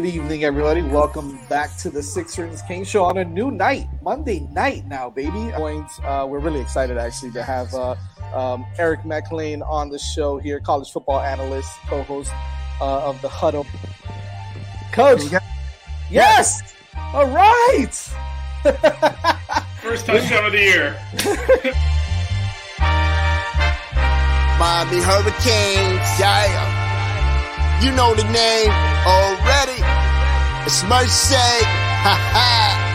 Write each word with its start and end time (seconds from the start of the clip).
good 0.00 0.14
evening, 0.14 0.44
everybody. 0.44 0.80
Welcome 0.80 1.40
back 1.48 1.76
to 1.78 1.90
the 1.90 2.04
Six 2.04 2.38
Rings 2.38 2.62
King 2.62 2.84
Show 2.84 3.02
on 3.02 3.18
a 3.18 3.24
new 3.24 3.50
night, 3.50 3.88
Monday 4.00 4.46
night 4.52 4.86
now, 4.86 5.10
baby. 5.10 5.52
Uh, 5.52 6.24
we're 6.24 6.38
really 6.38 6.60
excited 6.60 6.96
actually 6.96 7.32
to 7.32 7.42
have 7.42 7.74
uh, 7.74 7.96
um, 8.32 8.64
Eric 8.78 9.04
McLean 9.04 9.60
on 9.62 9.88
the 9.90 9.98
show 9.98 10.38
here, 10.38 10.60
college 10.60 10.92
football 10.92 11.18
analyst, 11.18 11.68
co-host 11.88 12.30
uh, 12.80 13.08
of 13.08 13.20
the 13.22 13.28
Huddle. 13.28 13.66
Coach, 14.92 15.22
yes, 16.12 16.62
all 17.12 17.26
right. 17.26 17.92
First 19.82 20.06
touchdown 20.06 20.44
of 20.44 20.52
the 20.52 20.60
year. 20.60 20.96
Miami 24.60 25.02
Hurricanes, 25.02 26.20
yeah. 26.20 27.82
You 27.82 27.90
know 27.90 28.14
the 28.14 28.22
name 28.30 28.97
already. 29.08 29.80
It's 30.68 30.84
Mercy. 30.84 31.40
Ha 32.04 32.14
ha. 32.36 32.88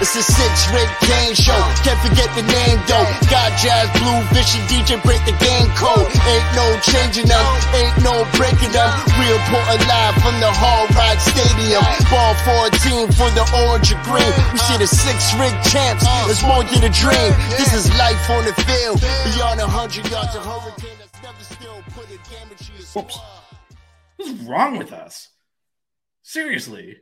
It's 0.00 0.14
a 0.14 0.22
six 0.22 0.70
ring 0.70 0.86
game 1.10 1.34
show. 1.34 1.58
Can't 1.82 1.98
forget 1.98 2.30
the 2.38 2.46
name 2.46 2.78
though. 2.86 3.02
Got 3.26 3.50
jazz, 3.58 3.90
blue, 3.98 4.22
vision, 4.30 4.62
DJ 4.70 4.94
break 5.02 5.18
the 5.26 5.34
game 5.42 5.66
code. 5.74 6.06
Ain't 6.22 6.48
no 6.54 6.66
changing 6.86 7.26
them, 7.26 7.42
ain't 7.74 7.98
no 8.06 8.22
breaking 8.38 8.70
them. 8.70 8.86
We 9.18 9.26
reporting 9.26 9.82
live 9.90 10.14
from 10.22 10.38
the 10.38 10.54
Hard 10.54 10.94
Rock 10.94 11.18
Stadium. 11.18 11.82
Ball 12.14 12.34
14 12.46 13.10
for 13.18 13.26
the 13.34 13.42
orange 13.66 13.90
and 13.90 13.98
green. 14.06 14.30
We 14.54 14.62
see 14.62 14.78
the 14.78 14.86
six 14.86 15.34
ring 15.34 15.54
champs. 15.66 16.06
It's 16.30 16.46
more 16.46 16.62
than 16.62 16.86
a 16.86 16.92
dream. 16.94 17.34
This 17.58 17.74
is 17.74 17.90
life 17.98 18.22
on 18.30 18.46
the 18.46 18.54
field. 18.54 19.02
Beyond 19.34 19.58
a 19.58 19.66
hundred 19.66 20.06
yards 20.06 20.30
of 20.38 20.46
hurricane 20.46 20.94
that's 21.02 21.18
never 21.26 21.42
still 21.42 21.82
put 21.90 22.06
a 22.06 22.18
damage 22.30 22.70
to 22.70 22.72
your 22.78 23.02
Oops. 23.02 23.37
What's 24.18 24.32
wrong 24.48 24.76
with 24.76 24.92
us? 24.92 25.28
Seriously. 26.22 26.96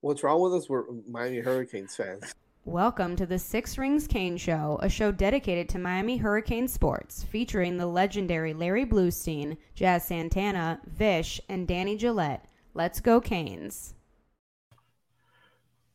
What's 0.00 0.22
wrong 0.22 0.40
with 0.40 0.54
us? 0.54 0.66
We're 0.66 0.84
Miami 1.06 1.40
Hurricanes 1.40 1.94
fans. 1.94 2.34
Welcome 2.64 3.16
to 3.16 3.26
the 3.26 3.38
Sixth 3.38 3.76
Ring 3.76 4.00
Canes 4.00 4.40
Show, 4.40 4.78
a 4.80 4.88
show 4.88 5.12
dedicated 5.12 5.68
to 5.68 5.78
Miami 5.78 6.16
Hurricane 6.16 6.66
sports, 6.66 7.22
featuring 7.22 7.76
the 7.76 7.84
legendary 7.84 8.54
Larry 8.54 8.86
Bluestein, 8.86 9.58
Jazz 9.74 10.06
Santana, 10.06 10.80
Vish, 10.86 11.38
and 11.50 11.68
Danny 11.68 11.98
Gillette. 11.98 12.46
Let's 12.72 13.00
go, 13.00 13.20
Canes. 13.20 13.92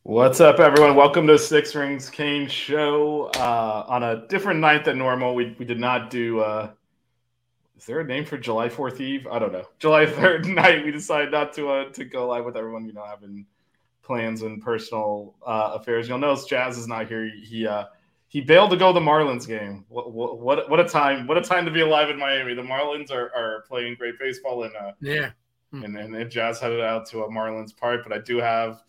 What's 0.04 0.40
up, 0.40 0.60
everyone? 0.60 0.94
Welcome 0.94 1.26
to 1.26 1.36
Sixth 1.36 1.74
Ring 1.74 1.98
Canes 1.98 2.52
Show. 2.52 3.28
Uh, 3.34 3.86
on 3.88 4.04
a 4.04 4.24
different 4.28 4.60
night 4.60 4.84
than 4.84 4.98
normal, 4.98 5.34
we, 5.34 5.56
we 5.58 5.64
did 5.64 5.80
not 5.80 6.10
do. 6.10 6.38
Uh, 6.38 6.70
is 7.84 7.88
there 7.88 8.00
a 8.00 8.04
name 8.04 8.24
for 8.24 8.38
July 8.38 8.70
Fourth 8.70 8.98
Eve? 8.98 9.26
I 9.30 9.38
don't 9.38 9.52
know. 9.52 9.66
July 9.78 10.06
Third 10.10 10.46
night, 10.46 10.86
we 10.86 10.90
decided 10.90 11.30
not 11.30 11.52
to 11.52 11.68
uh, 11.68 11.92
to 11.92 12.06
go 12.06 12.26
live 12.28 12.46
with 12.46 12.56
everyone. 12.56 12.86
You 12.86 12.94
know, 12.94 13.04
having 13.04 13.44
plans 14.02 14.40
and 14.40 14.62
personal 14.62 15.34
uh, 15.46 15.72
affairs. 15.74 16.08
You'll 16.08 16.16
notice 16.16 16.46
Jazz 16.46 16.78
is 16.78 16.88
not 16.88 17.08
here. 17.08 17.30
He 17.42 17.66
uh, 17.66 17.84
he 18.28 18.40
bailed 18.40 18.70
to 18.70 18.78
go 18.78 18.86
to 18.90 18.98
the 18.98 19.04
Marlins 19.04 19.46
game. 19.46 19.84
What, 19.90 20.14
what 20.14 20.40
what 20.40 20.70
what 20.70 20.80
a 20.80 20.88
time! 20.88 21.26
What 21.26 21.36
a 21.36 21.42
time 21.42 21.66
to 21.66 21.70
be 21.70 21.82
alive 21.82 22.08
in 22.08 22.18
Miami. 22.18 22.54
The 22.54 22.62
Marlins 22.62 23.10
are, 23.10 23.30
are 23.36 23.64
playing 23.68 23.96
great 23.96 24.18
baseball, 24.18 24.64
and 24.64 24.74
uh, 24.74 24.92
Yeah. 25.02 25.32
and, 25.72 25.94
and 25.98 26.16
and 26.16 26.30
Jazz 26.30 26.60
headed 26.60 26.80
out 26.80 27.04
to 27.10 27.24
a 27.24 27.28
Marlins 27.30 27.76
park. 27.76 28.00
But 28.02 28.14
I 28.16 28.18
do 28.22 28.38
have 28.38 28.82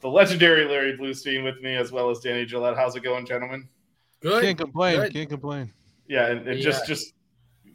the 0.00 0.08
legendary 0.08 0.64
Larry 0.64 0.98
Bluestein 0.98 1.44
with 1.44 1.60
me, 1.60 1.76
as 1.76 1.92
well 1.92 2.10
as 2.10 2.18
Danny 2.18 2.44
Gillette. 2.44 2.76
How's 2.76 2.96
it 2.96 3.04
going, 3.04 3.24
gentlemen? 3.24 3.68
Good. 4.18 4.42
Can't 4.42 4.58
complain. 4.58 4.96
Good. 4.96 5.12
Can't 5.12 5.30
complain. 5.30 5.72
Yeah, 6.08 6.26
and, 6.26 6.48
and 6.48 6.60
just 6.60 6.88
just 6.88 7.14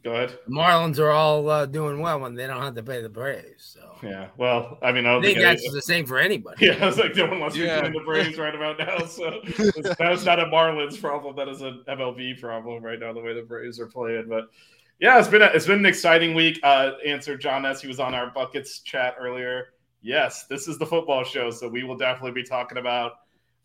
go 0.06 0.14
ahead. 0.14 0.38
The 0.48 0.54
Marlins 0.54 1.00
are 1.00 1.10
all 1.10 1.50
uh, 1.50 1.66
doing 1.66 2.00
well 2.00 2.20
when 2.22 2.36
they 2.36 2.48
don't 2.48 2.62
have 2.62 2.76
to 2.76 2.84
pay 2.84 3.02
the 3.02 3.10
Braves. 3.10 3.76
So 3.78 4.08
Yeah, 4.08 4.28
well, 4.38 4.78
I 4.82 4.92
mean, 4.94 5.06
I 5.06 5.10
I 5.10 5.14
don't 5.14 5.24
think 5.24 5.40
think, 5.40 5.44
that's 5.60 5.74
the 5.74 5.82
same 5.82 6.06
for 6.06 6.20
anybody. 6.20 6.68
Yeah, 6.68 6.78
I 6.82 6.86
was 6.86 6.98
like, 6.98 7.16
no 7.16 7.26
one 7.26 7.40
wants 7.40 7.56
to 7.56 7.64
Yeah. 7.64 7.76
be 7.76 7.80
playing 7.90 7.94
the 7.94 8.06
Braves 8.06 8.38
right 8.38 8.56
about 8.56 8.78
now. 8.78 9.00
So 9.08 9.42
that's 10.00 10.24
not 10.24 10.40
a 10.40 10.46
Marlins 10.46 11.02
problem. 11.02 11.36
That 11.36 11.50
is 11.50 11.62
an 11.62 11.84
MLB 11.90 12.40
problem 12.40 12.84
right 12.84 13.00
now, 13.00 13.12
the 13.12 13.20
way 13.20 13.34
the 13.34 13.42
Braves 13.42 13.80
are 13.80 13.88
playing. 13.88 14.28
But 14.30 14.46
yeah, 15.00 15.20
it's 15.20 15.28
been 15.28 15.42
a, 15.42 15.48
it's 15.48 15.66
been 15.66 15.80
an 15.80 15.86
exciting 15.86 16.36
week. 16.36 16.60
Uh, 16.64 16.92
answered 17.06 17.42
John 17.42 17.64
Ness. 17.64 17.82
He 17.82 17.88
was 17.88 18.00
on 18.00 18.14
our 18.14 18.30
buckets 18.30 18.80
chat 18.80 19.16
earlier. 19.20 19.74
Yes, 20.02 20.46
this 20.46 20.68
is 20.68 20.78
the 20.78 20.86
football 20.86 21.24
show, 21.24 21.50
so 21.50 21.68
we 21.68 21.84
will 21.84 21.98
definitely 21.98 22.32
be 22.40 22.48
talking 22.48 22.78
about 22.78 23.14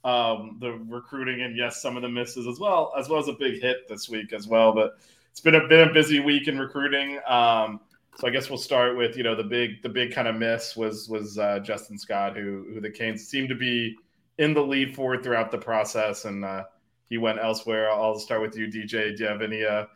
um, 0.05 0.57
the 0.59 0.73
recruiting 0.89 1.43
and 1.43 1.55
yes, 1.55 1.83
some 1.83 1.97
of 1.97 2.03
the 2.03 2.09
misses 2.09 2.47
as 2.47 2.59
well, 2.59 2.95
as 2.99 3.11
well 3.11 3.21
as 3.21 3.29
a 3.29 3.35
big 3.35 3.61
hit 3.61 3.87
this 3.91 4.09
week 4.09 4.33
as 4.33 4.49
well. 4.49 4.73
But 4.73 4.97
it's 5.31 5.41
been 5.41 5.55
a 5.55 5.67
been 5.69 5.89
a 5.89 5.93
busy 5.93 6.21
week 6.21 6.49
in 6.49 6.59
recruiting. 6.59 7.19
Um, 7.27 7.81
so 8.17 8.27
I 8.27 8.31
guess 8.31 8.51
we'll 8.51 8.59
start 8.59 8.97
with 8.97 9.17
you 9.17 9.23
know 9.23 9.35
the 9.35 9.45
big 9.45 9.83
the 9.83 9.89
big 9.89 10.13
kind 10.13 10.29
of 10.29 10.37
miss 10.37 10.77
was 10.77 11.09
was 11.09 11.39
uh, 11.39 11.61
Justin 11.61 11.99
Scott, 11.99 12.37
who 12.37 12.67
who 12.75 12.81
the 12.81 12.91
Canes 12.91 13.29
seemed 13.29 13.49
to 13.49 13.55
be 13.55 13.97
in 14.39 14.55
the 14.55 14.61
lead 14.61 14.95
for 14.95 15.23
throughout 15.23 15.51
the 15.51 15.59
process, 15.59 16.25
and 16.25 16.45
uh, 16.45 16.65
he 17.09 17.19
went 17.19 17.39
elsewhere. 17.39 17.91
I'll 17.91 18.19
start 18.19 18.43
with 18.43 18.57
you, 18.57 18.67
DJ. 18.67 19.17
Do 19.17 19.23
you 19.23 19.29
have 19.29 19.43
any? 19.43 19.65
Uh, 19.65 19.87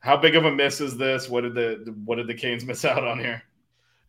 how 0.00 0.16
big 0.16 0.36
of 0.36 0.44
a 0.44 0.52
miss 0.52 0.80
is 0.80 0.96
this? 0.96 1.28
What 1.28 1.42
did 1.42 1.54
the 1.54 1.94
what 2.04 2.16
did 2.16 2.26
the 2.26 2.34
Canes 2.34 2.64
miss 2.64 2.84
out 2.84 3.04
on 3.04 3.18
here? 3.18 3.42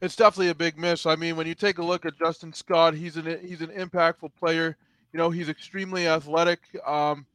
It's 0.01 0.16
definitely 0.16 0.50
a 0.50 0.56
big 0.56 0.78
miss. 0.78 1.06
I 1.06 1.16
mean, 1.16 1.38
when 1.38 1.48
you 1.48 1.56
take 1.56 1.78
a 1.78 1.83
look 1.83 2.06
at 2.06 2.18
Justin 2.19 2.51
Scott, 2.54 2.94
he's 2.94 3.16
an 3.18 3.39
he's 3.42 3.62
an 3.62 3.69
impactful 3.69 4.31
player. 4.38 4.78
You 5.13 5.18
know, 5.18 5.30
he's 5.30 5.48
extremely 5.48 6.07
athletic. 6.07 6.60
Um, 6.86 7.25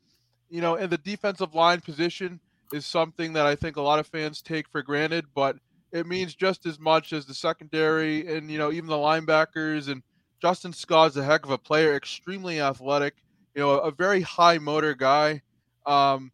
you 0.50 0.60
know, 0.60 0.74
in 0.74 0.90
the 0.90 0.98
defensive 0.98 1.54
line 1.54 1.80
position 1.80 2.38
is 2.72 2.86
something 2.86 3.32
that 3.34 3.46
I 3.46 3.56
think 3.56 3.76
a 3.76 3.82
lot 3.82 3.98
of 3.98 4.06
fans 4.06 4.42
take 4.42 4.68
for 4.68 4.82
granted, 4.82 5.26
but 5.34 5.56
it 5.92 6.06
means 6.06 6.34
just 6.34 6.66
as 6.66 6.78
much 6.78 7.12
as 7.12 7.26
the 7.26 7.34
secondary 7.34 8.34
and 8.34 8.50
you 8.50 8.58
know 8.58 8.72
even 8.72 8.88
the 8.88 8.96
linebackers. 8.96 9.88
And 9.88 10.02
Justin 10.40 10.72
Scott's 10.72 11.16
a 11.16 11.24
heck 11.24 11.44
of 11.44 11.50
a 11.50 11.58
player, 11.58 11.94
extremely 11.94 12.60
athletic. 12.60 13.14
You 13.54 13.62
know, 13.62 13.70
a 13.78 13.90
very 13.90 14.20
high 14.20 14.58
motor 14.58 14.94
guy, 14.94 15.42
um, 15.84 16.30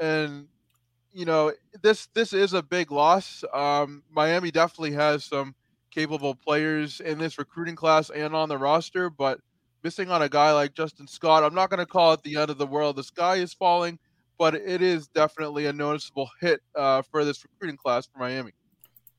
and 0.00 0.48
you 1.12 1.24
know, 1.24 1.52
this 1.82 2.08
this 2.12 2.32
is 2.32 2.52
a 2.52 2.62
big 2.62 2.90
loss. 2.90 3.44
Um, 3.54 4.02
Miami 4.10 4.50
definitely 4.50 4.92
has 4.92 5.24
some 5.24 5.54
capable 5.90 6.34
players 6.34 7.00
in 7.00 7.18
this 7.18 7.38
recruiting 7.38 7.74
class 7.74 8.10
and 8.10 8.34
on 8.34 8.50
the 8.50 8.58
roster, 8.58 9.08
but 9.08 9.40
missing 9.82 10.10
on 10.10 10.20
a 10.20 10.28
guy 10.28 10.52
like 10.52 10.74
Justin 10.74 11.06
Scott, 11.06 11.42
I'm 11.42 11.54
not 11.54 11.70
going 11.70 11.78
to 11.80 11.86
call 11.86 12.12
it 12.12 12.22
the 12.22 12.36
end 12.36 12.50
of 12.50 12.58
the 12.58 12.66
world. 12.66 12.96
The 12.96 13.04
sky 13.04 13.36
is 13.36 13.54
falling, 13.54 13.98
but 14.38 14.54
it 14.54 14.82
is 14.82 15.08
definitely 15.08 15.66
a 15.66 15.72
noticeable 15.72 16.30
hit 16.40 16.60
uh, 16.74 17.02
for 17.02 17.24
this 17.24 17.44
recruiting 17.44 17.76
class 17.76 18.06
for 18.06 18.18
Miami. 18.18 18.52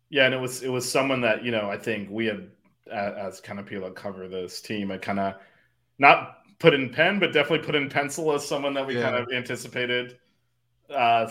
Yeah, 0.10 0.26
and 0.26 0.34
it 0.34 0.40
was 0.40 0.64
it 0.64 0.70
was 0.70 0.90
someone 0.90 1.22
that 1.22 1.44
you 1.44 1.52
know 1.52 1.70
I 1.70 1.78
think 1.78 2.10
we 2.10 2.26
had 2.26 2.50
as 2.92 3.42
kind 3.42 3.60
of 3.60 3.66
people 3.66 3.86
that 3.86 3.96
cover 3.96 4.28
this 4.28 4.62
team, 4.62 4.92
I 4.92 4.98
kind 4.98 5.20
of 5.20 5.36
not 6.00 6.38
put 6.60 6.74
in 6.74 6.90
pen, 6.90 7.20
but 7.20 7.34
definitely 7.34 7.66
put 7.66 7.76
in 7.76 7.90
pencil 7.90 8.32
as 8.34 8.48
someone 8.48 8.74
that 8.74 8.86
we 8.86 8.96
yeah. 8.96 9.04
kind 9.04 9.16
of 9.16 9.28
anticipated. 9.34 10.18
Uh, 10.90 11.30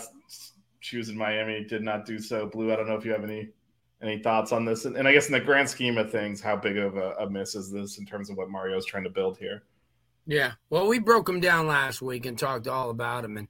she 0.79 0.97
was 0.97 1.09
in 1.09 1.17
Miami, 1.17 1.63
did 1.65 1.81
not 1.81 2.05
do 2.05 2.19
so. 2.19 2.45
Blu, 2.45 2.71
I 2.71 2.75
don't 2.75 2.87
know 2.87 2.95
if 2.95 3.05
you 3.05 3.11
have 3.11 3.23
any 3.23 3.49
any 4.01 4.19
thoughts 4.19 4.51
on 4.51 4.63
this, 4.63 4.85
and, 4.85 4.95
and 4.95 5.07
I 5.07 5.13
guess 5.13 5.27
in 5.27 5.33
the 5.33 5.39
grand 5.39 5.67
scheme 5.67 5.97
of 5.97 6.11
things, 6.11 6.39
how 6.39 6.55
big 6.55 6.77
of 6.77 6.97
a, 6.97 7.13
a 7.13 7.29
miss 7.29 7.55
is 7.55 7.71
this 7.71 7.97
in 7.97 8.05
terms 8.05 8.29
of 8.29 8.37
what 8.37 8.49
Mario's 8.49 8.85
trying 8.85 9.03
to 9.03 9.09
build 9.09 9.39
here? 9.39 9.63
Yeah, 10.27 10.51
well, 10.69 10.87
we 10.87 10.99
broke 10.99 11.27
him 11.27 11.39
down 11.39 11.65
last 11.65 12.01
week 12.01 12.27
and 12.27 12.37
talked 12.37 12.67
all 12.67 12.91
about 12.91 13.25
him, 13.25 13.37
and 13.37 13.47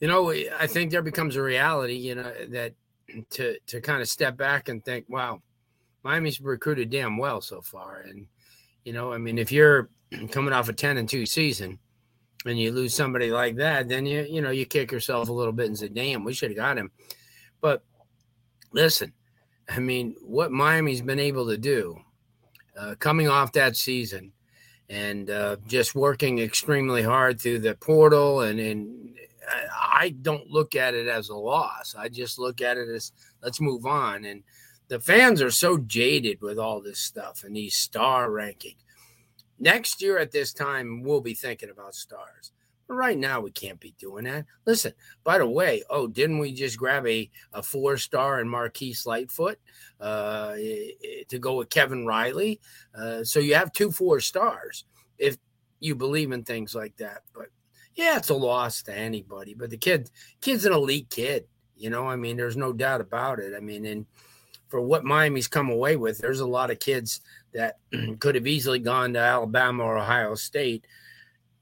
you 0.00 0.08
know, 0.08 0.30
I 0.30 0.66
think 0.66 0.90
there 0.90 1.02
becomes 1.02 1.36
a 1.36 1.42
reality, 1.42 1.94
you 1.94 2.14
know, 2.14 2.32
that 2.50 2.74
to 3.30 3.58
to 3.66 3.80
kind 3.80 4.02
of 4.02 4.08
step 4.08 4.36
back 4.36 4.68
and 4.68 4.84
think, 4.84 5.06
wow, 5.08 5.42
Miami's 6.02 6.40
recruited 6.40 6.90
damn 6.90 7.16
well 7.16 7.40
so 7.40 7.60
far, 7.60 8.04
and 8.06 8.26
you 8.84 8.92
know, 8.92 9.12
I 9.12 9.18
mean, 9.18 9.38
if 9.38 9.50
you're 9.50 9.88
coming 10.30 10.52
off 10.52 10.68
a 10.68 10.72
ten 10.72 10.98
and 10.98 11.08
two 11.08 11.26
season, 11.26 11.78
and 12.44 12.58
you 12.58 12.72
lose 12.72 12.94
somebody 12.94 13.30
like 13.30 13.56
that, 13.56 13.88
then 13.88 14.06
you 14.06 14.26
you 14.28 14.40
know 14.40 14.50
you 14.50 14.66
kick 14.66 14.92
yourself 14.92 15.28
a 15.28 15.32
little 15.32 15.52
bit 15.52 15.66
and 15.66 15.78
say, 15.78 15.88
damn, 15.88 16.24
we 16.24 16.34
should 16.34 16.50
have 16.50 16.56
got 16.56 16.78
him. 16.78 16.90
But 17.60 17.82
listen, 18.72 19.12
I 19.68 19.80
mean, 19.80 20.14
what 20.22 20.52
Miami's 20.52 21.02
been 21.02 21.18
able 21.18 21.46
to 21.48 21.56
do, 21.56 21.98
uh, 22.78 22.94
coming 22.98 23.28
off 23.28 23.52
that 23.52 23.76
season, 23.76 24.32
and 24.88 25.30
uh, 25.30 25.56
just 25.66 25.94
working 25.94 26.38
extremely 26.38 27.02
hard 27.02 27.40
through 27.40 27.60
the 27.60 27.74
portal 27.74 28.42
and 28.42 28.60
and 28.60 29.16
I 29.48 30.14
don't 30.22 30.50
look 30.50 30.74
at 30.74 30.94
it 30.94 31.08
as 31.08 31.28
a 31.28 31.36
loss. 31.36 31.94
I 31.96 32.08
just 32.08 32.38
look 32.38 32.60
at 32.60 32.76
it 32.76 32.88
as 32.88 33.12
let's 33.42 33.60
move 33.60 33.86
on. 33.86 34.24
And 34.24 34.42
the 34.88 35.00
fans 35.00 35.42
are 35.42 35.50
so 35.50 35.78
jaded 35.78 36.40
with 36.40 36.58
all 36.58 36.80
this 36.80 36.98
stuff 36.98 37.44
and 37.44 37.54
these 37.54 37.74
star 37.74 38.28
rankings. 38.28 38.76
Next 39.58 40.02
year 40.02 40.18
at 40.18 40.32
this 40.32 40.52
time, 40.52 41.02
we'll 41.02 41.20
be 41.20 41.34
thinking 41.34 41.70
about 41.70 41.94
stars. 41.94 42.52
But 42.86 42.94
right 42.94 43.18
now, 43.18 43.40
we 43.40 43.50
can't 43.50 43.80
be 43.80 43.94
doing 43.98 44.24
that. 44.24 44.44
Listen, 44.64 44.92
by 45.24 45.38
the 45.38 45.46
way, 45.46 45.82
oh, 45.90 46.06
didn't 46.06 46.38
we 46.38 46.52
just 46.52 46.78
grab 46.78 47.06
a, 47.06 47.28
a 47.52 47.62
four 47.62 47.96
star 47.96 48.38
and 48.38 48.48
Marquise 48.48 49.06
Lightfoot 49.06 49.58
uh, 50.00 50.54
to 51.28 51.38
go 51.40 51.56
with 51.56 51.70
Kevin 51.70 52.06
Riley? 52.06 52.60
Uh, 52.94 53.24
so 53.24 53.40
you 53.40 53.54
have 53.54 53.72
two 53.72 53.90
four 53.90 54.20
stars 54.20 54.84
if 55.18 55.36
you 55.80 55.94
believe 55.94 56.30
in 56.32 56.44
things 56.44 56.74
like 56.74 56.96
that. 56.98 57.22
But 57.34 57.46
yeah, 57.96 58.18
it's 58.18 58.28
a 58.28 58.34
loss 58.34 58.82
to 58.84 58.94
anybody, 58.94 59.54
but 59.54 59.70
the 59.70 59.78
kid, 59.78 60.10
kid's 60.40 60.66
an 60.66 60.72
elite 60.72 61.08
kid. 61.08 61.46
You 61.76 61.90
know, 61.90 62.06
I 62.06 62.16
mean, 62.16 62.36
there's 62.36 62.56
no 62.56 62.72
doubt 62.72 63.00
about 63.00 63.40
it. 63.40 63.54
I 63.56 63.60
mean, 63.60 63.84
and 63.86 64.06
for 64.68 64.80
what 64.80 65.04
Miami's 65.04 65.48
come 65.48 65.70
away 65.70 65.96
with, 65.96 66.18
there's 66.18 66.40
a 66.40 66.46
lot 66.46 66.70
of 66.70 66.78
kids 66.78 67.20
that 67.54 67.78
could 68.20 68.34
have 68.34 68.46
easily 68.46 68.78
gone 68.78 69.14
to 69.14 69.18
Alabama 69.18 69.82
or 69.82 69.98
Ohio 69.98 70.34
State. 70.34 70.86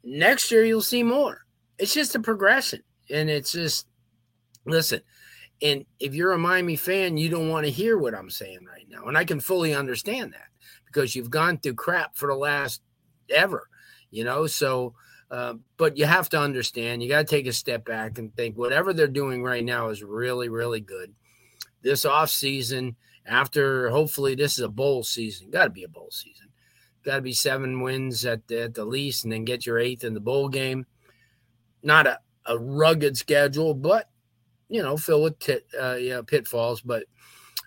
Next 0.03 0.51
year, 0.51 0.65
you'll 0.65 0.83
see 0.83 1.03
more. 1.03 1.47
It's 1.79 1.95
just 1.95 2.15
a 2.15 2.21
progression, 2.21 2.83
and 3.11 3.31
it's 3.31 3.53
just 3.53 3.87
listen. 4.67 5.01
And 5.63 5.87
if 6.01 6.15
you're 6.15 6.33
a 6.33 6.39
Miami 6.39 6.77
fan, 6.77 7.17
you 7.17 7.29
don't 7.29 7.49
want 7.49 7.65
to 7.65 7.73
hear 7.73 7.97
what 7.97 8.15
I'm 8.15 8.31
saying 8.31 8.67
right 8.67 8.87
now, 8.89 9.05
and 9.07 9.17
I 9.17 9.25
can 9.25 9.41
fully 9.41 9.73
understand 9.73 10.33
that 10.33 10.49
because 10.87 11.15
you've 11.15 11.31
gone 11.31 11.59
through 11.59 11.75
crap 11.75 12.17
for 12.17 12.29
the 12.29 12.35
last 12.35 12.83
ever, 13.31 13.69
you 14.11 14.25
know. 14.25 14.47
So 14.47 14.95
uh, 15.31 15.55
but 15.77 15.97
you 15.97 16.07
have 16.07 16.29
to 16.31 16.39
understand, 16.39 17.03
you 17.03 17.09
got 17.09 17.19
to 17.19 17.25
take 17.25 17.47
a 17.47 17.53
step 17.53 17.85
back 17.85 18.19
and 18.19 18.35
think 18.35 18.57
whatever 18.57 18.93
they're 18.93 19.09
doing 19.09 19.43
right 19.43 19.65
now 19.65 19.89
is 19.89 20.03
really, 20.03 20.49
really 20.49 20.81
good. 20.81 21.15
This 21.83 22.05
off 22.05 22.31
season, 22.31 22.97
after 23.27 23.91
hopefully 23.91 24.35
this 24.35 24.59
is 24.59 24.65
a 24.65 24.69
bowl 24.69 25.03
season, 25.03 25.51
got 25.51 25.65
to 25.65 25.71
be 25.71 25.85
a 25.85 25.89
bowl 25.89 26.11
season. 26.11 26.49
Got 27.05 27.17
to 27.17 27.23
be 27.23 27.35
seven 27.35 27.83
wins 27.83 28.25
at 28.25 28.47
the, 28.49 28.63
at 28.63 28.75
the 28.75 28.85
least, 28.85 29.25
and 29.25 29.33
then 29.33 29.45
get 29.45 29.67
your 29.67 29.79
eighth 29.79 30.05
in 30.05 30.15
the 30.15 30.21
bowl 30.21 30.49
game. 30.49 30.87
Not 31.83 32.07
a, 32.07 32.19
a 32.47 32.59
rugged 32.59 33.17
schedule, 33.17 33.75
but 33.75 34.09
you 34.69 34.83
know, 34.83 34.97
fill 34.97 35.23
with 35.23 35.51
uh, 35.79 36.23
pitfalls. 36.27 36.81
But 36.81 37.05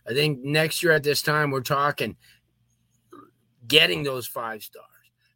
I 0.07 0.13
think 0.13 0.43
next 0.43 0.81
year 0.81 0.91
at 0.91 1.03
this 1.03 1.21
time, 1.21 1.51
we're 1.51 1.61
talking 1.61 2.15
getting 3.67 4.03
those 4.03 4.25
five 4.25 4.63
stars 4.63 4.85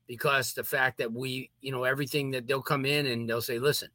because 0.08 0.54
the 0.54 0.64
fact 0.64 0.98
that 0.98 1.12
we, 1.12 1.50
you 1.62 1.72
know, 1.72 1.84
everything 1.84 2.32
that 2.32 2.48
they'll 2.48 2.62
come 2.62 2.86
in 2.86 3.06
and 3.08 3.30
they'll 3.30 3.42
say, 3.42 3.60
listen, 3.60 3.90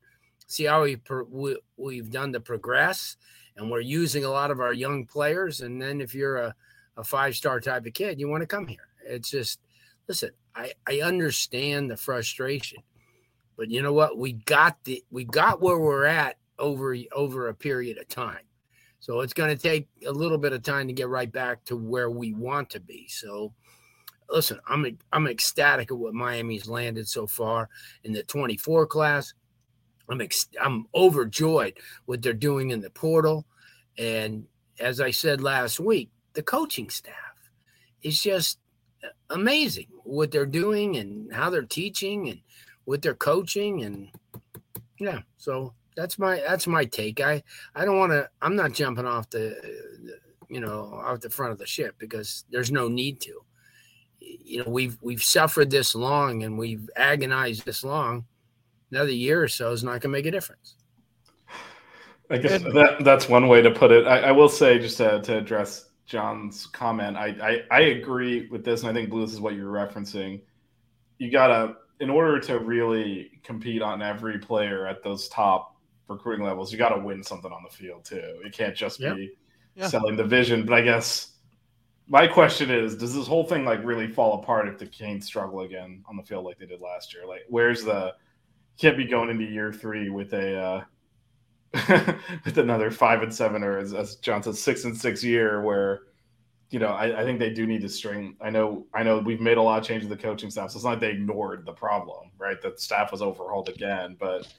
see 0.47 0.65
how 0.65 0.83
we, 0.83 0.97
we 1.31 1.59
we've 1.77 2.11
done 2.11 2.33
to 2.33 2.41
progress, 2.41 3.17
and 3.57 3.71
we're 3.71 3.81
using 3.81 4.25
a 4.25 4.31
lot 4.31 4.51
of 4.51 4.61
our 4.61 4.73
young 4.73 5.07
players. 5.07 5.61
And 5.61 5.81
then 5.81 6.01
if 6.01 6.15
you're 6.15 6.37
a, 6.37 6.55
a 6.97 7.05
five 7.05 7.37
star 7.37 7.61
type 7.61 7.87
of 7.87 7.93
kid, 7.93 8.19
you 8.21 8.29
want 8.29 8.43
to 8.43 8.47
come 8.47 8.67
here. 8.67 8.89
It's 9.05 9.31
just, 9.31 9.61
listen, 10.09 10.31
I 10.55 10.73
I 10.87 11.01
understand 11.01 11.91
the 11.91 11.97
frustration, 11.97 12.83
but 13.57 13.71
you 13.71 13.83
know 13.83 13.93
what? 13.93 14.19
We 14.19 14.33
got 14.33 14.83
the 14.85 15.05
we 15.11 15.25
got 15.25 15.61
where 15.61 15.79
we're 15.79 16.05
at 16.07 16.39
over 16.59 16.97
over 17.13 17.49
a 17.49 17.55
period 17.55 17.99
of 17.99 18.09
time. 18.09 18.39
So 19.01 19.21
it's 19.21 19.35
going 19.35 19.55
to 19.57 19.63
take 19.63 19.89
a 20.07 20.11
little 20.11 20.39
bit 20.39 20.53
of 20.53 20.63
time 20.63 20.89
to 20.89 20.93
get 20.93 21.09
right 21.09 21.31
back 21.31 21.63
to 21.67 21.77
where 21.77 22.11
we 22.11 22.33
want 22.33 22.71
to 22.71 22.81
be. 22.81 23.07
So 23.09 23.53
listen, 24.31 24.59
I'm 24.69 24.99
I'm 25.13 25.27
ecstatic 25.27 25.91
at 25.91 25.97
what 25.97 26.15
Miami's 26.15 26.69
landed 26.69 27.09
so 27.09 27.27
far 27.27 27.69
in 28.05 28.13
the 28.13 28.23
24 28.23 28.87
class. 28.87 29.33
I'm 30.09 30.21
ex- 30.21 30.49
I'm 30.61 30.87
overjoyed 30.95 31.79
what 32.07 32.23
they're 32.23 32.33
doing 32.33 32.71
in 32.71 32.81
the 32.81 32.91
portal, 32.91 33.47
and 33.99 34.47
as 34.79 35.01
I 35.01 35.11
said 35.11 35.41
last 35.41 35.81
week, 35.81 36.11
the 36.35 36.43
coaching 36.43 36.91
staff 36.91 37.15
is 38.03 38.23
just 38.23 38.59
amazing 39.31 39.89
what 40.05 40.31
they're 40.31 40.47
doing 40.47 40.97
and 40.97 41.33
how 41.33 41.51
they're 41.51 41.63
teaching 41.63 42.29
and 42.29 42.41
what 42.85 43.03
they're 43.03 43.15
coaching 43.15 43.83
and 43.83 44.09
yeah. 44.99 45.21
So 45.37 45.75
that's 45.97 46.19
my 46.19 46.37
that's 46.47 46.67
my 46.67 46.85
take. 46.85 47.21
I 47.21 47.43
I 47.75 47.85
don't 47.85 47.99
want 47.99 48.13
to. 48.13 48.29
I'm 48.43 48.57
not 48.57 48.73
jumping 48.73 49.07
off 49.07 49.31
the 49.31 49.57
you 50.49 50.61
know 50.61 51.01
off 51.05 51.21
the 51.21 51.31
front 51.31 51.53
of 51.53 51.59
the 51.59 51.67
ship 51.67 51.97
because 51.99 52.45
there's 52.51 52.71
no 52.71 52.89
need 52.89 53.21
to 53.23 53.41
you 54.27 54.59
know 54.59 54.71
we've 54.71 54.99
we've 55.01 55.23
suffered 55.23 55.71
this 55.71 55.95
long 55.95 56.43
and 56.43 56.59
we've 56.59 56.89
agonized 56.97 57.65
this 57.65 57.85
long 57.85 58.25
another 58.91 59.11
year 59.11 59.43
or 59.43 59.49
so 59.49 59.73
is 59.73 59.83
not 59.83 59.93
going 59.93 60.03
to 60.03 60.09
make 60.09 60.27
a 60.27 60.31
difference. 60.31 60.77
I 62.31 62.39
guess 62.39 62.63
that 62.63 62.99
that's 63.01 63.29
one 63.29 63.47
way 63.49 63.63
to 63.63 63.71
put 63.71 63.93
it. 63.93 64.07
I, 64.07 64.19
I 64.21 64.33
will 64.33 64.49
say 64.49 64.79
just 64.79 64.97
to, 64.99 65.21
to 65.23 65.39
address 65.39 65.91
john's 66.07 66.67
comment 66.67 67.17
I, 67.17 67.35
I, 67.43 67.77
I 67.77 67.81
agree 67.81 68.47
with 68.49 68.65
this 68.65 68.83
and 68.83 68.91
i 68.91 68.93
think 68.93 69.11
Blu 69.11 69.25
is 69.25 69.41
what 69.41 69.55
you're 69.55 69.73
referencing. 69.73 70.41
You 71.19 71.31
gotta 71.31 71.77
in 71.99 72.11
order 72.11 72.39
to 72.41 72.59
really 72.59 73.41
compete 73.43 73.83
on 73.83 74.03
every 74.03 74.39
player 74.39 74.87
at 74.87 75.03
those 75.03 75.29
top 75.29 75.77
recruiting 76.09 76.45
levels 76.45 76.71
you 76.73 76.79
gotta 76.79 77.01
win 77.01 77.23
something 77.23 77.51
on 77.51 77.63
the 77.65 77.71
field 77.71 78.05
too. 78.05 78.41
It 78.45 78.53
can't 78.53 78.77
just 78.77 79.01
yep. 79.01 79.17
be 79.17 79.33
yeah. 79.75 79.89
selling 79.89 80.17
the 80.17 80.25
vision 80.25 80.65
but 80.65 80.75
i 80.75 80.81
guess 80.81 81.33
my 82.09 82.27
question 82.27 82.71
is, 82.71 82.97
does 82.97 83.15
this 83.15 83.27
whole 83.27 83.45
thing 83.45 83.65
like 83.65 83.85
really 83.85 84.07
fall 84.07 84.41
apart 84.41 84.69
if 84.69 84.79
the 84.79 84.87
Canes 84.87 85.27
struggle 85.27 85.61
again 85.61 86.05
on 86.09 86.17
the 86.17 86.23
field 86.23 86.45
like 86.45 86.59
they 86.59 86.67
did 86.67 86.81
last 86.81 87.13
year? 87.13 87.27
Like, 87.27 87.43
where's 87.49 87.83
the 87.83 88.15
can't 88.79 88.97
be 88.97 89.07
going 89.07 89.31
into 89.31 89.45
year 89.45 89.73
three 89.73 90.11
with 90.11 90.33
a 90.33 90.57
uh, 90.57 90.85
with 92.45 92.59
another 92.59 92.91
five 92.91 93.23
and 93.23 93.35
seven 93.35 93.63
or 93.63 93.79
as, 93.79 93.93
as 93.93 94.17
John 94.17 94.43
says, 94.43 94.63
six 94.63 94.85
and 94.85 94.97
six 94.97 95.25
year 95.25 95.63
where 95.63 96.03
you 96.71 96.79
know 96.79 96.89
I, 96.89 97.21
I, 97.21 97.25
think 97.25 97.39
they 97.39 97.51
do 97.51 97.67
need 97.67 97.83
to 97.83 97.89
string. 97.89 98.37
I 98.41 98.51
know 98.51 98.87
I 98.95 99.03
know 99.03 99.19
we've 99.19 99.41
made 99.41 99.57
a 99.57 99.63
lot 99.63 99.81
of 99.81 99.87
changes 99.87 100.09
to 100.09 100.15
the 100.15 100.23
coaching 100.23 100.51
staff, 100.51 100.71
so 100.71 100.77
it's 100.77 100.85
not 100.85 100.91
like 100.91 101.01
they 101.01 101.11
ignored 101.11 101.65
the 101.67 101.73
problem, 101.73 102.31
right? 102.39 102.61
The 102.61 102.75
staff 102.77 103.13
was 103.13 103.23
overhauled 103.23 103.69
again, 103.69 104.17
but 104.19 104.53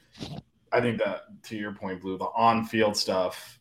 I 0.72 0.80
think 0.80 0.98
that 0.98 1.22
to 1.44 1.56
your 1.56 1.72
point, 1.72 2.02
Blu, 2.02 2.18
the 2.18 2.28
on 2.36 2.64
field 2.64 2.96
stuff 2.96 3.58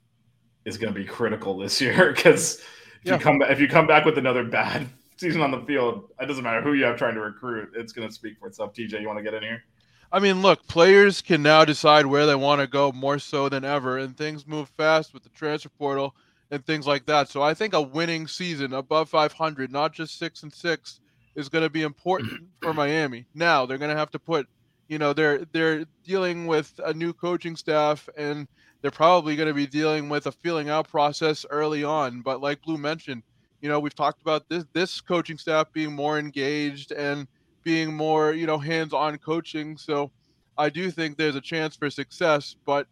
is 0.66 0.78
going 0.78 0.94
to 0.94 1.00
be 1.00 1.06
critical 1.06 1.58
this 1.58 1.80
year 1.80 2.12
because 2.16 2.62
yeah. 3.08 3.16
you 3.16 3.20
come 3.20 3.42
if 3.42 3.60
you 3.60 3.68
come 3.68 3.88
back 3.88 4.06
with 4.06 4.18
another 4.18 4.44
bad 4.44 4.88
season 5.18 5.42
on 5.42 5.52
the 5.52 5.62
field, 5.62 6.10
it 6.20 6.26
doesn't 6.26 6.44
matter 6.44 6.62
who 6.62 6.74
you 6.74 6.86
have 6.86 6.98
trying 6.98 7.16
to 7.16 7.22
recruit. 7.22 7.72
It's 7.76 7.94
going 7.94 8.08
to 8.08 8.14
speak 8.14 8.38
for 8.40 8.48
itself. 8.48 8.74
DJ, 8.74 9.02
you 9.02 9.08
want 9.08 9.20
to 9.20 9.24
get 9.24 9.34
in 9.34 9.44
here? 9.44 9.64
I 10.12 10.20
mean, 10.20 10.42
look, 10.42 10.66
players 10.68 11.22
can 11.22 11.44
now 11.44 11.66
decide 11.66 12.06
where 12.06 12.26
they 12.26 12.36
want 12.36 12.62
to 12.62 12.68
go 12.68 12.92
more 12.94 13.20
so 13.20 13.50
than 13.50 13.66
ever, 13.66 13.98
and 13.98 14.16
things 14.16 14.48
move 14.48 14.70
fast 14.70 15.14
with 15.14 15.24
the 15.24 15.30
transfer 15.30 15.70
portal 15.70 16.16
and 16.50 16.66
things 16.66 16.88
like 16.88 17.06
that. 17.08 17.28
So 17.28 17.42
I 17.42 17.54
think 17.54 17.74
a 17.74 17.82
winning 17.82 18.26
season 18.26 18.74
above 18.74 19.10
500, 19.10 19.70
not 19.70 19.94
just 19.94 20.18
six 20.18 20.44
and 20.44 20.54
six, 20.54 21.02
is 21.36 21.50
going 21.50 21.64
to 21.64 21.70
be 21.70 21.82
important 21.82 22.44
for 22.62 22.74
Miami. 22.74 23.26
Now 23.34 23.66
they're 23.66 23.78
going 23.78 23.92
to 23.92 23.98
have 23.98 24.12
to 24.12 24.20
put 24.20 24.48
you 24.88 24.98
know 24.98 25.14
they're 25.14 25.46
they're 25.52 25.86
dealing 26.04 26.48
with 26.48 26.80
a 26.86 26.94
new 26.94 27.14
coaching 27.14 27.56
staff 27.56 28.08
and 28.18 28.48
they're 28.82 28.92
probably 28.92 29.36
going 29.36 29.48
to 29.48 29.54
be 29.54 29.68
dealing 29.68 30.10
with 30.10 30.28
a 30.28 30.32
feeling 30.32 30.70
out 30.70 30.88
process 30.88 31.46
early 31.50 31.84
on. 31.84 32.22
But 32.22 32.42
like 32.42 32.62
Blu 32.62 32.78
mentioned, 32.78 33.24
you 33.62 33.70
know 33.70 33.80
we've 33.80 33.96
talked 33.96 34.22
about 34.22 34.48
this 34.50 34.66
this 34.74 35.02
coaching 35.02 35.38
staff 35.38 35.72
being 35.74 35.94
more 35.94 36.20
engaged 36.20 36.92
and 36.92 37.28
being 37.64 37.94
more 37.94 38.34
you 38.34 38.48
know 38.48 38.58
hands-on 38.58 39.18
coaching. 39.18 39.78
So 39.78 40.12
I 40.58 40.70
do 40.70 40.92
think 40.92 41.18
there's 41.18 41.36
a 41.36 41.42
chance 41.42 41.76
for 41.76 41.90
success, 41.90 42.56
but 42.66 42.88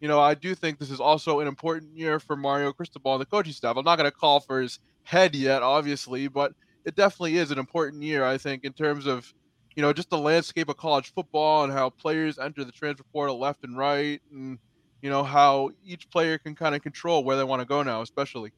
you 0.00 0.08
know, 0.08 0.20
I 0.20 0.34
do 0.34 0.54
think 0.54 0.78
this 0.78 0.90
is 0.90 1.00
also 1.00 1.40
an 1.40 1.48
important 1.48 1.96
year 1.96 2.20
for 2.20 2.36
Mario 2.36 2.72
Cristobal 2.72 3.14
and 3.14 3.20
the 3.20 3.26
coaching 3.26 3.52
staff. 3.52 3.76
I'm 3.76 3.84
not 3.84 3.96
going 3.96 4.10
to 4.10 4.16
call 4.16 4.40
for 4.40 4.60
his 4.60 4.78
head 5.04 5.34
yet, 5.34 5.62
obviously, 5.62 6.28
but 6.28 6.52
it 6.84 6.94
definitely 6.94 7.38
is 7.38 7.50
an 7.50 7.58
important 7.58 8.02
year, 8.02 8.24
I 8.24 8.36
think, 8.38 8.64
in 8.64 8.72
terms 8.72 9.06
of, 9.06 9.32
you 9.74 9.82
know, 9.82 9.92
just 9.92 10.10
the 10.10 10.18
landscape 10.18 10.68
of 10.68 10.76
college 10.76 11.12
football 11.14 11.64
and 11.64 11.72
how 11.72 11.90
players 11.90 12.38
enter 12.38 12.64
the 12.64 12.72
transfer 12.72 13.04
portal 13.12 13.38
left 13.38 13.64
and 13.64 13.76
right, 13.76 14.20
and 14.30 14.58
you 15.02 15.10
know 15.10 15.22
how 15.22 15.70
each 15.84 16.10
player 16.10 16.38
can 16.38 16.54
kind 16.54 16.74
of 16.74 16.82
control 16.82 17.24
where 17.24 17.36
they 17.36 17.44
want 17.44 17.60
to 17.60 17.66
go 17.66 17.82
now, 17.82 18.02
especially. 18.02 18.52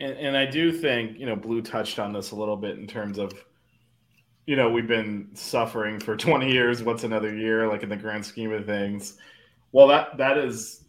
And, 0.00 0.12
and 0.18 0.36
I 0.36 0.46
do 0.46 0.72
think 0.72 1.18
you 1.18 1.26
know 1.26 1.36
Blu 1.36 1.62
touched 1.62 1.98
on 1.98 2.12
this 2.12 2.30
a 2.32 2.36
little 2.36 2.56
bit 2.56 2.78
in 2.78 2.86
terms 2.86 3.18
of, 3.18 3.32
you 4.46 4.56
know, 4.56 4.70
we've 4.70 4.88
been 4.88 5.28
suffering 5.34 6.00
for 6.00 6.16
20 6.16 6.50
years. 6.50 6.82
What's 6.82 7.04
another 7.04 7.34
year? 7.34 7.68
Like 7.68 7.82
in 7.82 7.88
the 7.88 7.96
grand 7.96 8.24
scheme 8.24 8.52
of 8.52 8.66
things 8.66 9.18
well, 9.74 9.88
that 9.88 10.16
that 10.18 10.38
is 10.38 10.84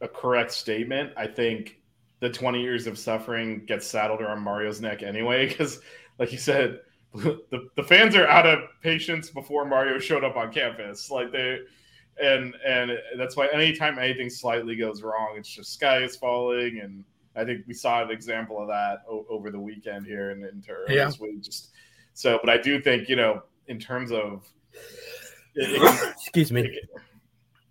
a 0.00 0.08
correct 0.08 0.52
statement. 0.52 1.12
I 1.18 1.26
think 1.26 1.76
the 2.20 2.30
20 2.30 2.62
years 2.62 2.86
of 2.86 2.98
suffering 2.98 3.66
gets 3.66 3.86
saddled 3.86 4.22
around 4.22 4.40
Mario's 4.40 4.80
neck 4.80 5.02
anyway, 5.02 5.46
because, 5.46 5.80
like 6.18 6.32
you 6.32 6.38
said, 6.38 6.80
the, 7.14 7.68
the 7.76 7.82
fans 7.82 8.16
are 8.16 8.26
out 8.26 8.46
of 8.46 8.60
patience 8.82 9.28
before 9.28 9.66
Mario 9.66 9.98
showed 9.98 10.24
up 10.24 10.34
on 10.36 10.50
campus. 10.50 11.10
Like 11.10 11.30
they, 11.30 11.58
and 12.20 12.54
and 12.66 12.92
that's 13.16 13.36
why 13.36 13.48
anytime 13.52 13.98
anything 13.98 14.30
slightly 14.30 14.76
goes 14.76 15.02
wrong, 15.02 15.34
it's 15.36 15.48
just 15.48 15.72
sky 15.72 15.98
is 15.98 16.16
falling. 16.16 16.80
And 16.80 17.04
I 17.36 17.44
think 17.44 17.66
we 17.66 17.74
saw 17.74 18.02
an 18.02 18.10
example 18.10 18.60
of 18.60 18.68
that 18.68 19.02
o- 19.08 19.26
over 19.28 19.50
the 19.50 19.58
weekend 19.58 20.06
here 20.06 20.30
in, 20.30 20.38
in 20.38 20.50
into 20.50 20.74
yeah. 20.88 21.06
this 21.06 21.18
week. 21.18 21.42
Just 21.42 21.70
so, 22.14 22.38
but 22.42 22.50
I 22.50 22.58
do 22.58 22.80
think 22.80 23.08
you 23.08 23.16
know, 23.16 23.42
in 23.68 23.78
terms 23.78 24.12
of, 24.12 24.46
it, 25.54 25.82
it, 25.82 26.14
excuse 26.16 26.52
me. 26.52 26.62
It, 26.62 26.88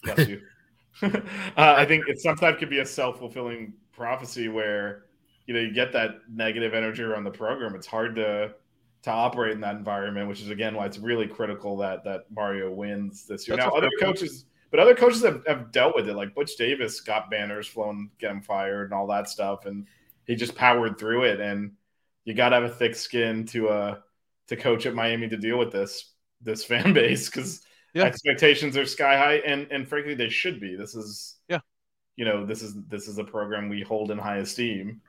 Bless 0.04 0.28
you. 0.28 0.42
uh, 1.04 1.20
I 1.56 1.86
think 1.86 2.08
it 2.08 2.20
sometimes 2.20 2.58
could 2.60 2.70
be 2.70 2.80
a 2.80 2.86
self 2.86 3.20
fulfilling 3.20 3.74
prophecy 3.92 4.48
where 4.48 5.06
you 5.46 5.54
know 5.54 5.60
you 5.60 5.74
get 5.74 5.92
that 5.94 6.16
negative 6.30 6.74
energy 6.74 7.04
around 7.04 7.24
the 7.24 7.32
program. 7.32 7.76
It's 7.76 7.88
hard 7.88 8.16
to 8.16 8.54
to 9.04 9.10
operate 9.10 9.54
in 9.54 9.62
that 9.62 9.76
environment, 9.76 10.28
which 10.28 10.42
is 10.42 10.50
again 10.50 10.76
why 10.76 10.86
it's 10.86 10.98
really 11.00 11.28
critical 11.28 11.78
that 11.78 12.04
that 12.04 12.26
Mario 12.30 12.72
wins 12.72 13.26
this 13.26 13.48
year. 13.48 13.58
That's 13.58 13.72
now, 13.72 13.78
other 13.78 13.90
coaches, 14.00 14.46
but 14.70 14.80
other 14.80 14.96
coaches 14.96 15.24
have, 15.24 15.44
have 15.48 15.72
dealt 15.72 15.96
with 15.96 16.08
it. 16.08 16.16
Like 16.16 16.36
Butch 16.36 16.56
Davis 16.56 17.02
got 17.02 17.30
banners 17.30 17.68
flown, 17.68 18.10
get 18.20 18.32
him 18.32 18.42
fired, 18.42 18.86
and 18.86 18.94
all 18.94 19.08
that 19.08 19.28
stuff, 19.30 19.66
and 19.66 19.88
he 20.26 20.36
just 20.36 20.56
powered 20.56 20.98
through 20.98 21.24
it. 21.24 21.40
And 21.40 21.74
you 22.26 22.34
got 22.34 22.50
to 22.50 22.56
have 22.56 22.64
a 22.64 22.70
thick 22.70 22.96
skin 22.96 23.46
to 23.48 23.70
uh 23.70 23.98
to 24.48 24.56
coach 24.56 24.86
at 24.86 24.94
Miami 24.94 25.28
to 25.30 25.38
deal 25.38 25.58
with 25.58 25.72
this 25.72 26.14
this 26.42 26.64
fan 26.66 26.94
base 26.94 27.30
because 27.30 27.62
yeah. 27.94 28.04
expectations 28.04 28.78
are 28.78 28.86
sky 28.86 29.18
high, 29.18 29.36
and 29.38 29.68
and 29.72 29.88
frankly, 29.88 30.14
they 30.14 30.30
should 30.30 30.60
be. 30.60 30.76
This 30.76 30.94
is 30.96 31.38
yeah, 31.50 31.60
you 32.16 32.26
know, 32.26 32.46
this 32.46 32.62
is 32.62 32.76
this 32.88 33.08
is 33.08 33.18
a 33.18 33.24
program 33.24 33.68
we 33.68 33.82
hold 33.82 34.12
in 34.12 34.20
high 34.20 34.38
esteem. 34.38 35.02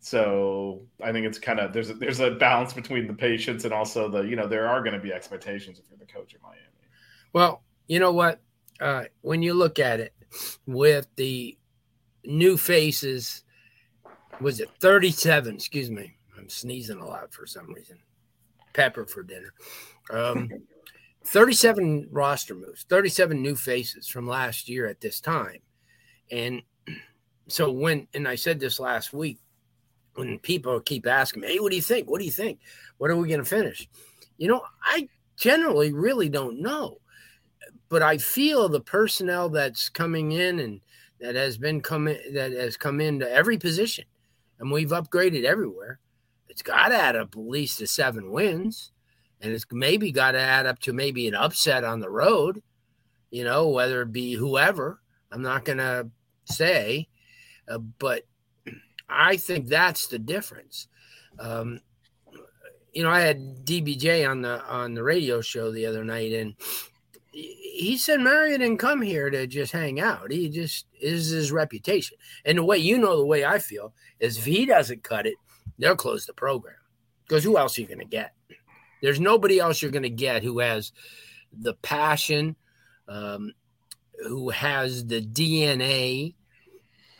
So 0.00 0.82
I 1.02 1.12
think 1.12 1.26
it's 1.26 1.38
kind 1.38 1.58
of 1.58 1.72
there's 1.72 1.90
a, 1.90 1.94
there's 1.94 2.20
a 2.20 2.30
balance 2.30 2.72
between 2.72 3.06
the 3.06 3.14
patience 3.14 3.64
and 3.64 3.72
also 3.72 4.08
the 4.08 4.22
you 4.22 4.36
know 4.36 4.46
there 4.46 4.68
are 4.68 4.80
going 4.80 4.94
to 4.94 5.00
be 5.00 5.12
expectations 5.12 5.78
if 5.78 5.86
you're 5.90 5.98
the 5.98 6.06
coach 6.06 6.34
of 6.34 6.42
Miami. 6.42 6.62
Well, 7.32 7.62
you 7.88 7.98
know 7.98 8.12
what? 8.12 8.40
Uh, 8.80 9.04
when 9.22 9.42
you 9.42 9.54
look 9.54 9.78
at 9.78 10.00
it 10.00 10.14
with 10.66 11.08
the 11.16 11.58
new 12.24 12.56
faces, 12.56 13.42
was 14.40 14.60
it 14.60 14.70
37? 14.80 15.56
Excuse 15.56 15.90
me, 15.90 16.16
I'm 16.38 16.48
sneezing 16.48 17.00
a 17.00 17.06
lot 17.06 17.32
for 17.32 17.46
some 17.46 17.72
reason. 17.72 17.98
Pepper 18.72 19.04
for 19.04 19.22
dinner. 19.22 19.52
Um, 20.10 20.48
37 21.24 22.08
roster 22.10 22.54
moves, 22.54 22.84
37 22.88 23.42
new 23.42 23.54
faces 23.54 24.08
from 24.08 24.26
last 24.26 24.68
year 24.68 24.86
at 24.86 25.00
this 25.00 25.20
time. 25.20 25.58
And 26.30 26.62
so 27.48 27.70
when, 27.70 28.06
and 28.14 28.26
I 28.26 28.36
said 28.36 28.60
this 28.60 28.80
last 28.80 29.12
week, 29.12 29.38
when 30.18 30.38
people 30.40 30.80
keep 30.80 31.06
asking 31.06 31.42
me, 31.42 31.48
hey, 31.48 31.60
what 31.60 31.70
do 31.70 31.76
you 31.76 31.82
think? 31.82 32.10
What 32.10 32.18
do 32.18 32.24
you 32.24 32.32
think? 32.32 32.58
What 32.98 33.10
are 33.10 33.16
we 33.16 33.28
going 33.28 33.38
to 33.38 33.46
finish? 33.46 33.88
You 34.36 34.48
know, 34.48 34.62
I 34.82 35.08
generally 35.36 35.92
really 35.92 36.28
don't 36.28 36.60
know, 36.60 36.98
but 37.88 38.02
I 38.02 38.18
feel 38.18 38.68
the 38.68 38.80
personnel 38.80 39.48
that's 39.48 39.88
coming 39.88 40.32
in 40.32 40.58
and 40.58 40.80
that 41.20 41.36
has 41.36 41.56
been 41.56 41.80
coming, 41.80 42.18
that 42.32 42.52
has 42.52 42.76
come 42.76 43.00
into 43.00 43.30
every 43.30 43.58
position 43.58 44.04
and 44.58 44.70
we've 44.70 44.90
upgraded 44.90 45.44
everywhere. 45.44 46.00
It's 46.48 46.62
got 46.62 46.88
to 46.88 46.96
add 46.96 47.16
up 47.16 47.34
at 47.34 47.40
least 47.40 47.78
to 47.78 47.86
seven 47.86 48.30
wins 48.30 48.92
and 49.40 49.52
it's 49.52 49.66
maybe 49.70 50.10
got 50.10 50.32
to 50.32 50.40
add 50.40 50.66
up 50.66 50.80
to 50.80 50.92
maybe 50.92 51.28
an 51.28 51.34
upset 51.34 51.84
on 51.84 52.00
the 52.00 52.10
road, 52.10 52.60
you 53.30 53.44
know, 53.44 53.68
whether 53.68 54.02
it 54.02 54.12
be 54.12 54.34
whoever. 54.34 55.00
I'm 55.30 55.42
not 55.42 55.64
going 55.64 55.78
to 55.78 56.10
say, 56.44 57.08
uh, 57.68 57.78
but 57.78 58.24
I 59.08 59.36
think 59.36 59.68
that's 59.68 60.06
the 60.08 60.18
difference. 60.18 60.88
Um, 61.38 61.80
you 62.92 63.02
know, 63.02 63.10
I 63.10 63.20
had 63.20 63.64
DBJ 63.64 64.28
on 64.28 64.42
the 64.42 64.62
on 64.64 64.94
the 64.94 65.02
radio 65.02 65.40
show 65.40 65.70
the 65.70 65.86
other 65.86 66.04
night, 66.04 66.32
and 66.32 66.54
he 67.30 67.96
said 67.96 68.20
Mario 68.20 68.58
didn't 68.58 68.78
come 68.78 69.02
here 69.02 69.30
to 69.30 69.46
just 69.46 69.72
hang 69.72 70.00
out. 70.00 70.32
He 70.32 70.48
just 70.48 70.86
is 71.00 71.28
his 71.28 71.52
reputation. 71.52 72.16
And 72.44 72.58
the 72.58 72.64
way 72.64 72.78
you 72.78 72.98
know, 72.98 73.16
the 73.16 73.26
way 73.26 73.44
I 73.44 73.58
feel 73.58 73.92
is 74.18 74.38
if 74.38 74.44
he 74.44 74.66
doesn't 74.66 75.04
cut 75.04 75.26
it, 75.26 75.36
they'll 75.78 75.96
close 75.96 76.26
the 76.26 76.32
program 76.32 76.74
because 77.26 77.44
who 77.44 77.56
else 77.56 77.78
are 77.78 77.82
you 77.82 77.86
going 77.86 77.98
to 78.00 78.04
get? 78.04 78.32
There's 79.02 79.20
nobody 79.20 79.60
else 79.60 79.80
you're 79.80 79.92
going 79.92 80.02
to 80.02 80.10
get 80.10 80.42
who 80.42 80.58
has 80.58 80.92
the 81.52 81.74
passion, 81.74 82.56
um, 83.06 83.52
who 84.26 84.50
has 84.50 85.06
the 85.06 85.20
DNA. 85.20 86.34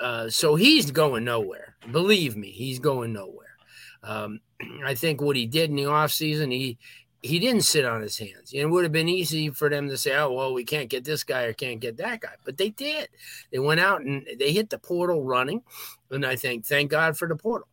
Uh, 0.01 0.29
so 0.29 0.57
he's 0.57 0.91
going 0.91 1.25
nowhere. 1.25 1.68
Believe 1.91 2.37
me, 2.37 2.51
he's 2.51 2.79
going 2.79 3.13
nowhere. 3.13 3.57
Um, 4.03 4.41
I 4.85 4.95
think 4.95 5.21
what 5.21 5.37
he 5.37 5.47
did 5.47 5.71
in 5.71 5.77
the 5.77 5.85
offseason, 5.85 6.53
he 6.53 6.79
he 7.21 7.41
didn't 7.41 7.63
sit 7.63 7.85
on 7.85 8.01
his 8.01 8.17
hands. 8.17 8.53
It 8.53 8.65
would 8.67 8.85
have 8.85 8.93
been 8.93 9.09
easy 9.09 9.51
for 9.51 9.69
them 9.69 9.89
to 9.89 9.97
say, 9.97 10.17
"Oh, 10.17 10.33
well, 10.33 10.55
we 10.55 10.65
can't 10.65 10.89
get 10.89 11.05
this 11.05 11.25
guy 11.25 11.43
or 11.45 11.53
can't 11.53 11.81
get 11.81 11.97
that 11.97 12.21
guy," 12.21 12.35
but 12.45 12.57
they 12.57 12.71
did. 12.71 13.09
They 13.51 13.59
went 13.59 13.81
out 13.81 14.03
and 14.03 14.27
they 14.39 14.53
hit 14.53 14.71
the 14.71 14.79
portal 14.79 15.25
running, 15.25 15.63
and 16.11 16.25
I 16.25 16.37
think 16.37 16.65
thank 16.65 16.91
God 16.91 17.17
for 17.17 17.27
the 17.27 17.37
portal. 17.37 17.69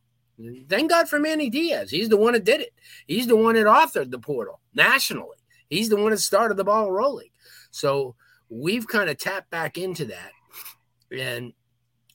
Thank 0.68 0.90
God 0.90 1.08
for 1.08 1.18
Manny 1.18 1.48
Diaz. 1.48 1.90
He's 1.90 2.08
the 2.08 2.16
one 2.16 2.34
that 2.34 2.44
did 2.44 2.60
it. 2.60 2.74
He's 3.06 3.26
the 3.26 3.36
one 3.36 3.54
that 3.54 3.66
authored 3.66 4.10
the 4.10 4.18
portal 4.18 4.60
nationally. 4.74 5.38
He's 5.70 5.88
the 5.88 5.96
one 5.96 6.10
that 6.10 6.18
started 6.18 6.56
the 6.56 6.64
ball 6.64 6.92
rolling. 6.92 7.30
So 7.70 8.16
we've 8.50 8.86
kind 8.86 9.08
of 9.08 9.16
tapped 9.16 9.50
back 9.50 9.78
into 9.78 10.04
that. 10.06 10.32
And 11.10 11.52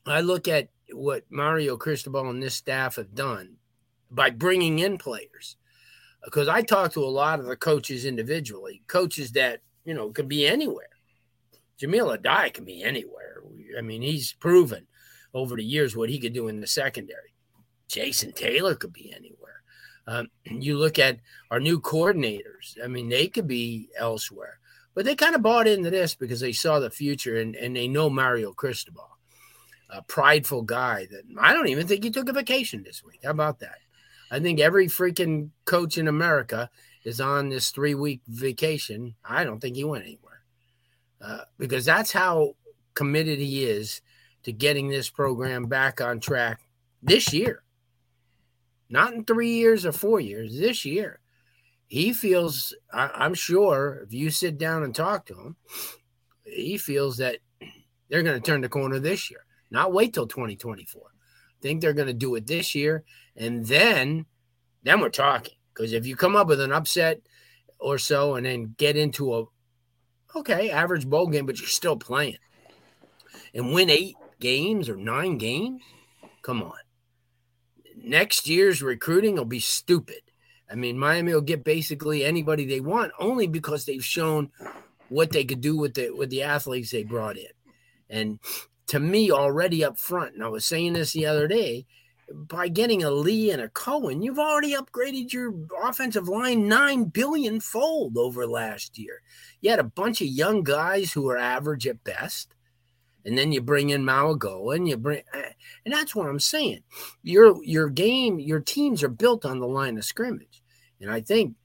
I 0.05 0.21
look 0.21 0.48
at 0.48 0.69
what 0.93 1.24
Mario 1.29 1.77
Cristobal 1.77 2.29
and 2.29 2.41
this 2.41 2.55
staff 2.55 2.95
have 2.95 3.15
done 3.15 3.57
by 4.10 4.29
bringing 4.29 4.79
in 4.79 4.98
players. 4.98 5.57
Because 6.24 6.48
I 6.48 6.62
talk 6.62 6.93
to 6.93 7.03
a 7.03 7.05
lot 7.05 7.39
of 7.39 7.45
the 7.45 7.55
coaches 7.55 8.05
individually, 8.05 8.83
coaches 8.88 9.31
that, 9.31 9.62
you 9.86 9.93
know, 9.93 10.12
could 10.12 10.27
be 10.27 10.45
anywhere. 10.45 10.89
Jahmile 11.79 12.15
Addae 12.15 12.53
can 12.53 12.63
be 12.63 12.83
anywhere. 12.83 13.41
I 13.77 13.81
mean, 13.81 14.01
he's 14.01 14.33
proven 14.33 14.88
over 15.33 15.55
the 15.55 15.63
years 15.63 15.95
what 15.95 16.10
he 16.10 16.19
could 16.19 16.33
do 16.33 16.48
in 16.48 16.62
the 16.62 16.67
secondary. 16.67 17.33
Jason 17.88 18.33
Taylor 18.33 18.75
could 18.75 18.93
be 18.93 19.13
anywhere. 19.15 19.63
Um, 20.07 20.27
you 20.45 20.77
look 20.77 21.00
at 21.00 21.19
our 21.50 21.60
new 21.60 21.79
coordinators. 21.79 22.77
I 22.83 22.88
mean, 22.88 23.10
they 23.10 23.27
could 23.27 23.48
be 23.48 23.89
elsewhere, 23.98 24.60
but 24.93 25.05
they 25.05 25.15
kind 25.15 25.36
of 25.36 25.41
bought 25.41 25.67
into 25.67 25.89
this 25.89 26.15
because 26.15 26.39
they 26.39 26.53
saw 26.53 26.79
the 26.79 26.89
future 26.89 27.38
and, 27.38 27.55
and 27.55 27.75
they 27.75 27.88
know 27.88 28.10
Mario 28.10 28.53
Cristobal, 28.53 29.17
a 29.91 30.01
prideful 30.01 30.62
guy 30.62 31.07
that 31.12 31.24
I 31.39 31.53
don't 31.53 31.67
even 31.67 31.88
think 31.88 32.03
he 32.03 32.10
took 32.10 32.29
a 32.29 32.33
vacation 32.33 32.83
this 32.83 33.03
week. 33.03 33.21
How 33.24 33.31
about 33.31 33.60
that? 33.60 33.77
I 34.31 34.39
think 34.39 34.60
every 34.60 34.88
freaking 34.88 35.50
coach 35.65 35.98
in 35.98 36.07
America 36.07 36.69
is 37.03 37.19
on 37.19 37.50
this 37.50 37.71
three 37.71 37.95
week 37.95 38.21
vacation. 38.27 39.15
I 39.25 39.43
don't 39.43 39.60
think 39.60 39.75
he 39.75 39.83
went 39.83 40.05
anywhere 40.05 40.43
uh, 41.21 41.41
because 41.57 41.86
that's 41.86 42.12
how 42.12 42.55
committed 42.93 43.39
he 43.39 43.65
is 43.65 44.01
to 44.43 44.51
getting 44.51 44.89
this 44.89 45.10
program 45.10 45.65
back 45.65 46.01
on 46.01 46.19
track 46.19 46.62
this 47.03 47.33
year 47.33 47.63
not 48.91 49.13
in 49.13 49.24
three 49.24 49.53
years 49.53 49.86
or 49.86 49.93
four 49.93 50.19
years, 50.19 50.60
this 50.60 50.86
year. 50.86 51.19
He 51.88 52.13
feels, 52.13 52.75
I, 52.93 53.25
am 53.25 53.33
sure, 53.33 54.01
if 54.05 54.13
you 54.13 54.29
sit 54.29 54.57
down 54.57 54.83
and 54.83 54.93
talk 54.93 55.25
to 55.25 55.33
him, 55.33 55.55
he 56.43 56.77
feels 56.77 57.17
that 57.17 57.38
they're 58.10 58.24
going 58.24 58.39
to 58.39 58.45
turn 58.45 58.62
the 58.62 58.69
corner 58.69 59.00
this 59.00 59.31
year, 59.31 59.45
not 59.72 59.94
wait 59.94 60.13
till 60.13 60.28
2024. 60.28 61.01
I 61.04 61.62
think 61.62 61.82
they're 61.82 61.94
going 61.94 62.08
to 62.08 62.13
do 62.13 62.36
it 62.36 62.46
this 62.46 62.75
year. 62.75 63.04
And 63.36 63.66
then, 63.66 64.25
then 64.84 65.00
we're 65.00 65.10
talking. 65.10 65.56
Because 65.74 65.94
if 65.94 66.06
you 66.06 66.16
come 66.16 66.36
up 66.36 66.48
with 66.48 66.62
an 66.62 66.72
upset 66.72 67.22
or 67.80 67.98
so 67.98 68.36
and 68.36 68.46
then 68.46 68.75
get 68.78 68.98
into 68.98 69.34
a, 69.34 69.46
Okay, 70.34 70.70
average 70.70 71.08
bowl 71.08 71.28
game, 71.28 71.46
but 71.46 71.60
you're 71.60 71.68
still 71.68 71.98
playing. 71.98 72.38
And 73.54 73.74
win 73.74 73.90
eight 73.90 74.16
games 74.40 74.88
or 74.88 74.96
nine 74.96 75.38
games? 75.38 75.82
Come 76.42 76.63
on. 76.63 76.78
Next 77.98 78.48
year's 78.48 78.82
recruiting 78.82 79.36
will 79.36 79.46
be 79.46 79.60
stupid. 79.60 80.22
I 80.72 80.75
mean, 80.75 80.98
Miami 80.98 81.34
will 81.34 81.42
get 81.42 81.66
basically 81.66 82.24
anybody 82.24 82.66
they 82.66 82.80
want 82.80 83.12
only 83.20 83.46
because 83.46 83.84
they've 83.84 84.04
shown 84.04 84.51
what 85.10 85.32
they 85.32 85.44
could 85.44 85.60
do 85.60 85.75
with 85.75 85.96
the 85.96 86.12
with 86.12 86.30
the 86.30 86.44
athletes 86.44 86.92
they 86.92 87.04
brought 87.04 87.36
in. 87.36 87.51
And 88.10 88.40
to 88.91 89.00
me, 89.00 89.31
already 89.31 89.86
up 89.86 89.98
front, 89.98 90.33
and 90.33 90.43
I 90.43 90.50
was 90.50 90.65
saying 90.65 90.93
this 90.93 91.13
the 91.13 91.25
other 91.25 91.48
day, 91.48 91.86
by 92.29 92.67
getting 92.67 93.03
a 93.03 93.10
Lee 93.10 93.50
and 93.50 93.62
a 93.62 93.69
Cohen, 93.69 94.21
you've 94.21 94.38
already 94.38 94.75
upgraded 94.75 95.31
your 95.31 95.53
offensive 95.81 96.27
line 96.27 96.67
nine 96.67 97.05
billion 97.05 97.62
fold 97.62 98.17
over 98.17 98.45
last 98.45 98.98
year. 98.98 99.21
You 99.62 99.69
had 99.69 99.79
a 99.79 99.83
bunch 99.83 100.19
of 100.19 100.27
young 100.27 100.63
guys 100.63 101.13
who 101.13 101.29
are 101.29 101.38
average 101.38 101.88
at 101.88 102.03
best. 102.03 102.53
And 103.24 103.38
then 103.38 103.53
you 103.53 103.62
bring 103.62 103.91
in 103.91 104.03
Mauigoa 104.03 104.75
and 104.75 104.89
you 104.89 104.98
bring 104.98 105.21
eh, 105.33 105.51
and 105.86 105.93
that's 105.93 106.13
what 106.13 106.27
I'm 106.27 106.39
saying. 106.39 106.83
Your 107.24 107.63
your 107.63 107.88
game, 107.88 108.39
your 108.39 108.60
teams 108.60 109.03
are 109.03 109.10
built 109.10 109.45
on 109.45 109.60
the 109.60 109.67
line 109.67 109.98
of 109.98 110.03
scrimmage. 110.03 110.62
And 111.00 111.10
I 111.10 111.21
think 111.21 111.55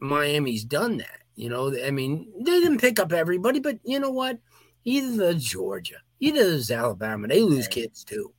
Miami's 0.00 0.64
done 0.64 0.96
that. 0.98 1.20
You 1.36 1.48
know, 1.48 1.72
I 1.84 1.92
mean, 1.92 2.32
they 2.40 2.58
didn't 2.58 2.80
pick 2.80 2.98
up 2.98 3.12
everybody, 3.12 3.60
but 3.60 3.78
you 3.84 4.00
know 4.00 4.10
what? 4.10 4.38
Either 4.84 5.16
the 5.16 5.34
Georgia, 5.34 5.98
either 6.20 6.56
the 6.56 6.74
Alabama, 6.74 7.28
they 7.28 7.42
lose 7.42 7.68
kids 7.68 8.04
too. 8.04 8.32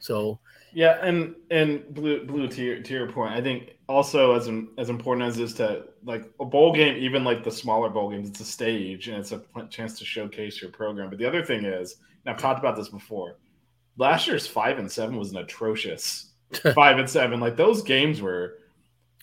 So 0.00 0.38
yeah, 0.72 0.98
and 1.02 1.34
and 1.50 1.82
Blu 1.94 2.24
Blu 2.24 2.48
to 2.48 2.62
your 2.62 2.82
to 2.82 2.92
your 2.92 3.10
point, 3.10 3.32
I 3.32 3.40
think 3.40 3.76
also 3.88 4.34
as 4.34 4.50
as 4.76 4.90
important 4.90 5.26
as 5.26 5.38
is 5.38 5.54
to 5.54 5.84
like 6.04 6.30
a 6.40 6.44
bowl 6.44 6.72
game, 6.72 6.96
even 6.98 7.24
like 7.24 7.42
the 7.42 7.50
smaller 7.50 7.88
bowl 7.88 8.10
games, 8.10 8.28
it's 8.28 8.40
a 8.40 8.44
stage 8.44 9.08
and 9.08 9.18
it's 9.18 9.32
a 9.32 9.42
chance 9.70 9.98
to 9.98 10.04
showcase 10.04 10.60
your 10.60 10.70
program. 10.70 11.08
But 11.08 11.18
the 11.18 11.26
other 11.26 11.44
thing 11.44 11.64
is, 11.64 11.96
and 12.24 12.34
I've 12.34 12.40
talked 12.40 12.58
about 12.58 12.76
this 12.76 12.88
before. 12.88 13.38
Last 13.96 14.28
year's 14.28 14.46
five 14.46 14.78
and 14.78 14.90
seven 14.90 15.16
was 15.16 15.32
an 15.32 15.38
atrocious 15.38 16.32
five 16.74 16.98
and 16.98 17.08
seven. 17.08 17.40
Like 17.40 17.56
those 17.56 17.82
games 17.82 18.20
were 18.20 18.58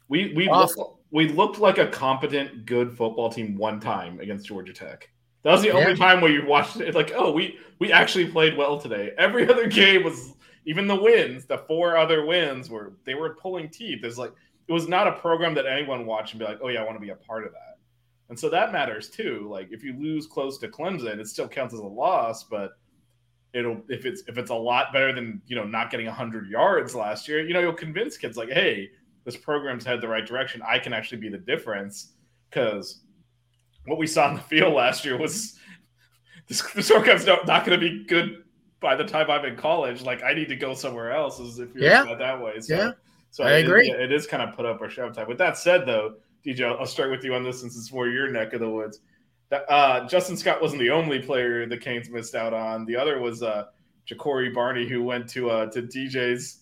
we 0.10 0.34
we 0.36 0.50
looked, 0.50 0.79
we 1.12 1.29
looked 1.29 1.60
like 1.60 1.77
a 1.77 1.88
competent, 1.88 2.65
good 2.65 2.91
football 2.91 3.29
team 3.29 3.55
one 3.55 3.79
time 3.79 4.20
against 4.20 4.48
Georgia 4.48 4.74
Tech. 4.74 5.10
That 5.46 5.52
was 5.52 5.62
the 5.62 5.68
yeah. 5.68 5.75
only 5.75 5.96
time 5.96 6.22
where 6.22 6.32
you 6.32 6.44
watched 6.44 6.78
it. 6.78 6.96
Like, 6.96 7.14
oh, 7.16 7.32
we 7.32 7.60
we 7.78 7.92
actually 7.92 8.25
played 8.25 8.58
well 8.58 8.80
today. 8.80 9.14
Every 9.20 9.48
other 9.52 9.68
game 9.68 10.04
was 10.04 10.34
even 10.66 10.88
the 10.88 10.96
wins. 10.96 11.46
The 11.46 11.60
four 11.60 11.96
other 11.96 12.25
wins 12.25 12.68
were 12.68 12.94
they 13.06 13.14
were 13.14 13.36
pulling 13.36 13.70
teeth. 13.70 14.04
It's 14.04 14.18
like 14.18 14.34
it 14.68 14.74
was 14.74 14.88
not 14.88 15.08
a 15.08 15.12
program 15.12 15.54
that 15.54 15.68
anyone 15.68 16.08
watched 16.08 16.34
and 16.34 16.40
be 16.40 16.46
like, 16.46 16.58
oh 16.64 16.70
yeah, 16.70 16.82
I 16.82 16.84
want 16.84 16.96
to 16.96 17.00
be 17.00 17.12
a 17.12 17.16
part 17.16 17.46
of 17.46 17.52
that. 17.52 17.78
And 18.30 18.40
so 18.40 18.50
that 18.50 18.72
matters 18.72 19.08
too. 19.08 19.48
Like 19.48 19.68
if 19.70 19.84
you 19.84 19.94
lose 19.94 20.25
close 20.25 20.58
to 20.58 20.68
Clemson, 20.68 21.20
it 21.20 21.28
still 21.28 21.48
counts 21.48 21.75
as 21.75 21.80
a 21.80 21.86
loss, 21.86 22.44
but 22.44 22.72
it'll 23.54 23.84
if 23.88 24.08
it's 24.08 24.24
if 24.28 24.40
it's 24.40 24.50
a 24.50 24.56
lot 24.56 24.92
better 24.92 25.14
than 25.14 25.44
you 25.46 25.56
know 25.56 25.64
not 25.64 25.92
getting 25.92 26.08
100 26.08 26.50
yards 26.50 26.96
last 26.96 27.28
year, 27.28 27.46
you 27.46 27.54
know 27.54 27.60
you'll 27.60 27.72
convince 27.72 28.18
kids 28.18 28.36
like, 28.36 28.50
hey 28.50 28.90
this 29.25 29.36
program's 29.36 29.84
headed 29.84 30.02
the 30.02 30.08
right 30.08 30.25
direction. 30.25 30.62
I 30.68 30.78
can 30.80 30.94
actually 30.94 31.18
be 31.18 31.30
the 31.30 31.40
difference 31.40 32.14
because 32.50 33.02
what 33.86 33.98
we 33.98 34.08
saw 34.08 34.30
in 34.30 34.36
the 34.36 34.42
field 34.42 34.74
last 34.74 35.06
year 35.06 35.18
was 35.18 35.58
this, 36.48 36.62
this 36.74 36.89
program's 36.89 37.25
not, 37.25 37.46
not 37.48 37.65
going 37.65 37.80
to 37.80 37.89
be 37.89 38.06
good 38.06 38.44
by 38.80 38.96
the 38.96 39.06
time 39.06 39.30
I'm 39.30 39.46
in 39.46 39.56
college. 39.56 40.01
Like 40.01 40.24
I 40.24 40.34
need 40.34 40.50
to 40.50 40.56
go 40.56 40.74
somewhere 40.74 41.12
else. 41.12 41.39
As 41.39 41.60
if 41.60 41.74
you're 41.74 41.84
yeah. 41.84 42.15
that 42.18 42.42
way. 42.42 42.60
So, 42.60 42.75
yeah. 42.75 42.92
So 43.32 43.44
I 43.44 43.51
agree. 43.58 43.89
It, 43.89 44.00
it 44.00 44.12
is 44.12 44.27
kind 44.27 44.44
of 44.44 44.56
put 44.56 44.65
up 44.65 44.82
or 44.82 44.89
shove 44.89 45.15
time. 45.15 45.27
With 45.27 45.38
that 45.39 45.58
said, 45.58 45.86
though, 45.86 46.15
DJ, 46.46 46.62
I'll 46.62 46.86
start 46.86 47.12
with 47.12 47.24
you 47.24 47.34
on 47.34 47.44
this 47.44 47.62
since 47.62 47.77
it's 47.77 47.92
more 47.92 48.08
your 48.08 48.30
neck 48.30 48.54
of 48.54 48.60
the 48.62 48.70
woods. 48.70 49.00
Uh, 49.51 50.08
Justin 50.08 50.38
Scott 50.38 50.62
wasn't 50.62 50.80
the 50.80 50.89
only 50.89 51.20
player 51.20 51.65
the 51.65 51.77
Canes 51.77 52.10
missed 52.10 52.36
out 52.36 52.54
on. 52.54 52.86
The 52.86 52.96
other 52.96 53.20
was 53.20 53.44
uh, 53.44 53.65
Jacory 54.10 54.54
Barney, 54.54 54.88
who 54.88 55.04
went 55.04 55.30
to 55.30 55.50
uh, 55.50 55.65
to 55.68 55.81
DJ's 55.81 56.62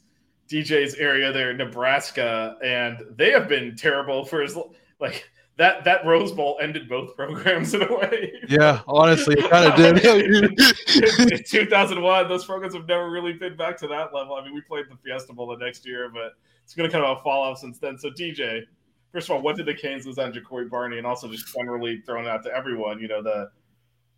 DJ's 0.50 0.96
area 0.96 1.32
there 1.32 1.52
in 1.52 1.58
Nebraska, 1.58 2.58
and 2.64 3.02
they 3.16 3.32
have 3.32 3.48
been 3.48 3.76
terrible 3.76 4.26
for 4.26 4.42
as 4.42 4.58
like 5.00 5.30
that 5.58 5.84
that 5.84 6.06
Rose 6.06 6.32
Bowl 6.32 6.58
ended 6.62 6.90
both 6.90 7.16
programs 7.16 7.74
in 7.74 7.84
a 7.84 7.98
way. 7.98 8.34
Yeah, 8.48 8.82
honestly, 8.88 9.36
it 9.38 9.50
kind 9.50 9.66
of 9.66 9.76
did. 9.76 10.04
in, 11.32 11.44
2001, 11.44 12.28
those 12.28 12.46
programs 12.46 12.74
have 12.74 12.88
never 12.88 13.10
really 13.10 13.34
been 13.34 13.56
back 13.56 13.78
to 13.78 13.88
that 13.88 14.14
level. 14.14 14.36
I 14.36 14.44
mean, 14.44 14.54
we 14.54 14.62
played 14.62 14.86
the 14.90 14.98
Fiesta 15.04 15.34
Bowl 15.34 15.48
the 15.48 15.64
next 15.64 15.86
year, 15.86 16.10
but 16.14 16.34
it's 16.64 16.74
going 16.74 16.90
to 16.90 16.94
kind 16.94 17.06
of 17.06 17.18
a 17.18 17.22
fall 17.22 17.44
off 17.44 17.60
since 17.60 17.78
then. 17.80 17.98
So, 17.98 18.10
DJ, 18.10 18.62
first 19.12 19.30
of 19.30 19.36
all, 19.36 19.42
what 19.42 19.56
did 19.56 19.66
the 19.66 19.74
Canes 19.74 20.06
lose 20.06 20.18
on 20.18 20.34
Jacory 20.34 20.70
Barney, 20.70 20.98
and 20.98 21.08
also 21.08 21.28
just 21.30 21.54
generally 21.54 22.02
throwing 22.06 22.28
out 22.28 22.44
to 22.44 22.56
everyone? 22.56 23.00
You 23.00 23.08
know, 23.08 23.22
the 23.22 23.50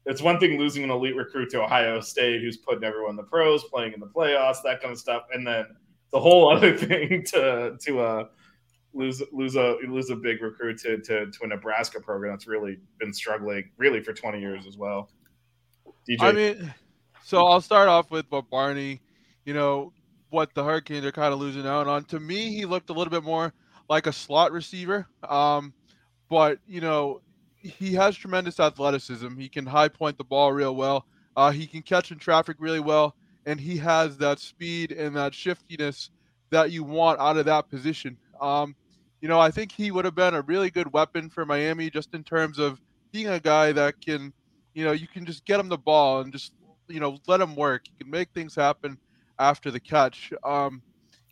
it's 0.05 0.21
one 0.21 0.39
thing 0.39 0.59
losing 0.59 0.83
an 0.83 0.91
elite 0.91 1.15
recruit 1.15 1.49
to 1.49 1.63
Ohio 1.63 1.99
State, 1.99 2.41
who's 2.41 2.57
putting 2.57 2.83
everyone 2.83 3.11
in 3.11 3.15
the 3.15 3.23
pros, 3.23 3.63
playing 3.63 3.93
in 3.93 3.99
the 3.99 4.05
playoffs, 4.05 4.61
that 4.63 4.79
kind 4.81 4.93
of 4.93 4.99
stuff, 4.99 5.23
and 5.33 5.45
then 5.45 5.65
the 6.11 6.19
whole 6.19 6.49
other 6.55 6.77
thing 6.77 7.23
to 7.23 7.75
to 7.81 7.99
uh, 7.99 8.25
lose 8.95 9.21
lose 9.31 9.55
a 9.55 9.77
lose 9.87 10.09
a 10.09 10.15
big 10.15 10.41
recruit 10.41 10.79
to, 10.79 10.97
to 10.97 11.29
to 11.29 11.43
a 11.43 11.47
Nebraska 11.47 11.99
program 11.99 12.31
that's 12.31 12.47
really 12.47 12.79
been 12.99 13.13
struggling 13.13 13.69
really 13.77 14.01
for 14.01 14.13
20 14.13 14.39
years 14.39 14.65
as 14.65 14.77
well. 14.77 15.09
DJ. 16.09 16.21
I 16.21 16.31
mean, 16.31 16.73
so 17.23 17.45
I'll 17.45 17.61
start 17.61 17.89
off 17.89 18.09
with 18.09 18.25
what 18.29 18.49
Barney, 18.49 19.01
you 19.43 19.53
know, 19.53 19.93
what 20.29 20.53
the 20.53 20.63
Hurricanes 20.63 21.05
are 21.05 21.11
kind 21.11 21.33
of 21.33 21.39
losing 21.39 21.67
out 21.67 21.87
on. 21.87 22.05
To 22.05 22.19
me, 22.19 22.55
he 22.55 22.65
looked 22.65 22.89
a 22.89 22.93
little 22.93 23.11
bit 23.11 23.23
more 23.23 23.53
like 23.89 24.07
a 24.07 24.13
slot 24.13 24.51
receiver. 24.51 25.07
Um, 25.27 25.73
but 26.29 26.59
you 26.67 26.81
know, 26.81 27.21
he 27.57 27.93
has 27.93 28.15
tremendous 28.15 28.59
athleticism. 28.59 29.35
He 29.37 29.49
can 29.49 29.65
high 29.65 29.89
point 29.89 30.17
the 30.17 30.23
ball 30.23 30.53
real 30.53 30.75
well. 30.75 31.05
Uh, 31.35 31.51
he 31.51 31.67
can 31.67 31.81
catch 31.81 32.11
in 32.11 32.17
traffic 32.17 32.57
really 32.59 32.79
well 32.79 33.15
and 33.45 33.59
he 33.59 33.77
has 33.77 34.17
that 34.17 34.39
speed 34.39 34.91
and 34.91 35.15
that 35.15 35.33
shiftiness 35.33 36.09
that 36.49 36.71
you 36.71 36.83
want 36.83 37.19
out 37.19 37.37
of 37.37 37.45
that 37.45 37.69
position. 37.69 38.17
Um, 38.41 38.75
you 39.25 39.29
know, 39.29 39.39
I 39.39 39.49
think 39.49 39.71
he 39.71 39.89
would 39.89 40.05
have 40.05 40.13
been 40.13 40.35
a 40.35 40.43
really 40.43 40.69
good 40.69 40.93
weapon 40.93 41.31
for 41.31 41.47
Miami 41.47 41.89
just 41.89 42.13
in 42.13 42.23
terms 42.23 42.59
of 42.59 42.79
being 43.11 43.27
a 43.27 43.39
guy 43.39 43.71
that 43.71 43.99
can, 43.99 44.31
you 44.75 44.85
know, 44.85 44.91
you 44.91 45.07
can 45.07 45.25
just 45.25 45.43
get 45.45 45.59
him 45.59 45.67
the 45.67 45.79
ball 45.79 46.21
and 46.21 46.31
just, 46.31 46.53
you 46.87 46.99
know, 46.99 47.17
let 47.25 47.41
him 47.41 47.55
work. 47.55 47.87
You 47.87 47.93
can 47.99 48.11
make 48.11 48.29
things 48.35 48.53
happen 48.53 48.99
after 49.39 49.71
the 49.71 49.79
catch. 49.79 50.31
Um, 50.43 50.83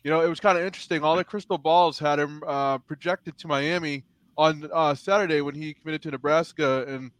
you 0.02 0.10
know, 0.10 0.22
it 0.22 0.28
was 0.28 0.40
kind 0.40 0.58
of 0.58 0.64
interesting. 0.64 1.04
All 1.04 1.14
the 1.14 1.22
crystal 1.22 1.56
balls 1.56 1.96
had 1.96 2.18
him 2.18 2.42
uh, 2.44 2.78
projected 2.78 3.38
to 3.38 3.46
Miami 3.46 4.02
on 4.36 4.68
uh, 4.72 4.96
Saturday 4.96 5.40
when 5.40 5.54
he 5.54 5.72
committed 5.72 6.02
to 6.02 6.10
Nebraska, 6.10 6.84
and 6.88 7.12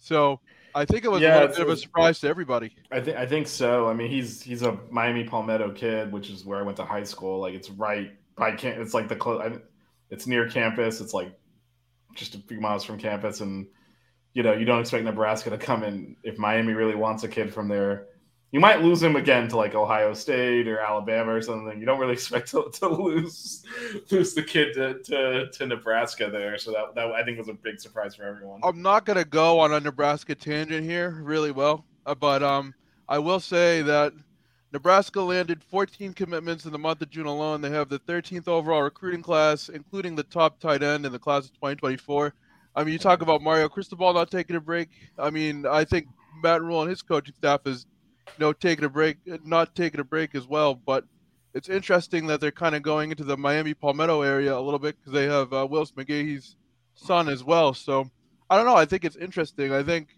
so 0.00 0.40
I 0.74 0.86
think 0.86 1.04
it 1.04 1.08
was 1.08 1.22
yeah, 1.22 1.42
a 1.42 1.46
bit 1.46 1.60
of 1.60 1.68
a 1.68 1.76
surprise 1.76 2.18
to 2.22 2.26
everybody. 2.26 2.74
I 2.90 2.98
think 2.98 3.16
I 3.16 3.26
think 3.26 3.46
so. 3.46 3.88
I 3.88 3.94
mean, 3.94 4.10
he's 4.10 4.42
he's 4.42 4.62
a 4.62 4.76
Miami 4.90 5.22
Palmetto 5.22 5.70
kid, 5.70 6.10
which 6.10 6.30
is 6.30 6.44
where 6.44 6.58
I 6.58 6.62
went 6.62 6.78
to 6.78 6.84
high 6.84 7.04
school. 7.04 7.38
Like 7.38 7.54
it's 7.54 7.70
right 7.70 8.10
by 8.34 8.56
camp. 8.56 8.78
It's 8.78 8.92
like 8.92 9.06
the 9.06 9.14
close. 9.14 9.60
It's 10.10 10.26
near 10.26 10.48
campus. 10.48 11.00
It's 11.00 11.14
like 11.14 11.32
just 12.14 12.34
a 12.34 12.38
few 12.38 12.60
miles 12.60 12.84
from 12.84 12.98
campus, 12.98 13.40
and 13.40 13.66
you 14.34 14.42
know 14.42 14.52
you 14.52 14.64
don't 14.64 14.80
expect 14.80 15.04
Nebraska 15.04 15.50
to 15.50 15.58
come 15.58 15.82
in 15.84 16.16
if 16.22 16.38
Miami 16.38 16.72
really 16.72 16.94
wants 16.94 17.24
a 17.24 17.28
kid 17.28 17.52
from 17.52 17.68
there 17.68 18.06
you 18.52 18.60
might 18.60 18.80
lose 18.80 19.02
him 19.02 19.16
again 19.16 19.48
to 19.48 19.56
like 19.56 19.74
Ohio 19.74 20.14
State 20.14 20.68
or 20.68 20.78
Alabama 20.78 21.34
or 21.34 21.42
something. 21.42 21.78
You 21.78 21.86
don't 21.86 21.98
really 21.98 22.12
expect 22.20 22.50
to, 22.52 22.70
to 22.74 22.88
lose 22.88 23.64
lose 24.10 24.34
the 24.34 24.42
kid 24.42 24.74
to, 24.74 25.02
to, 25.02 25.50
to, 25.50 25.66
Nebraska 25.66 26.30
there. 26.30 26.56
So 26.58 26.72
that, 26.72 26.94
that 26.94 27.12
I 27.12 27.24
think 27.24 27.38
was 27.38 27.48
a 27.48 27.54
big 27.54 27.80
surprise 27.80 28.14
for 28.14 28.24
everyone. 28.24 28.60
I'm 28.62 28.82
not 28.82 29.04
gonna 29.04 29.24
go 29.24 29.58
on 29.58 29.72
a 29.72 29.80
Nebraska 29.80 30.34
tangent 30.34 30.86
here 30.86 31.10
really 31.22 31.50
well, 31.50 31.84
uh, 32.06 32.14
but 32.14 32.42
um, 32.42 32.74
I 33.08 33.18
will 33.18 33.40
say 33.40 33.82
that 33.82 34.12
Nebraska 34.76 35.22
landed 35.22 35.64
14 35.64 36.12
commitments 36.12 36.66
in 36.66 36.70
the 36.70 36.78
month 36.78 37.00
of 37.00 37.08
June 37.08 37.24
alone. 37.24 37.62
They 37.62 37.70
have 37.70 37.88
the 37.88 37.98
13th 37.98 38.46
overall 38.46 38.82
recruiting 38.82 39.22
class, 39.22 39.70
including 39.70 40.14
the 40.14 40.22
top 40.22 40.60
tight 40.60 40.82
end 40.82 41.06
in 41.06 41.12
the 41.12 41.18
class 41.18 41.46
of 41.46 41.54
2024. 41.54 42.34
I 42.74 42.84
mean, 42.84 42.92
you 42.92 42.98
talk 42.98 43.22
about 43.22 43.40
Mario 43.40 43.70
Cristobal 43.70 44.12
not 44.12 44.30
taking 44.30 44.54
a 44.54 44.60
break. 44.60 44.90
I 45.18 45.30
mean, 45.30 45.64
I 45.64 45.84
think 45.84 46.08
Matt 46.42 46.60
Rhule 46.60 46.82
and 46.82 46.90
his 46.90 47.00
coaching 47.00 47.34
staff 47.34 47.62
is 47.64 47.86
you 48.26 48.44
know, 48.44 48.52
taking 48.52 48.84
a 48.84 48.90
break, 48.90 49.16
not 49.46 49.74
taking 49.74 49.98
a 49.98 50.04
break 50.04 50.34
as 50.34 50.46
well. 50.46 50.74
But 50.74 51.04
it's 51.54 51.70
interesting 51.70 52.26
that 52.26 52.42
they're 52.42 52.50
kind 52.50 52.74
of 52.74 52.82
going 52.82 53.10
into 53.10 53.24
the 53.24 53.38
Miami 53.38 53.72
Palmetto 53.72 54.20
area 54.20 54.54
a 54.54 54.60
little 54.60 54.78
bit 54.78 54.98
because 54.98 55.14
they 55.14 55.24
have 55.24 55.54
uh, 55.54 55.66
Willis 55.66 55.92
McGahee's 55.92 56.54
son 56.92 57.30
as 57.30 57.42
well. 57.42 57.72
So 57.72 58.10
I 58.50 58.58
don't 58.58 58.66
know. 58.66 58.76
I 58.76 58.84
think 58.84 59.06
it's 59.06 59.16
interesting. 59.16 59.72
I 59.72 59.82
think 59.82 60.08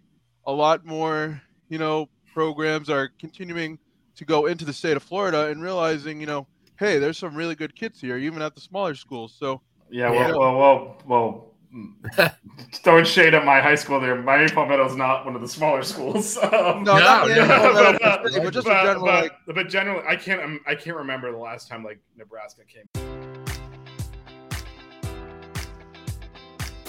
a 0.49 0.53
lot 0.53 0.85
more, 0.85 1.41
you 1.69 1.79
know, 1.79 2.09
programs 2.35 2.91
are 2.91 3.09
continuing 3.21 3.79
to 4.19 4.25
go 4.25 4.47
into 4.47 4.65
the 4.65 4.73
state 4.73 4.97
of 4.97 5.03
Florida 5.03 5.47
and 5.47 5.63
realizing, 5.63 6.21
you 6.21 6.27
know, 6.27 6.47
hey, 6.77 6.99
there's 6.99 7.17
some 7.17 7.35
really 7.35 7.55
good 7.55 7.75
kids 7.75 8.01
here, 8.01 8.19
even 8.19 8.43
at 8.43 8.55
the 8.55 8.61
smaller 8.61 8.95
schools. 8.95 9.35
So 9.39 9.61
yeah, 9.91 10.11
well, 10.11 10.39
well, 10.39 10.97
well, 11.07 11.53
well, 11.73 12.31
throwing 12.83 13.05
shade 13.05 13.35
at 13.35 13.45
my 13.45 13.61
high 13.61 13.77
school 13.77 14.01
there. 14.01 14.21
Miami 14.21 14.51
Palmetto 14.51 14.87
is 14.87 14.97
not 14.97 15.25
one 15.25 15.37
of 15.37 15.41
the 15.41 15.49
smaller 15.49 15.83
schools. 15.83 16.37
Um, 16.49 16.83
no, 16.83 16.99
no, 16.99 17.27
no, 17.27 17.47
but, 17.73 18.03
uh, 18.03 18.19
but, 18.23 18.53
just 18.53 18.67
but, 18.67 18.83
general, 18.83 19.05
but, 19.05 19.23
like... 19.23 19.33
but 19.47 19.69
generally, 19.69 20.05
I 20.07 20.17
can't. 20.17 20.43
Um, 20.43 20.61
I 20.67 20.75
can't 20.75 20.97
remember 20.97 21.31
the 21.31 21.39
last 21.39 21.69
time 21.69 21.85
like 21.85 22.01
Nebraska 22.17 22.63
came. 22.65 23.28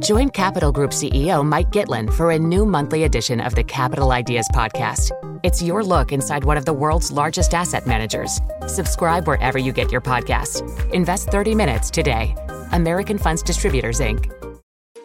Join 0.00 0.30
Capital 0.30 0.72
Group 0.72 0.90
CEO 0.90 1.44
Mike 1.44 1.70
Gitlin 1.70 2.12
for 2.12 2.30
a 2.30 2.38
new 2.38 2.66
monthly 2.66 3.04
edition 3.04 3.40
of 3.40 3.54
the 3.54 3.64
Capital 3.64 4.12
Ideas 4.12 4.48
Podcast. 4.52 5.10
It's 5.42 5.62
your 5.62 5.84
look 5.84 6.12
inside 6.12 6.44
one 6.44 6.56
of 6.56 6.64
the 6.64 6.72
world's 6.72 7.12
largest 7.12 7.54
asset 7.54 7.86
managers. 7.86 8.40
Subscribe 8.66 9.26
wherever 9.26 9.58
you 9.58 9.72
get 9.72 9.92
your 9.92 10.00
podcasts. 10.00 10.62
Invest 10.92 11.28
30 11.28 11.54
minutes 11.54 11.90
today. 11.90 12.34
American 12.72 13.18
Funds 13.18 13.42
Distributors, 13.42 14.00
Inc. 14.00 14.32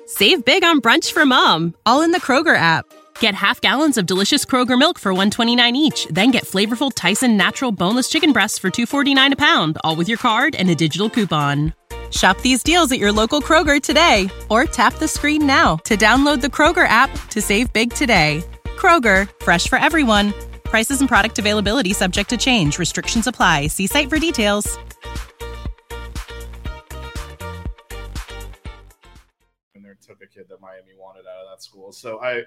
Save 0.08 0.46
big 0.46 0.64
on 0.64 0.82
brunch 0.82 1.12
for 1.12 1.26
mom, 1.26 1.76
all 1.86 2.02
in 2.02 2.12
the 2.12 2.22
Kroger 2.22 2.56
app. 2.56 2.86
Get 3.20 3.36
half 3.36 3.62
gallons 3.62 3.98
of 3.98 4.06
delicious 4.06 4.46
Kroger 4.46 4.78
milk 4.80 4.98
for 4.98 5.14
129 5.14 5.76
each, 5.76 6.08
then 6.08 6.32
get 6.32 6.44
flavorful 6.44 6.92
Tyson 6.94 7.38
natural 7.38 7.72
boneless 7.72 8.10
chicken 8.10 8.34
breasts 8.34 8.58
for 8.58 8.70
249 8.70 9.34
a 9.34 9.36
pound, 9.36 9.78
all 9.84 9.96
with 9.96 10.10
your 10.10 10.18
card 10.18 10.56
and 10.56 10.70
a 10.70 10.76
digital 10.76 11.10
coupon. 11.10 11.74
Shop 12.12 12.40
these 12.42 12.64
deals 12.64 12.92
at 12.92 13.00
your 13.00 13.12
local 13.12 13.42
Kroger 13.42 13.82
today 13.82 14.30
or 14.50 14.66
tap 14.66 14.96
the 14.96 15.08
screen 15.08 15.46
now 15.48 15.78
to 15.78 15.96
download 15.98 16.42
the 16.42 16.48
Kroger 16.48 16.88
app 16.88 17.10
to 17.30 17.42
save 17.42 17.72
big 17.74 17.94
today. 17.94 18.44
Kroger, 18.64 19.30
fresh 19.42 19.68
for 19.68 19.80
everyone. 19.80 20.34
Prices 20.64 21.00
and 21.00 21.10
product 21.10 21.40
availability 21.40 21.94
subject 21.94 22.30
to 22.30 22.38
change. 22.38 22.80
Restrictions 22.80 23.28
apply. 23.28 23.68
See 23.68 23.88
site 23.88 24.10
for 24.10 24.20
details. 24.20 24.78
And 29.76 29.86
they 29.86 29.90
took 30.06 30.22
a 30.22 30.28
kid 30.28 30.46
that 30.50 30.62
Miami 30.62 30.94
wanted 30.98 31.22
out 31.22 31.46
of 31.46 31.58
that 31.58 31.64
school. 31.64 31.92
So 31.92 32.20
I, 32.22 32.44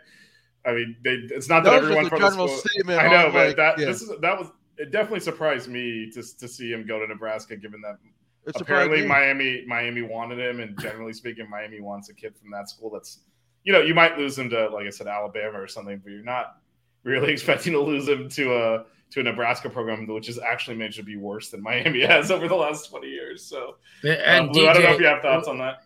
I 0.66 0.72
mean, 0.72 0.96
they, 1.04 1.18
it's 1.34 1.48
not 1.48 1.64
That 1.64 1.70
that, 1.70 1.82
everyone 1.82 2.08
from 2.08 2.20
the 2.20 2.28
general 2.28 2.48
school. 2.48 2.60
statement 2.60 2.98
I 3.00 3.08
know, 3.08 3.30
but 3.30 3.48
like, 3.48 3.56
that 3.56 3.78
yeah. 3.78 3.86
this 3.86 4.02
is 4.02 4.10
that 4.20 4.38
was 4.38 4.48
it. 4.78 4.90
Definitely 4.90 5.20
surprised 5.20 5.68
me 5.68 6.10
to 6.14 6.22
to 6.38 6.48
see 6.48 6.72
him 6.72 6.86
go 6.86 6.98
to 6.98 7.06
Nebraska, 7.06 7.56
given 7.56 7.80
that 7.82 7.98
It 8.46 8.56
surprised 8.56 8.90
apparently. 8.90 9.06
Miami 9.06 9.64
Miami 9.66 10.02
wanted 10.02 10.38
him, 10.38 10.60
and 10.60 10.78
generally 10.80 11.12
speaking, 11.12 11.48
Miami 11.48 11.80
wants 11.80 12.08
a 12.10 12.14
kid 12.14 12.36
from 12.36 12.50
that 12.50 12.68
school. 12.68 12.90
That's 12.90 13.20
you 13.62 13.72
know 13.72 13.80
you 13.80 13.94
might 13.94 14.18
lose 14.18 14.38
him 14.38 14.50
to 14.50 14.68
like 14.68 14.86
I 14.86 14.90
said 14.90 15.06
Alabama 15.06 15.60
or 15.60 15.66
something, 15.66 15.98
but 16.02 16.12
you're 16.12 16.22
not 16.22 16.58
really 17.04 17.32
expecting 17.32 17.72
to 17.72 17.80
lose 17.80 18.08
him 18.08 18.28
to 18.30 18.54
a 18.54 18.84
to 19.10 19.20
a 19.20 19.22
Nebraska 19.22 19.70
program, 19.70 20.06
which 20.06 20.26
has 20.26 20.38
actually 20.38 20.76
managed 20.76 20.96
to 20.96 21.04
be 21.04 21.16
worse 21.16 21.50
than 21.50 21.62
Miami 21.62 22.00
has 22.06 22.30
over 22.30 22.48
the 22.48 22.54
last 22.54 22.90
twenty 22.90 23.08
years. 23.08 23.42
So, 23.42 23.76
And 24.02 24.50
uh, 24.50 24.52
Blu, 24.52 24.68
I 24.68 24.72
don't 24.74 24.82
know 24.82 24.88
DJ 24.90 24.94
if 24.94 25.00
you 25.00 25.06
have 25.06 25.22
thoughts 25.22 25.48
on 25.48 25.58
that. 25.58 25.82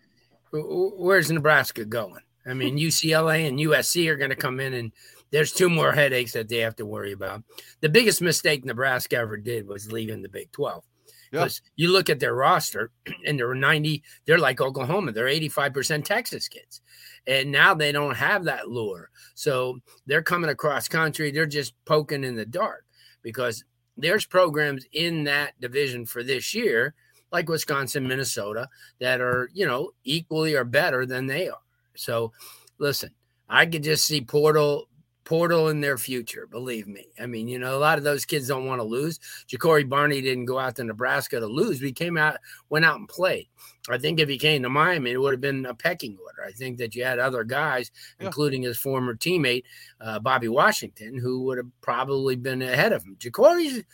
Where's 0.53 1.31
Nebraska 1.31 1.85
going? 1.85 2.23
I 2.47 2.55
mean, 2.55 2.79
UCLA 2.79 3.47
and 3.47 3.59
USC 3.59 4.09
are 4.09 4.16
going 4.16 4.31
to 4.31 4.37
come 4.37 4.59
in, 4.59 4.75
and 4.75 4.92
there's 5.31 5.53
two 5.53 5.68
more 5.68 5.92
headaches 5.92 6.33
that 6.33 6.49
they 6.49 6.59
have 6.59 6.77
to 6.77 6.87
worry 6.87 7.12
about. 7.12 7.42
The 7.81 7.88
biggest 7.88 8.23
mistake 8.23 8.64
Nebraska 8.64 9.16
ever 9.16 9.37
did 9.37 9.68
was 9.68 9.92
leaving 9.92 10.23
the 10.23 10.29
Big 10.29 10.51
12. 11.31 11.33
Yeah. 11.33 11.45
Because 11.45 11.62
you 11.77 11.93
look 11.93 12.11
at 12.11 12.21
their 12.21 12.35
roster, 12.35 12.91
and 13.27 13.38
they're 13.38 13.55
90, 13.55 14.03
they're 14.27 14.38
like 14.38 14.61
Oklahoma, 14.61 15.12
they're 15.12 15.27
85% 15.27 16.05
Texas 16.05 16.49
kids. 16.49 16.81
And 17.27 17.53
now 17.53 17.75
they 17.75 17.93
don't 17.93 18.17
have 18.17 18.45
that 18.45 18.69
lure. 18.69 19.11
So 19.35 19.79
they're 20.07 20.23
coming 20.23 20.51
across 20.51 20.88
country, 20.88 21.31
they're 21.31 21.47
just 21.47 21.75
poking 21.85 22.25
in 22.25 22.35
the 22.35 22.47
dark 22.47 22.85
because 23.23 23.64
there's 23.97 24.25
programs 24.25 24.87
in 24.93 25.25
that 25.25 25.61
division 25.61 26.07
for 26.07 26.23
this 26.23 26.55
year, 26.55 26.95
like 27.33 27.49
Wisconsin, 27.49 28.07
Minnesota, 28.07 28.69
that 29.01 29.21
are, 29.21 29.51
you 29.53 29.67
know, 29.67 29.91
equally 30.05 30.55
or 30.55 30.64
better 30.64 31.05
than 31.05 31.27
they 31.27 31.49
are. 31.49 31.59
So 31.97 32.33
listen, 32.79 33.11
I 33.49 33.67
could 33.67 33.83
just 33.83 34.07
see 34.07 34.21
Portal 34.21 34.88
Portal 35.29 35.69
in 35.69 35.83
their 35.83 35.99
future, 35.99 36.47
believe 36.47 36.88
me. 36.88 37.09
I 37.21 37.27
mean, 37.27 37.49
you 37.49 37.59
know, 37.59 37.77
a 37.77 37.79
lot 37.79 37.99
of 37.99 38.05
those 38.05 38.25
kids 38.25 38.49
don't 38.49 38.64
want 38.64 38.79
to 38.81 38.83
lose. 38.85 39.21
Jacory 39.47 39.87
Barney 39.87 40.23
didn't 40.23 40.47
go 40.47 40.59
out 40.59 40.77
to 40.77 40.85
Nebraska 40.85 41.38
to 41.38 41.47
lose. 41.47 41.83
We 41.83 41.93
came 41.93 42.17
out, 42.17 42.38
went 42.71 42.87
out 42.87 42.97
and 42.99 43.07
played. 43.07 43.47
I 43.91 43.99
think 43.99 44.21
if 44.21 44.29
he 44.31 44.38
came 44.38 44.62
to 44.62 44.71
Miami, 44.71 45.11
it 45.11 45.19
would 45.21 45.35
have 45.35 45.41
been 45.43 45.67
a 45.67 45.75
pecking 45.75 46.17
order. 46.25 46.49
I 46.49 46.53
think 46.53 46.79
that 46.79 46.95
you 46.95 47.05
had 47.05 47.19
other 47.19 47.45
guys, 47.45 47.91
Yeah. 48.19 48.25
including 48.29 48.62
his 48.62 48.79
former 48.79 49.14
teammate 49.14 49.64
uh, 50.01 50.19
Bobby 50.19 50.49
Washington, 50.49 51.19
who 51.19 51.43
would 51.43 51.59
have 51.59 51.69
probably 51.83 52.35
been 52.35 52.62
ahead 52.62 52.95
of 52.95 53.05
him. 53.05 53.17
Jacory 53.21 53.85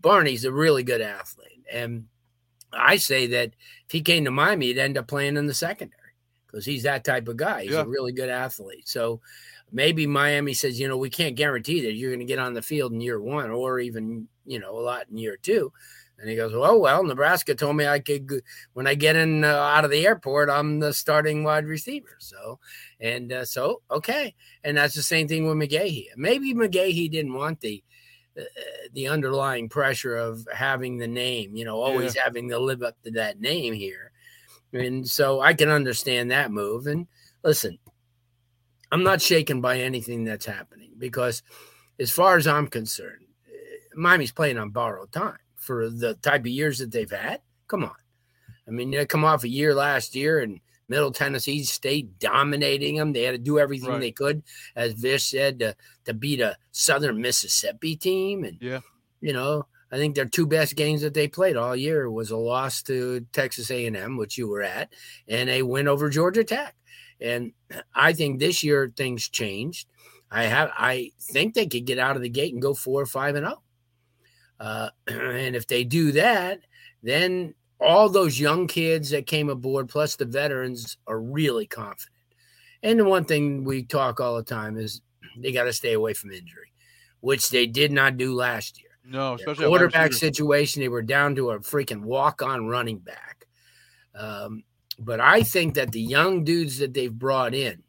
Barney's 0.00 0.46
a 0.46 0.52
really 0.52 0.84
good 0.84 1.02
athlete. 1.02 1.64
And 1.70 2.06
I 2.72 2.96
say 2.96 3.26
that 3.26 3.48
if 3.84 3.90
he 3.92 4.00
came 4.00 4.24
to 4.24 4.30
Miami, 4.30 4.68
he'd 4.68 4.78
end 4.78 4.96
up 4.96 5.06
playing 5.06 5.36
in 5.36 5.44
the 5.44 5.52
secondary 5.52 6.14
because 6.46 6.64
he's 6.64 6.84
that 6.84 7.04
type 7.04 7.28
of 7.28 7.36
guy. 7.36 7.64
He's 7.64 7.72
Yeah. 7.72 7.82
a 7.82 7.86
really 7.86 8.12
good 8.12 8.30
athlete. 8.30 8.88
So 8.88 9.20
maybe 9.72 10.06
Miami 10.06 10.54
says, 10.54 10.78
you 10.80 10.88
know, 10.88 10.96
we 10.96 11.10
can't 11.10 11.36
guarantee 11.36 11.82
that 11.82 11.92
you're 11.92 12.10
going 12.10 12.20
to 12.20 12.24
get 12.24 12.38
on 12.38 12.54
the 12.54 12.62
field 12.62 12.92
in 12.92 13.00
year 13.00 13.20
one 13.20 13.50
or 13.50 13.80
even, 13.80 14.28
you 14.46 14.58
know, 14.58 14.78
a 14.78 14.80
lot 14.80 15.06
in 15.10 15.18
year 15.18 15.36
two. 15.36 15.72
And 16.20 16.28
he 16.28 16.34
goes, 16.34 16.52
well, 16.52 16.80
well, 16.80 17.04
Nebraska 17.04 17.54
told 17.54 17.76
me 17.76 17.86
I 17.86 18.00
could, 18.00 18.42
when 18.72 18.88
I 18.88 18.94
get 18.94 19.14
in 19.14 19.44
uh, 19.44 19.48
out 19.48 19.84
of 19.84 19.92
the 19.92 20.04
airport, 20.04 20.50
I'm 20.50 20.80
the 20.80 20.92
starting 20.92 21.44
wide 21.44 21.64
receiver. 21.64 22.16
So, 22.18 22.58
and 22.98 23.32
uh, 23.32 23.44
so, 23.44 23.82
okay. 23.88 24.34
And 24.64 24.76
that's 24.76 24.94
the 24.94 25.02
same 25.02 25.28
thing 25.28 25.46
with 25.46 25.56
McGahee. 25.56 26.06
Maybe 26.16 26.54
McGahee 26.54 27.08
didn't 27.08 27.34
want 27.34 27.60
the, 27.60 27.84
uh, 28.36 28.42
the 28.94 29.06
underlying 29.06 29.68
pressure 29.68 30.16
of 30.16 30.44
having 30.52 30.98
the 30.98 31.06
name, 31.06 31.54
you 31.54 31.64
know, 31.64 31.80
always 31.80 32.16
having 32.16 32.48
to 32.48 32.58
live 32.58 32.82
up 32.82 33.00
to 33.04 33.12
that 33.12 33.40
name 33.40 33.72
here. 33.72 34.10
And 34.72 35.08
so 35.08 35.40
I 35.40 35.54
can 35.54 35.68
understand 35.68 36.32
that 36.32 36.50
move. 36.50 36.88
And 36.88 37.06
listen, 37.44 37.78
I'm 38.90 39.02
not 39.02 39.20
shaken 39.20 39.60
by 39.60 39.80
anything 39.80 40.24
that's 40.24 40.46
happening 40.46 40.92
because, 40.98 41.42
as 42.00 42.10
far 42.10 42.36
as 42.36 42.46
I'm 42.46 42.66
concerned, 42.66 43.26
eh, 43.46 43.78
Miami's 43.94 44.32
playing 44.32 44.58
on 44.58 44.70
borrowed 44.70 45.12
time 45.12 45.38
for 45.56 45.90
the 45.90 46.14
type 46.14 46.42
of 46.42 46.46
years 46.46 46.78
that 46.78 46.90
they've 46.92 47.10
had. 47.10 47.40
Come 47.66 47.84
on. 47.84 47.94
I 48.66 48.70
mean, 48.70 48.90
they 48.90 49.04
come 49.06 49.24
off 49.24 49.44
a 49.44 49.48
year 49.48 49.74
last 49.74 50.14
year 50.14 50.40
and 50.40 50.60
Middle 50.88 51.12
Tennessee 51.12 51.64
State 51.64 52.18
dominating 52.18 52.96
them. 52.96 53.12
They 53.12 53.24
had 53.24 53.32
to 53.32 53.38
do 53.38 53.58
everything 53.58 53.90
Right. 53.90 54.00
they 54.00 54.12
could, 54.12 54.42
as 54.74 54.94
Vish 54.94 55.24
said, 55.30 55.58
to, 55.58 55.76
to 56.06 56.14
beat 56.14 56.40
a 56.40 56.56
Southern 56.72 57.20
Mississippi 57.20 57.94
team. 57.96 58.44
And, 58.44 58.56
Yeah. 58.60 58.80
you 59.20 59.32
know, 59.34 59.66
I 59.90 59.96
think 59.96 60.14
their 60.14 60.24
two 60.26 60.46
best 60.46 60.76
games 60.76 61.00
that 61.02 61.12
they 61.14 61.28
played 61.28 61.56
all 61.56 61.74
year 61.76 62.10
was 62.10 62.30
a 62.30 62.36
loss 62.36 62.82
to 62.84 63.26
Texas 63.32 63.70
A&M, 63.70 64.16
which 64.16 64.36
you 64.38 64.48
were 64.48 64.62
at, 64.62 64.92
and 65.26 65.48
a 65.50 65.62
win 65.62 65.88
over 65.88 66.08
Georgia 66.10 66.44
Tech. 66.44 66.74
And 67.20 67.52
I 67.94 68.12
think 68.12 68.38
this 68.38 68.62
year 68.62 68.92
things 68.94 69.28
changed. 69.28 69.88
I 70.30 70.44
have 70.44 70.70
I 70.76 71.12
think 71.20 71.54
they 71.54 71.66
could 71.66 71.86
get 71.86 71.98
out 71.98 72.16
of 72.16 72.22
the 72.22 72.28
gate 72.28 72.52
and 72.52 72.62
go 72.62 72.74
four 72.74 73.00
or 73.00 73.06
five 73.06 73.34
and 73.34 73.46
zero. 73.46 73.62
Uh, 74.60 74.90
and 75.06 75.56
if 75.56 75.66
they 75.66 75.84
do 75.84 76.12
that, 76.12 76.60
then 77.02 77.54
all 77.80 78.08
those 78.08 78.38
young 78.38 78.66
kids 78.66 79.10
that 79.10 79.26
came 79.26 79.48
aboard, 79.48 79.88
plus 79.88 80.16
the 80.16 80.24
veterans, 80.24 80.96
are 81.06 81.20
really 81.20 81.66
confident. 81.66 82.14
And 82.82 82.98
the 82.98 83.04
one 83.04 83.24
thing 83.24 83.64
we 83.64 83.84
talk 83.84 84.20
all 84.20 84.36
the 84.36 84.42
time 84.42 84.76
is 84.76 85.00
they 85.38 85.52
got 85.52 85.64
to 85.64 85.72
stay 85.72 85.94
away 85.94 86.14
from 86.14 86.32
injury, 86.32 86.72
which 87.20 87.50
they 87.50 87.66
did 87.66 87.92
not 87.92 88.16
do 88.16 88.34
last 88.34 88.80
year. 88.80 88.88
No, 89.04 89.34
especially 89.34 89.66
wide 89.66 89.70
quarterback 89.70 90.12
situation, 90.12 90.82
they 90.82 90.88
were 90.88 91.02
down 91.02 91.34
to 91.36 91.52
a 91.52 91.60
freaking 91.60 92.02
walk-on 92.02 92.66
running 92.66 92.98
back. 92.98 93.46
Um, 94.14 94.64
but 94.98 95.20
I 95.20 95.42
think 95.42 95.74
that 95.74 95.92
the 95.92 96.00
young 96.00 96.44
dudes 96.44 96.78
that 96.78 96.94
they've 96.94 97.12
brought 97.12 97.54
in, 97.54 97.82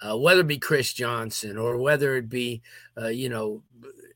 uh, 0.00 0.16
whether 0.18 0.40
it 0.40 0.46
be 0.46 0.58
Chris 0.58 0.92
Johnson 0.92 1.56
or 1.56 1.76
whether 1.78 2.16
it 2.16 2.28
be, 2.28 2.62
uh, 3.00 3.08
you 3.08 3.28
know, 3.28 3.62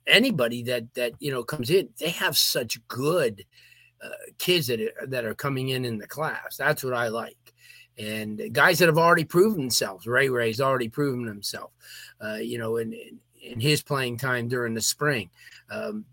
anybody 0.06 0.62
that 0.64 0.92
that 0.94 1.12
you 1.20 1.30
know 1.30 1.44
comes 1.44 1.70
in, 1.70 1.88
they 1.98 2.10
have 2.10 2.36
such 2.36 2.86
good 2.88 3.44
uh, 4.04 4.08
kids 4.38 4.66
that 4.66 4.80
are, 4.80 5.06
that 5.06 5.24
are 5.24 5.34
coming 5.34 5.70
in 5.70 5.84
in 5.84 5.98
the 5.98 6.06
class. 6.06 6.56
That's 6.56 6.82
what 6.84 6.94
I 6.94 7.08
like. 7.08 7.36
and 7.98 8.52
guys 8.52 8.78
that 8.78 8.88
have 8.88 8.98
already 8.98 9.24
proven 9.24 9.60
themselves. 9.60 10.06
Ray 10.06 10.28
Ray's 10.28 10.60
already 10.60 10.88
proven 10.88 11.26
himself, 11.26 11.70
uh, 12.24 12.34
you 12.34 12.58
know, 12.58 12.76
in, 12.76 12.94
in 13.42 13.60
his 13.60 13.82
playing 13.82 14.18
time 14.18 14.48
during 14.48 14.74
the 14.74 14.80
spring. 14.80 15.30
Um, 15.70 16.04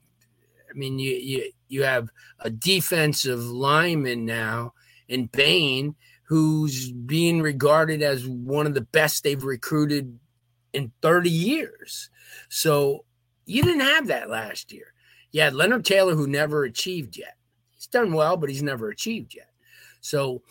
I 0.70 0.78
mean, 0.78 1.00
you 1.00 1.12
you 1.14 1.52
you 1.68 1.84
have 1.84 2.10
a 2.40 2.50
defensive 2.50 3.44
lineman 3.44 4.26
now 4.26 4.74
in 5.10 5.26
Bain 5.26 5.96
who's 6.24 6.92
being 6.92 7.42
regarded 7.42 8.04
as 8.04 8.26
one 8.26 8.68
of 8.68 8.76
the 8.76 8.82
best 8.82 9.24
they've 9.24 9.44
recruited 9.44 10.20
in 10.74 10.92
30 11.02 11.30
years. 11.30 12.12
So 12.50 13.04
you 13.46 13.64
didn't 13.64 13.82
have 13.82 14.08
that 14.08 14.30
last 14.30 14.72
year. 14.72 14.94
You 15.32 15.42
had 15.42 15.56
Leonard 15.56 15.86
Taylor 15.86 16.14
who 16.14 16.28
never 16.28 16.64
achieved 16.64 17.18
yet. 17.18 17.36
He's 17.72 17.88
done 17.88 18.14
well, 18.14 18.38
but 18.38 18.50
he's 18.50 18.62
never 18.62 18.90
achieved 18.90 19.34
yet. 19.36 19.50
So 20.02 20.44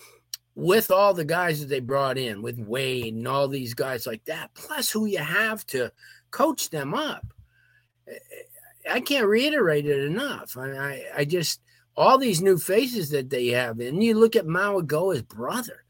with 0.56 0.90
all 0.90 1.14
the 1.14 1.24
guys 1.24 1.60
that 1.60 1.68
they 1.68 1.78
brought 1.78 2.18
in, 2.18 2.42
with 2.42 2.58
Wade 2.58 3.14
and 3.14 3.28
all 3.28 3.46
these 3.46 3.74
guys 3.74 4.04
like 4.04 4.24
that, 4.24 4.52
plus 4.54 4.90
who 4.90 5.06
you 5.06 5.18
have 5.18 5.64
to 5.66 5.92
coach 6.32 6.70
them 6.70 6.92
up. 6.92 7.24
I 8.90 9.00
can't 9.00 9.26
reiterate 9.26 9.86
it 9.86 10.00
enough. 10.00 10.56
I, 10.56 10.70
I, 10.70 11.04
I 11.18 11.24
just 11.24 11.60
all 11.98 12.16
these 12.16 12.40
new 12.40 12.58
faces 12.58 13.10
that 13.10 13.28
they 13.28 13.48
have, 13.48 13.80
and 13.80 14.02
you 14.02 14.14
look 14.14 14.36
at 14.36 14.46
Mauigoa's 14.46 15.22
brother. 15.22 15.84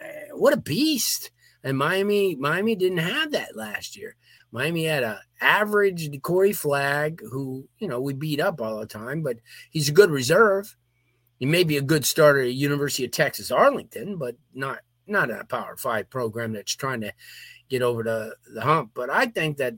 Eh, 0.00 0.28
what 0.32 0.52
a 0.52 0.56
beast! 0.56 1.30
And 1.62 1.78
Miami, 1.78 2.34
Miami 2.34 2.74
didn't 2.74 2.98
have 2.98 3.32
that 3.32 3.56
last 3.56 3.96
year. 3.96 4.16
Miami 4.50 4.84
had 4.84 5.02
a 5.02 5.20
average 5.40 6.10
Corey 6.22 6.52
Flagg, 6.52 7.20
who 7.30 7.68
you 7.78 7.86
know 7.88 8.00
we 8.00 8.12
beat 8.12 8.40
up 8.40 8.60
all 8.60 8.80
the 8.80 8.86
time, 8.86 9.22
but 9.22 9.38
he's 9.70 9.88
a 9.88 9.92
good 9.92 10.10
reserve. 10.10 10.76
He 11.38 11.46
may 11.46 11.64
be 11.64 11.76
a 11.76 11.82
good 11.82 12.04
starter 12.04 12.40
at 12.40 12.52
University 12.52 13.04
of 13.04 13.12
Texas 13.12 13.50
Arlington, 13.50 14.16
but 14.16 14.36
not 14.52 14.80
not 15.06 15.30
a 15.30 15.44
Power 15.44 15.76
Five 15.76 16.10
program 16.10 16.54
that's 16.54 16.74
trying 16.74 17.02
to 17.02 17.12
get 17.68 17.82
over 17.82 18.02
the, 18.02 18.36
the 18.52 18.62
hump. 18.62 18.90
But 18.94 19.10
I 19.10 19.26
think 19.26 19.58
that 19.58 19.74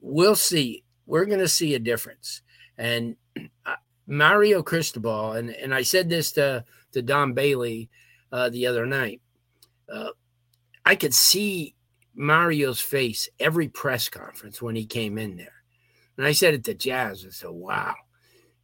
we'll 0.00 0.36
see. 0.36 0.84
We're 1.06 1.24
going 1.24 1.40
to 1.40 1.48
see 1.48 1.74
a 1.74 1.78
difference. 1.78 2.42
And 2.78 3.16
uh, 3.66 3.74
Mario 4.06 4.62
Cristobal, 4.62 5.32
and, 5.32 5.50
and 5.50 5.74
I 5.74 5.82
said 5.82 6.08
this 6.08 6.32
to, 6.32 6.64
to 6.92 7.02
Don 7.02 7.32
Bailey 7.32 7.88
uh, 8.30 8.50
the 8.50 8.66
other 8.66 8.86
night. 8.86 9.20
Uh, 9.92 10.10
I 10.84 10.96
could 10.96 11.14
see 11.14 11.74
Mario's 12.14 12.80
face 12.80 13.28
every 13.40 13.68
press 13.68 14.08
conference 14.08 14.60
when 14.60 14.76
he 14.76 14.86
came 14.86 15.18
in 15.18 15.36
there. 15.36 15.62
And 16.16 16.26
I 16.26 16.32
said 16.32 16.54
it 16.54 16.64
to 16.64 16.74
Jazz. 16.74 17.24
I 17.26 17.30
said, 17.30 17.50
wow, 17.50 17.94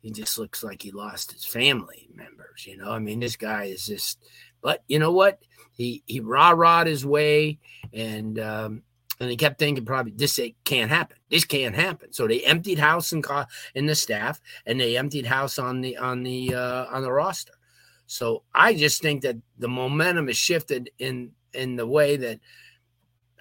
he 0.00 0.11
just 0.11 0.38
looks 0.38 0.62
like 0.62 0.83
he 0.83 0.92
lost 0.92 1.33
his 1.33 1.44
family 1.44 2.09
members. 2.14 2.66
You 2.66 2.76
know, 2.76 2.90
I 2.90 2.98
mean, 2.98 3.20
this 3.20 3.37
guy 3.37 3.64
is 3.64 3.87
just, 3.87 4.22
but 4.62 4.85
you 4.87 4.98
know 4.98 5.12
what? 5.12 5.38
He, 5.72 6.03
he 6.07 6.20
rah 6.20 6.50
rah 6.50 6.85
his 6.85 7.05
way 7.07 7.59
and, 7.92 8.38
um, 8.38 8.83
and 9.20 9.30
he 9.30 9.37
kept 9.37 9.59
thinking 9.59 9.85
probably 9.85 10.12
this 10.12 10.40
can't 10.64 10.90
happen. 10.90 11.18
This 11.30 11.44
can't 11.44 11.74
happen. 11.74 12.12
So 12.12 12.26
they 12.26 12.40
emptied 12.40 12.78
house 12.78 13.12
and 13.12 13.24
in 13.74 13.87
the 13.87 13.94
staff, 13.94 14.40
and 14.64 14.80
they 14.80 14.96
emptied 14.96 15.26
house 15.26 15.59
on 15.59 15.83
the 15.83 15.98
on 15.98 16.22
the 16.22 16.54
uh, 16.54 16.87
on 16.87 17.02
the 17.02 17.12
roster. 17.12 17.52
So 18.06 18.42
I 18.54 18.74
just 18.74 19.02
think 19.02 19.22
that 19.22 19.37
the 19.59 19.68
momentum 19.68 20.26
has 20.26 20.38
shifted 20.38 20.90
in 20.98 21.33
in 21.52 21.76
the 21.76 21.87
way 21.87 22.16
that 22.16 22.40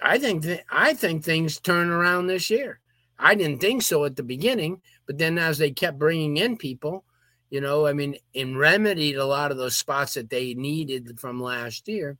I 0.02 0.18
think 0.18 0.42
th- 0.42 0.64
I 0.70 0.92
think 0.94 1.24
things 1.24 1.58
turn 1.58 1.88
around 1.88 2.26
this 2.26 2.50
year. 2.50 2.80
I 3.18 3.34
didn't 3.34 3.60
think 3.60 3.82
so 3.82 4.04
at 4.04 4.16
the 4.16 4.22
beginning, 4.22 4.82
but 5.06 5.18
then 5.18 5.38
as 5.38 5.58
they 5.58 5.70
kept 5.70 5.98
bringing 5.98 6.36
in 6.36 6.56
people, 6.56 7.04
you 7.50 7.60
know, 7.60 7.86
I 7.86 7.92
mean, 7.92 8.16
and 8.34 8.58
remedied 8.58 9.16
a 9.16 9.26
lot 9.26 9.50
of 9.50 9.56
those 9.56 9.76
spots 9.76 10.14
that 10.14 10.30
they 10.30 10.54
needed 10.54 11.18
from 11.18 11.42
last 11.42 11.88
year. 11.88 12.16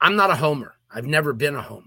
I'm 0.00 0.16
not 0.16 0.30
a 0.30 0.36
homer. 0.36 0.74
I've 0.94 1.06
never 1.06 1.32
been 1.32 1.54
a 1.54 1.62
homer. 1.62 1.86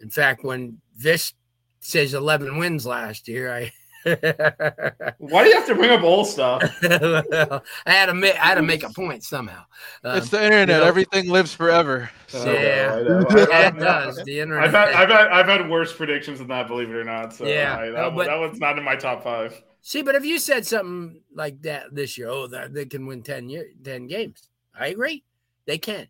In 0.00 0.10
fact, 0.10 0.44
when 0.44 0.80
Vish 0.96 1.34
says 1.80 2.14
11 2.14 2.58
wins 2.58 2.86
last 2.86 3.28
year, 3.28 3.52
I 3.54 3.72
Why 4.04 5.44
do 5.44 5.48
you 5.48 5.54
have 5.54 5.66
to 5.66 5.74
bring 5.74 5.90
up 5.90 6.02
old 6.02 6.26
stuff? 6.26 6.62
I 6.82 7.60
had 7.86 8.06
to 8.06 8.14
make 8.14 8.34
I 8.34 8.48
had 8.48 8.56
to 8.56 8.62
make 8.62 8.82
a 8.82 8.90
point 8.90 9.24
somehow. 9.24 9.64
Um, 10.02 10.18
it's 10.18 10.28
the 10.28 10.44
internet. 10.44 10.68
You 10.68 10.74
know, 10.74 10.84
Everything 10.84 11.30
lives 11.30 11.54
forever. 11.54 12.10
So. 12.26 12.44
Yeah, 12.44 12.98
yeah, 12.98 13.68
it 13.68 13.78
does. 13.78 14.22
The 14.24 14.40
internet. 14.40 14.64
I've 14.64 14.72
had, 14.72 14.88
I've 14.88 15.08
had 15.08 15.28
I've 15.28 15.46
had 15.46 15.70
worse 15.70 15.94
predictions 15.94 16.40
than 16.40 16.48
that. 16.48 16.68
Believe 16.68 16.90
it 16.90 16.96
or 16.96 17.04
not. 17.04 17.32
So 17.32 17.46
yeah, 17.46 17.78
I, 17.78 17.86
that, 17.86 17.92
no, 17.92 18.10
but, 18.10 18.26
that 18.26 18.38
one's 18.38 18.60
not 18.60 18.76
in 18.76 18.84
my 18.84 18.94
top 18.94 19.24
five. 19.24 19.62
See, 19.80 20.02
but 20.02 20.14
if 20.14 20.24
you 20.24 20.38
said 20.38 20.66
something 20.66 21.22
like 21.34 21.62
that 21.62 21.94
this 21.94 22.18
year, 22.18 22.28
oh, 22.28 22.46
that 22.48 22.74
they 22.74 22.84
can 22.84 23.06
win 23.06 23.22
10 23.22 23.48
year, 23.48 23.68
10 23.82 24.06
games. 24.06 24.48
I 24.78 24.88
agree. 24.88 25.24
They 25.66 25.78
can. 25.78 26.08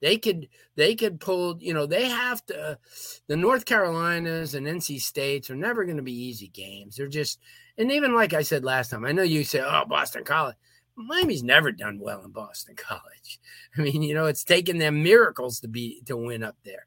They 0.00 0.16
could 0.18 0.48
they 0.76 0.94
could 0.94 1.20
pull, 1.20 1.58
you 1.60 1.74
know, 1.74 1.86
they 1.86 2.08
have 2.08 2.44
to 2.46 2.78
the 3.26 3.36
North 3.36 3.64
Carolinas 3.64 4.54
and 4.54 4.66
NC 4.66 5.00
States 5.00 5.50
are 5.50 5.56
never 5.56 5.84
going 5.84 5.96
to 5.96 6.02
be 6.02 6.12
easy 6.12 6.48
games. 6.48 6.96
They're 6.96 7.08
just 7.08 7.40
and 7.76 7.90
even 7.92 8.14
like 8.14 8.32
I 8.32 8.42
said 8.42 8.64
last 8.64 8.90
time, 8.90 9.04
I 9.04 9.12
know 9.12 9.22
you 9.22 9.44
say, 9.44 9.60
"Oh, 9.60 9.84
Boston 9.88 10.24
College." 10.24 10.56
Miami's 10.96 11.44
never 11.44 11.70
done 11.70 12.00
well 12.00 12.24
in 12.24 12.32
Boston 12.32 12.74
College. 12.76 13.38
I 13.76 13.82
mean, 13.82 14.02
you 14.02 14.14
know, 14.14 14.26
it's 14.26 14.44
taken 14.44 14.78
them 14.78 15.02
miracles 15.02 15.60
to 15.60 15.68
be 15.68 16.02
to 16.06 16.16
win 16.16 16.42
up 16.42 16.56
there. 16.64 16.86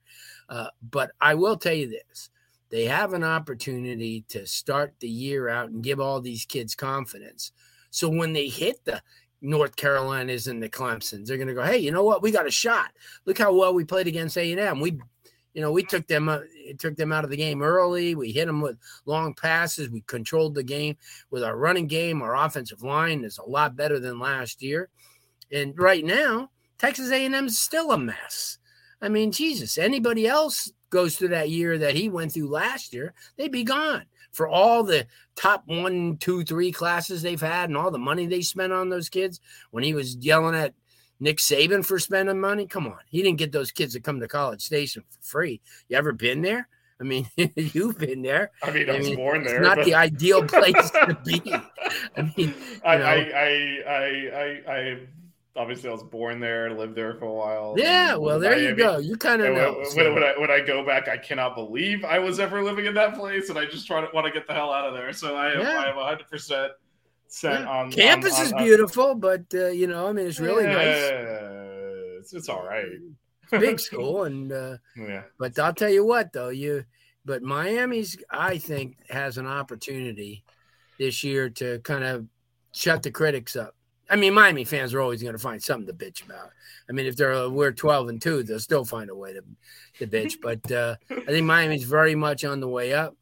Uh, 0.50 0.68
but 0.82 1.12
I 1.20 1.36
will 1.36 1.58
tell 1.58 1.74
you 1.74 1.90
this: 1.90 2.30
they 2.70 2.86
have 2.86 3.14
an 3.14 3.24
opportunity 3.24 4.26
to 4.30 4.46
start 4.48 4.96
the 5.00 5.10
year 5.10 5.50
out 5.50 5.70
and 5.70 5.84
give 5.84 6.00
all 6.00 6.22
these 6.22 6.46
kids 6.46 6.76
confidence. 6.76 7.52
So 7.90 8.08
when 8.10 8.34
they 8.34 8.48
hit 8.48 8.84
the 8.86 9.02
North 9.42 9.76
Carolinas 9.76 10.48
and 10.48 10.62
the 10.62 10.70
Clemsons. 10.70 11.26
They're 11.26 11.38
going 11.38 11.48
to 11.48 11.54
go, 11.54 11.64
hey, 11.64 11.78
you 11.78 11.92
know 11.92 12.04
what? 12.04 12.22
We 12.22 12.32
got 12.32 12.48
a 12.48 12.52
shot. 12.52 12.92
Look 13.26 13.38
how 13.38 13.54
well 13.54 13.74
we 13.74 13.84
played 13.84 14.08
against 14.08 14.38
A 14.38 14.52
and 14.52 14.60
M. 14.60 14.80
We, 14.80 15.00
you 15.54 15.62
know, 15.62 15.72
we 15.72 15.84
took 15.84 16.08
them, 16.08 16.30
uh, 16.30 16.42
took 16.78 16.96
them 16.96 17.12
out 17.12 17.24
of 17.24 17.30
the 17.30 17.38
game 17.38 17.62
early. 17.62 18.16
We 18.16 18.32
hit 18.32 18.46
them 18.46 18.62
with 18.62 18.78
long 19.06 19.34
passes. 19.34 19.90
We 19.90 20.02
controlled 20.02 20.56
the 20.56 20.64
game 20.64 20.96
with 21.32 21.44
our 21.44 21.58
running 21.58 21.88
game. 21.88 22.22
Our 22.22 22.36
offensive 22.36 22.84
line 22.84 23.24
is 23.24 23.38
a 23.38 23.50
lot 23.50 23.76
better 23.76 24.00
than 24.00 24.20
last 24.20 24.62
year. 24.62 24.90
And 25.52 25.78
right 25.78 26.06
now, 26.06 26.52
Texas 26.78 27.12
A&M 27.12 27.34
is 27.48 27.60
still 27.60 27.92
a 27.92 27.98
mess. 27.98 28.60
I 29.02 29.10
mean, 29.10 29.32
Jesus, 29.32 29.78
anybody 29.78 30.28
else 30.28 30.72
goes 30.92 31.18
through 31.18 31.30
that 31.30 31.50
year 31.50 31.78
that 31.80 31.96
he 31.96 32.10
went 32.10 32.34
through 32.34 32.50
last 32.50 32.94
year, 32.94 33.14
they'd 33.38 33.52
be 33.52 33.64
gone 33.64 34.06
for 34.32 34.48
all 34.48 34.84
the 34.84 35.08
top 35.36 35.64
one, 35.66 36.18
two, 36.18 36.44
three 36.44 36.72
classes 36.72 37.22
they've 37.22 37.42
had 37.42 37.70
and 37.70 37.78
all 37.78 37.92
the 37.92 38.00
money 38.00 38.26
they 38.26 38.42
spent 38.42 38.74
on 38.74 38.90
those 38.90 39.10
kids 39.10 39.40
when 39.72 39.84
he 39.84 39.94
was 39.94 40.16
yelling 40.18 40.56
at 40.56 40.74
Nick 41.20 41.38
Saban 41.38 41.86
for 41.86 42.00
spending 42.00 42.40
money. 42.40 42.66
Come 42.66 42.88
on. 42.88 42.98
He 43.10 43.22
didn't 43.22 43.38
get 43.38 43.52
those 43.52 43.72
kids 43.72 43.94
to 43.94 44.00
come 44.00 44.20
to 44.20 44.28
College 44.28 44.62
Station 44.62 45.04
for 45.10 45.20
free. 45.22 45.62
You 45.88 45.98
ever 45.98 46.12
been 46.14 46.42
there? 46.42 46.68
I 47.00 47.04
mean, 47.04 47.28
you've 47.56 47.98
been 47.98 48.22
there. 48.22 48.52
I 48.62 48.72
mean, 48.72 48.90
I, 48.90 48.94
I 48.94 48.98
was 48.98 49.08
mean, 49.08 49.16
born 49.16 49.44
there. 49.44 49.58
It's 49.58 49.68
not 49.68 49.78
but... 49.78 49.86
the 49.86 49.96
ideal 49.96 50.44
place 50.48 50.92
to 50.92 51.18
be. 51.26 51.42
I 52.18 52.34
mean, 52.38 52.54
I, 52.86 52.96
I, 52.96 53.16
I, 53.16 53.82
I, 53.88 54.72
I, 54.72 55.00
obviously 55.56 55.90
I 55.90 55.92
was 55.92 56.04
born 56.04 56.40
there, 56.40 56.72
lived 56.72 56.96
there 56.96 57.16
for 57.16 57.26
a 57.26 57.34
while. 57.34 57.76
Yeah, 57.78 58.16
well, 58.16 58.40
there 58.40 58.52
Miami. 58.52 58.68
you 58.68 58.76
go. 58.76 58.98
You 58.98 59.18
kind 59.18 59.42
of 59.42 59.54
know. 59.54 59.74
When, 59.74 59.92
so. 59.92 60.14
when, 60.14 60.24
I, 60.24 60.34
when, 60.38 60.52
I, 60.52 60.62
go 60.62 60.86
back, 60.86 61.08
I 61.08 61.18
cannot 61.18 61.56
believe 61.56 62.04
I 62.04 62.20
was 62.20 62.40
ever 62.40 62.64
living 62.64 62.86
in 62.86 62.94
that 62.96 63.16
place, 63.16 63.50
and 63.50 63.58
I 63.58 63.66
just 63.66 63.88
try 63.88 64.02
to 64.02 64.08
want 64.14 64.26
to 64.28 64.32
get 64.32 64.48
the 64.48 64.54
hell 64.54 64.72
out 64.72 64.88
of 64.88 64.94
there. 64.94 65.12
So 65.14 65.36
I 65.36 65.54
am, 65.54 65.62
yeah. 65.62 65.80
I 65.80 65.90
am 65.90 65.96
100 65.96 66.28
percent 66.28 66.72
set 67.28 67.62
yeah. 67.62 67.70
on. 67.70 67.92
Campus 67.92 68.40
on, 68.40 68.46
is 68.46 68.54
on, 68.54 68.64
beautiful, 68.64 69.16
but 69.16 69.46
uh, 69.54 69.68
you 69.68 69.88
know, 69.88 70.08
I 70.08 70.14
mean, 70.14 70.28
it's 70.28 70.40
really 70.40 70.64
yeah, 70.64 70.74
nice. 70.74 72.20
It's, 72.20 72.34
it's 72.34 72.50
all 72.50 72.66
right. 72.66 72.86
Big 73.52 73.80
school, 73.90 74.24
and 74.24 74.52
uh, 74.52 74.78
yeah. 74.96 75.24
But 75.38 75.58
I'll 75.60 75.74
tell 75.74 75.90
you 75.90 76.06
what, 76.06 76.34
though, 76.34 76.50
you. 76.50 76.86
But 77.24 77.44
Miami's, 77.44 78.18
I 78.32 78.58
think, 78.58 78.98
has 79.10 79.38
an 79.38 79.46
opportunity 79.46 80.44
this 80.98 81.24
year 81.24 81.52
to 81.52 81.78
kind 81.80 82.04
of 82.04 82.26
shut 82.72 83.04
the 83.04 83.12
critics 83.12 83.56
up 83.56 83.76
I 84.12 84.18
mean, 84.18 84.34
Miami 84.34 84.66
fans 84.66 84.94
are 84.94 85.00
always 85.00 85.24
going 85.24 85.34
to 85.34 85.40
find 85.40 85.64
something 85.64 85.88
to 85.88 85.94
bitch 85.94 86.26
about. 86.26 86.52
I 86.90 86.92
mean, 86.92 87.06
if 87.06 87.16
they're 87.16 87.50
we're 87.50 87.72
twelve 87.72 88.10
and 88.10 88.22
two, 88.22 88.44
they'll 88.44 88.60
still 88.60 88.84
find 88.84 89.10
a 89.10 89.16
way 89.16 89.34
to 89.34 89.44
to 90.00 90.08
bitch. 90.08 90.36
But 90.42 90.70
uh, 90.72 90.96
I 91.10 91.32
think 91.32 91.46
Miami's 91.46 91.86
very 91.86 92.14
much 92.14 92.44
on 92.44 92.60
the 92.60 92.68
way 92.68 92.94
up, 92.94 93.16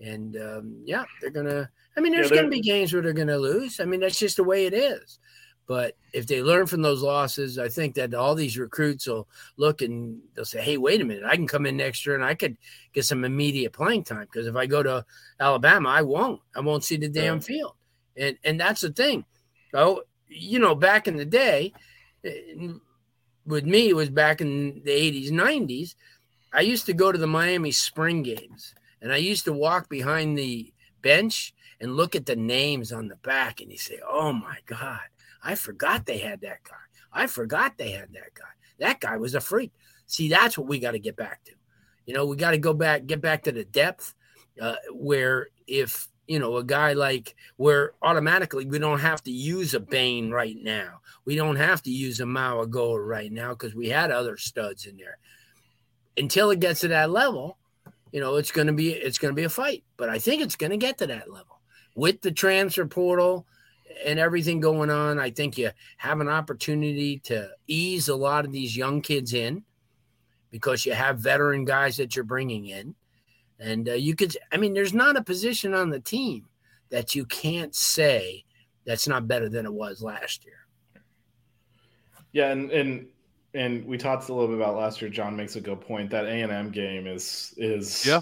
and 0.00 0.36
um, 0.36 0.82
yeah, 0.84 1.04
they're 1.20 1.30
gonna. 1.30 1.70
I 1.96 2.00
mean, 2.00 2.12
there's 2.12 2.30
yeah, 2.30 2.38
going 2.38 2.50
to 2.50 2.50
be 2.50 2.60
games 2.60 2.92
where 2.92 3.00
they're 3.00 3.12
going 3.12 3.28
to 3.28 3.38
lose. 3.38 3.78
I 3.78 3.84
mean, 3.84 4.00
that's 4.00 4.18
just 4.18 4.36
the 4.36 4.42
way 4.42 4.66
it 4.66 4.74
is. 4.74 5.20
But 5.66 5.96
if 6.12 6.26
they 6.26 6.42
learn 6.42 6.66
from 6.66 6.82
those 6.82 7.00
losses, 7.02 7.58
I 7.58 7.68
think 7.68 7.94
that 7.94 8.12
all 8.12 8.34
these 8.34 8.58
recruits 8.58 9.06
will 9.06 9.28
look 9.56 9.80
and 9.80 10.20
they'll 10.34 10.44
say, 10.44 10.60
"Hey, 10.60 10.76
wait 10.76 11.00
a 11.00 11.04
minute! 11.04 11.24
I 11.24 11.36
can 11.36 11.46
come 11.46 11.64
in 11.64 11.76
next 11.76 12.04
year 12.04 12.16
and 12.16 12.24
I 12.24 12.34
could 12.34 12.56
get 12.92 13.04
some 13.04 13.24
immediate 13.24 13.72
playing 13.72 14.02
time 14.04 14.26
because 14.30 14.48
if 14.48 14.56
I 14.56 14.66
go 14.66 14.82
to 14.82 15.06
Alabama, 15.38 15.88
I 15.90 16.02
won't. 16.02 16.40
I 16.56 16.60
won't 16.60 16.84
see 16.84 16.96
the 16.96 17.08
damn 17.08 17.40
field." 17.40 17.74
And 18.16 18.36
and 18.42 18.58
that's 18.58 18.80
the 18.80 18.90
thing. 18.90 19.24
Oh, 19.72 20.02
you 20.34 20.58
know, 20.58 20.74
back 20.74 21.08
in 21.08 21.16
the 21.16 21.24
day, 21.24 21.72
eh, 22.24 22.68
with 23.46 23.64
me, 23.64 23.88
it 23.88 23.96
was 23.96 24.10
back 24.10 24.40
in 24.40 24.82
the 24.84 24.90
80s, 24.90 25.30
90s. 25.30 25.94
I 26.52 26.60
used 26.60 26.86
to 26.86 26.92
go 26.92 27.12
to 27.12 27.18
the 27.18 27.26
Miami 27.26 27.72
spring 27.72 28.22
games 28.22 28.74
and 29.02 29.12
I 29.12 29.16
used 29.16 29.44
to 29.44 29.52
walk 29.52 29.88
behind 29.88 30.38
the 30.38 30.72
bench 31.02 31.52
and 31.80 31.96
look 31.96 32.14
at 32.14 32.26
the 32.26 32.36
names 32.36 32.92
on 32.92 33.08
the 33.08 33.16
back 33.16 33.60
and 33.60 33.70
you 33.70 33.78
say, 33.78 33.98
oh 34.08 34.32
my 34.32 34.58
God, 34.66 35.00
I 35.42 35.56
forgot 35.56 36.06
they 36.06 36.18
had 36.18 36.40
that 36.40 36.62
guy. 36.64 36.76
I 37.12 37.26
forgot 37.26 37.76
they 37.76 37.90
had 37.90 38.12
that 38.12 38.34
guy. 38.34 38.44
That 38.78 39.00
guy 39.00 39.16
was 39.16 39.34
a 39.34 39.40
freak. 39.40 39.72
See, 40.06 40.28
that's 40.28 40.56
what 40.56 40.66
we 40.66 40.78
got 40.78 40.92
to 40.92 40.98
get 40.98 41.16
back 41.16 41.44
to. 41.44 41.52
You 42.06 42.14
know, 42.14 42.26
we 42.26 42.36
got 42.36 42.52
to 42.52 42.58
go 42.58 42.72
back, 42.72 43.06
get 43.06 43.20
back 43.20 43.42
to 43.44 43.52
the 43.52 43.64
depth 43.64 44.14
uh, 44.60 44.76
where 44.92 45.48
if 45.66 46.08
you 46.26 46.38
know 46.38 46.56
a 46.56 46.64
guy 46.64 46.92
like 46.92 47.34
where 47.56 47.92
automatically 48.02 48.64
we 48.64 48.78
don't 48.78 49.00
have 49.00 49.22
to 49.24 49.30
use 49.30 49.74
a 49.74 49.80
Bain 49.80 50.30
right 50.30 50.56
now. 50.60 51.00
We 51.24 51.36
don't 51.36 51.56
have 51.56 51.82
to 51.82 51.90
use 51.90 52.20
a 52.20 52.24
Mauigoa 52.24 53.06
right 53.06 53.32
now 53.32 53.50
because 53.50 53.74
we 53.74 53.88
had 53.88 54.10
other 54.10 54.36
studs 54.36 54.86
in 54.86 54.96
there. 54.96 55.18
Until 56.16 56.50
it 56.50 56.60
gets 56.60 56.80
to 56.80 56.88
that 56.88 57.10
level, 57.10 57.58
you 58.12 58.20
know, 58.20 58.36
it's 58.36 58.52
to 58.52 58.72
be 58.72 58.92
it's 58.92 59.18
going 59.18 59.32
to 59.32 59.36
be 59.36 59.44
a 59.44 59.48
fight. 59.48 59.84
But 59.96 60.08
I 60.08 60.18
think 60.18 60.42
it's 60.42 60.56
going 60.56 60.70
to 60.70 60.76
get 60.76 60.98
to 60.98 61.06
that 61.08 61.30
level 61.30 61.60
with 61.94 62.20
the 62.20 62.30
transfer 62.30 62.86
portal 62.86 63.46
and 64.04 64.18
everything 64.18 64.60
going 64.60 64.90
on. 64.90 65.18
I 65.18 65.30
think 65.30 65.58
you 65.58 65.70
have 65.96 66.20
an 66.20 66.28
opportunity 66.28 67.18
to 67.24 67.50
ease 67.66 68.08
a 68.08 68.16
lot 68.16 68.44
of 68.44 68.52
these 68.52 68.76
young 68.76 69.00
kids 69.00 69.34
in 69.34 69.64
because 70.50 70.86
you 70.86 70.92
have 70.92 71.18
veteran 71.18 71.64
guys 71.64 71.96
that 71.96 72.14
you're 72.14 72.24
bringing 72.24 72.66
in. 72.66 72.94
And 73.60 73.88
uh, 73.88 73.92
you 73.94 74.16
could, 74.16 74.36
I 74.52 74.56
mean, 74.56 74.74
there's 74.74 74.94
not 74.94 75.16
a 75.16 75.22
position 75.22 75.74
on 75.74 75.90
the 75.90 76.00
team 76.00 76.46
that 76.90 77.14
you 77.14 77.24
can't 77.26 77.74
say 77.74 78.44
that's 78.84 79.08
not 79.08 79.28
better 79.28 79.48
than 79.48 79.66
it 79.66 79.72
was 79.72 80.02
last 80.02 80.44
year. 80.44 80.66
Yeah, 82.32 82.50
and 82.50 82.70
and 82.72 83.06
and 83.54 83.84
we 83.86 83.96
talked 83.96 84.28
a 84.28 84.34
little 84.34 84.48
bit 84.48 84.56
about 84.56 84.76
last 84.76 85.00
year. 85.00 85.08
John 85.08 85.36
makes 85.36 85.54
a 85.54 85.60
good 85.60 85.80
point. 85.80 86.10
That 86.10 86.26
A 86.26 86.42
and 86.42 86.50
M 86.50 86.70
game 86.70 87.06
is 87.06 87.54
is 87.56 88.04
yeah 88.04 88.20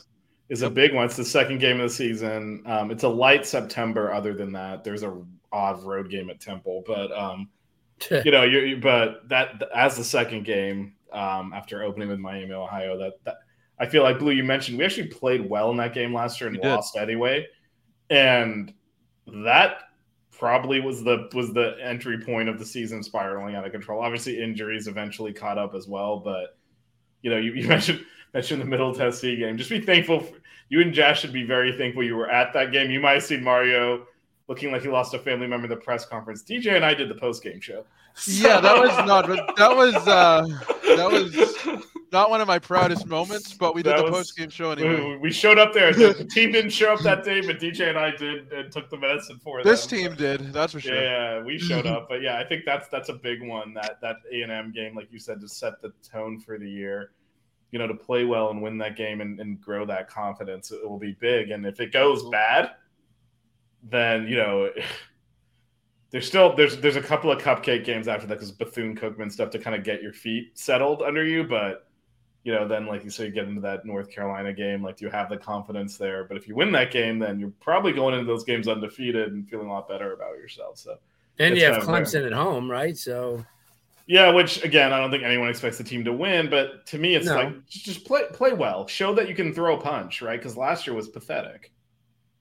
is 0.53 0.61
a 0.61 0.69
big 0.69 0.95
one. 0.95 1.07
It's 1.07 1.17
the 1.17 1.25
second 1.25 1.61
game 1.61 1.81
of 1.81 1.89
the 1.89 1.95
season. 1.95 2.63
Um, 2.67 2.91
it's 2.91 3.05
a 3.05 3.09
light 3.09 3.47
September. 3.47 4.13
Other 4.13 4.35
than 4.35 4.53
that, 4.53 4.85
there's 4.85 5.03
a 5.03 5.23
odd 5.51 5.83
road 5.83 6.11
game 6.11 6.29
at 6.29 6.41
Temple, 6.41 6.85
but 6.87 7.11
um, 7.11 7.49
you 8.25 8.31
know, 8.31 8.43
you 8.43 8.77
but 8.77 9.29
that 9.31 9.63
as 9.75 9.97
the 9.97 10.05
second 10.05 10.45
game 10.45 10.95
um, 11.11 11.55
after 11.55 11.83
opening 11.83 12.09
with 12.09 12.19
Miami, 12.19 12.53
Ohio, 12.53 12.99
that, 12.99 13.15
that 13.25 13.37
I 13.79 13.87
feel 13.87 14.03
like 14.03 14.19
Blu. 14.19 14.33
You 14.33 14.45
mentioned 14.45 14.79
we 14.79 14.85
actually 14.85 15.09
played 15.09 15.49
well 15.49 15.71
in 15.71 15.77
that 15.79 15.95
game 15.95 16.15
last 16.15 16.41
year 16.41 16.49
and 16.49 16.57
We 16.57 16.63
did. 16.63 16.69
lost 16.69 16.97
anyway, 16.97 17.47
and 18.11 18.73
that 19.45 19.79
probably 20.31 20.81
was 20.81 21.05
the 21.05 21.29
was 21.35 21.53
the 21.53 21.77
entry 21.81 22.19
point 22.19 22.49
of 22.49 22.59
the 22.59 22.67
season 22.67 23.03
spiraling 23.03 23.55
out 23.55 23.65
of 23.65 23.73
control. 23.73 24.03
Obviously, 24.03 24.43
injuries 24.43 24.87
eventually 24.89 25.33
caught 25.33 25.59
up 25.59 25.75
as 25.75 25.87
well, 25.89 26.19
but 26.19 26.57
you 27.23 27.31
know, 27.31 27.39
you, 27.39 27.53
you 27.53 27.69
mentioned 27.77 28.05
mentioned 28.35 28.61
the 28.61 28.67
Middle 28.67 28.95
Tennessee 28.95 29.37
game. 29.37 29.57
Just 29.57 29.71
be 29.71 29.81
thankful. 29.81 30.21
For, 30.21 30.35
you 30.69 30.81
and 30.81 30.95
Josh 30.95 31.21
should 31.21 31.33
be 31.33 31.45
very 31.45 31.77
thankful 31.77 32.03
you 32.03 32.17
were 32.17 32.31
at 32.31 32.53
that 32.55 32.73
game. 32.73 32.91
You 32.91 32.99
might 32.99 33.13
have 33.13 33.25
seen 33.25 33.45
Mario 33.45 34.07
looking 34.49 34.73
like 34.73 34.83
he 34.83 34.89
lost 34.89 35.13
a 35.15 35.19
family 35.19 35.47
member 35.47 35.67
in 35.67 35.71
the 35.71 35.77
press 35.77 36.07
conference. 36.07 36.43
DJ 36.43 36.77
and 36.77 36.85
I 36.85 36.95
did 36.95 37.09
the 37.09 37.15
post 37.15 37.43
game 37.43 37.61
show. 37.61 37.85
Yeah, 38.27 38.61
that 38.61 38.79
was 38.79 38.91
not. 39.07 39.27
That 39.57 39.77
was 39.77 39.95
uh, 39.95 40.47
that 40.97 41.11
was 41.11 41.83
not 42.13 42.31
one 42.31 42.41
of 42.41 42.47
my 42.47 42.59
proudest 42.59 43.07
moments. 43.07 43.55
But 43.55 43.75
we 43.75 43.83
did 43.83 43.97
That 43.97 44.05
the 44.05 44.11
post 44.13 44.37
game 44.37 44.51
show 44.51 44.71
anyway. 44.71 45.13
We, 45.13 45.17
we 45.17 45.33
showed 45.33 45.59
up 45.59 45.73
there. 45.73 45.93
The, 45.93 46.25
team 46.31 46.53
didn't 46.53 46.71
show 46.71 46.93
up 46.93 47.01
that 47.01 47.25
day, 47.25 47.41
but 47.41 47.59
DJ 47.59 47.89
and 47.89 47.99
I 47.99 48.15
did 48.15 48.53
and 48.53 48.71
took 48.71 48.91
the 48.91 48.99
medicine 48.99 49.39
for 49.43 49.61
it. 49.61 49.65
This 49.65 49.87
them. 49.87 49.99
team 49.99 50.17
did, 50.17 50.53
that's 50.53 50.73
for 50.73 50.81
sure. 50.81 50.95
Yeah, 50.95 51.43
we 51.43 51.59
showed 51.59 51.87
up, 51.87 52.09
but 52.09 52.23
yeah, 52.23 52.39
I 52.39 52.45
think 52.45 52.65
that's 52.65 52.89
that's 52.89 53.09
a 53.09 53.15
big 53.15 53.43
one. 53.43 53.75
That 53.75 54.01
that 54.03 54.17
A 54.33 54.43
and 54.43 54.53
M 54.53 54.73
game, 54.73 54.95
like 54.95 55.13
you 55.13 55.19
said, 55.19 55.41
to 55.41 55.49
set 55.49 55.81
the 55.83 55.93
tone 56.09 56.39
for 56.39 56.59
the 56.59 56.69
year. 56.69 57.13
You 57.71 57.79
know, 57.79 57.87
to 57.87 57.95
play 57.95 58.25
well 58.25 58.51
and 58.51 58.61
win 58.61 58.77
that 58.79 58.97
game 58.97 59.23
and, 59.23 59.41
and 59.41 59.59
grow 59.59 59.87
that 59.87 60.11
confidence, 60.11 60.71
it 60.71 60.87
will 60.87 60.99
be 60.99 61.13
big. 61.13 61.51
And 61.51 61.65
if 61.65 61.81
it 61.81 61.91
goes 61.91 62.29
bad, 62.29 62.73
then 63.83 64.29
you 64.29 64.37
know 64.37 64.71
there's 66.11 66.27
still 66.27 66.55
there's 66.55 66.77
there's 66.77 66.97
a 66.97 67.03
couple 67.03 67.33
of 67.33 67.43
cupcake 67.43 67.85
games 67.85 68.07
after 68.07 68.27
that 68.27 68.35
because 68.35 68.53
Bethune 68.53 68.95
Cookman 68.95 69.33
stuff 69.33 69.51
to 69.51 69.59
kind 69.59 69.75
of 69.75 69.83
get 69.83 70.03
your 70.03 70.13
feet 70.13 70.59
settled 70.59 71.03
under 71.03 71.25
you. 71.25 71.43
But 71.43 71.87
you 72.45 72.53
know, 72.53 72.67
then 72.67 72.87
like 72.87 73.05
you 73.05 73.11
say, 73.11 73.27
you 73.27 73.31
get 73.33 73.47
into 73.49 73.61
that 73.63 73.85
North 73.85 74.11
Carolina 74.11 74.53
game, 74.53 74.83
like 74.83 74.97
do 74.97 75.05
you 75.05 75.11
have 75.11 75.29
the 75.29 75.37
confidence 75.37 75.97
there. 75.97 76.25
But 76.25 76.37
if 76.37 76.49
you 76.49 76.57
win 76.57 76.73
that 76.73 76.91
game, 76.91 77.19
then 77.19 77.39
you're 77.41 77.53
probably 77.61 77.93
going 77.93 78.15
into 78.15 78.27
those 78.27 78.45
games 78.45 78.69
undefeated 78.69 79.33
and 79.33 79.49
feeling 79.49 79.69
a 79.69 79.73
lot 79.73 79.89
better 79.89 80.13
about 80.13 80.37
yourself. 80.39 80.79
So 80.79 80.99
And 81.39 81.57
you 81.57 81.65
have 81.65 81.79
kind 81.79 81.83
of 81.83 81.91
there. 81.93 82.23
Clemson 82.23 82.27
at 82.27 82.33
home, 82.33 82.71
right? 82.71 82.97
So 82.97 83.45
Yeah, 84.07 84.31
which 84.31 84.65
again, 84.65 84.93
I 84.93 84.99
don't 84.99 85.11
think 85.11 85.23
anyone 85.23 85.49
expects 85.49 85.79
the 85.79 85.85
team 85.85 86.05
to 86.05 86.13
win, 86.13 86.51
but 86.51 86.87
to 86.87 86.99
me, 86.99 87.15
it's 87.15 87.27
No. 87.27 87.35
like 87.35 87.67
just 87.69 88.05
play 88.05 88.23
play 88.33 88.53
well, 88.53 88.87
show 88.89 89.15
that 89.15 89.29
you 89.29 89.35
can 89.35 89.55
throw 89.55 89.77
a 89.79 89.81
punch, 89.81 90.21
right? 90.23 90.39
Because 90.39 90.57
last 90.57 90.87
year 90.87 90.95
was 90.97 91.09
pathetic. 91.09 91.73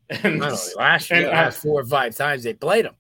And 0.24 0.40
last 0.76 1.12
year, 1.12 1.30
and, 1.30 1.32
last 1.32 1.62
four 1.62 1.82
or 1.82 1.86
five 1.86 2.16
times 2.16 2.44
they 2.44 2.54
played 2.54 2.86
them. 2.86 2.96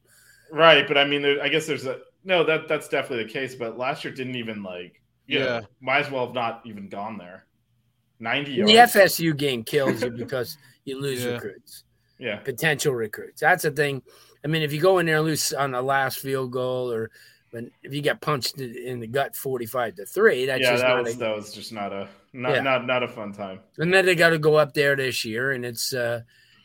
right, 0.49 0.87
but 0.87 0.97
I 0.97 1.05
mean, 1.05 1.21
there, 1.21 1.41
I 1.41 1.49
guess 1.49 1.65
there's 1.67 1.85
a 1.85 1.99
no 2.23 2.43
that 2.43 2.67
that's 2.67 2.87
definitely 2.87 3.25
the 3.25 3.31
case. 3.33 3.55
But 3.55 3.77
last 3.77 4.03
year 4.03 4.13
didn't 4.13 4.35
even 4.35 4.63
like, 4.63 5.00
you 5.31 5.39
know, 5.39 5.45
Yeah. 5.45 5.61
might 5.79 6.05
as 6.05 6.11
well 6.11 6.25
have 6.25 6.35
not 6.35 6.61
even 6.65 6.89
gone 6.89 7.17
there. 7.17 7.45
Ninety 8.19 8.61
The 8.61 8.77
FSU 8.77 9.35
game 9.35 9.63
kills 9.63 10.03
you 10.03 10.11
because 10.11 10.57
you 10.85 10.99
lose 10.99 11.23
Yeah. 11.23 11.31
recruits, 11.31 11.83
yeah, 12.19 12.37
potential 12.37 12.93
recruits. 12.93 13.41
That's 13.41 13.63
the 13.63 13.71
thing. 13.71 14.03
I 14.43 14.47
mean, 14.47 14.61
if 14.61 14.73
you 14.73 14.81
go 14.81 14.99
in 14.99 15.05
there 15.05 15.17
and 15.17 15.25
lose 15.25 15.53
on 15.53 15.71
the 15.71 15.81
last 15.81 16.19
field 16.19 16.51
goal, 16.51 16.91
or 16.91 17.09
when 17.51 17.71
if 17.83 17.93
you 17.93 18.01
get 18.01 18.21
punched 18.21 18.59
in- 18.59 18.75
in 18.77 18.99
the 18.99 19.07
gut 19.07 19.35
forty-five 19.35 19.95
to 19.95 20.05
three, 20.05 20.45
that's 20.45 20.61
yeah, 20.61 20.71
just 20.71 20.83
that 20.83 20.89
not 20.89 21.03
was 21.03 21.15
a, 21.15 21.17
that 21.19 21.35
was 21.35 21.53
just 21.53 21.73
not 21.73 21.91
a 21.93 22.07
not 22.33 22.55
Yeah. 22.55 22.61
not 22.61 22.85
not 22.85 23.03
a 23.03 23.07
fun 23.07 23.33
time. 23.33 23.59
And 23.77 23.93
then 23.93 24.05
they 24.05 24.15
got 24.15 24.29
to 24.29 24.39
go 24.39 24.55
up 24.55 24.73
there 24.73 24.95
this 24.95 25.25
year, 25.25 25.51
and 25.51 25.65
it's 25.65 25.93
uh, 25.93 26.21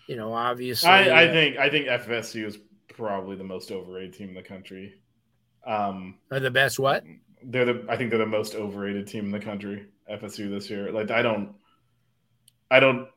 you 0.08 0.16
know 0.16 0.32
obviously. 0.34 0.90
I, 0.90 1.24
I 1.24 1.28
uh, 1.28 1.32
think 1.32 1.56
I 1.56 1.70
think 1.70 1.86
FSU 1.86 2.44
is 2.46 2.58
probably 2.88 3.36
the 3.36 3.44
most 3.44 3.70
overrated 3.70 4.12
team 4.14 4.28
in 4.30 4.34
the 4.34 4.42
country. 4.42 4.94
Um, 5.66 6.18
are 6.30 6.38
the 6.40 6.50
best. 6.50 6.78
What? 6.78 7.02
They're 7.46 7.64
the 7.64 7.84
I 7.88 7.96
think 7.96 8.10
they're 8.10 8.18
the 8.18 8.26
most 8.26 8.54
overrated 8.54 9.06
team 9.06 9.24
in 9.26 9.30
the 9.30 9.40
country. 9.40 9.86
FSU 10.10 10.50
this 10.50 10.68
year. 10.70 10.92
Like 10.92 11.10
I 11.10 11.22
don't 11.22 11.54
I 12.70 12.80
don't 12.80 13.08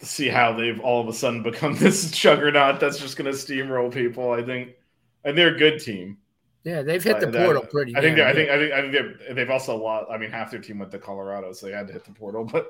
see 0.00 0.28
how 0.28 0.52
they've 0.52 0.80
all 0.80 1.00
of 1.00 1.08
a 1.08 1.12
sudden 1.12 1.42
become 1.50 1.74
this 1.76 2.10
juggernaut 2.10 2.80
that's 2.80 2.98
just 2.98 3.16
going 3.16 3.30
to 3.30 3.36
steamroll 3.36 3.92
people. 3.92 4.30
I 4.32 4.42
think 4.42 4.70
and 5.24 5.36
they're 5.36 5.54
a 5.54 5.58
good 5.58 5.80
team. 5.80 6.18
Yeah, 6.62 6.82
they've 6.82 7.02
hit 7.02 7.20
the 7.20 7.28
uh, 7.28 7.44
portal 7.44 7.62
pretty. 7.64 7.96
I 7.96 8.02
think 8.02 8.18
I 8.18 8.34
think. 8.34 8.50
I 8.50 8.58
think 8.58 8.72
I 8.74 8.80
think 8.82 8.92
they're, 8.92 9.34
they've 9.34 9.48
also 9.50 9.76
lost. 9.82 10.10
I 10.10 10.18
mean, 10.18 10.30
half 10.30 10.50
their 10.50 10.60
team 10.60 10.78
went 10.78 10.90
to 10.92 10.98
Colorado, 10.98 11.54
so 11.54 11.64
they 11.66 11.72
had 11.72 11.86
to 11.86 11.92
hit 11.94 12.04
the 12.04 12.12
portal. 12.12 12.44
But 12.44 12.68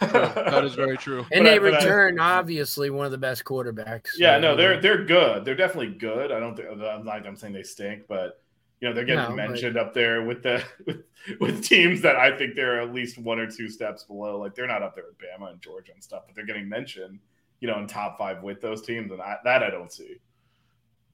That 0.00 0.64
is 0.64 0.74
very 0.74 0.96
true. 1.06 1.18
and 1.32 1.44
but 1.44 1.52
I- 1.52 1.58
they 1.58 1.58
I- 1.58 1.76
return 1.76 2.18
obviously 2.18 2.88
one 2.88 3.04
of 3.04 3.12
the 3.12 3.18
best 3.18 3.44
quarterbacks. 3.44 4.08
Yeah, 4.16 4.36
uh, 4.36 4.38
no, 4.38 4.56
they're 4.56 4.80
they're 4.80 5.04
good. 5.04 5.44
They're 5.44 5.54
definitely 5.54 5.98
good. 5.98 6.32
I 6.32 6.40
don't 6.40 6.56
think 6.56 6.68
I'm 6.70 7.04
not 7.04 7.26
I'm 7.26 7.36
saying 7.36 7.52
they 7.52 7.62
stink, 7.62 8.04
but 8.08 8.40
you 8.80 8.88
know 8.88 8.94
they're 8.94 9.04
getting 9.04 9.22
No, 9.22 9.28
but- 9.28 9.36
mentioned 9.36 9.76
up 9.76 9.94
there 9.94 10.22
with 10.22 10.42
the 10.42 10.62
with, 10.86 11.04
with 11.40 11.64
teams 11.64 12.02
that 12.02 12.16
I 12.16 12.36
think 12.36 12.54
they're 12.54 12.80
at 12.80 12.92
least 12.92 13.18
one 13.18 13.38
or 13.38 13.50
two 13.50 13.68
steps 13.68 14.04
below. 14.04 14.38
Like 14.38 14.54
they're 14.54 14.66
not 14.66 14.82
up 14.82 14.94
there 14.94 15.04
with 15.04 15.18
Bama 15.18 15.50
and 15.50 15.60
Georgia 15.60 15.92
and 15.92 16.02
stuff, 16.02 16.24
but 16.26 16.34
they're 16.34 16.46
getting 16.46 16.68
mentioned, 16.68 17.20
you 17.60 17.68
know, 17.68 17.78
in 17.78 17.86
top 17.86 18.18
five 18.18 18.42
with 18.42 18.60
those 18.60 18.82
teams, 18.82 19.10
and 19.12 19.20
I, 19.20 19.36
that 19.44 19.62
I 19.62 19.70
don't 19.70 19.92
see. 19.92 20.16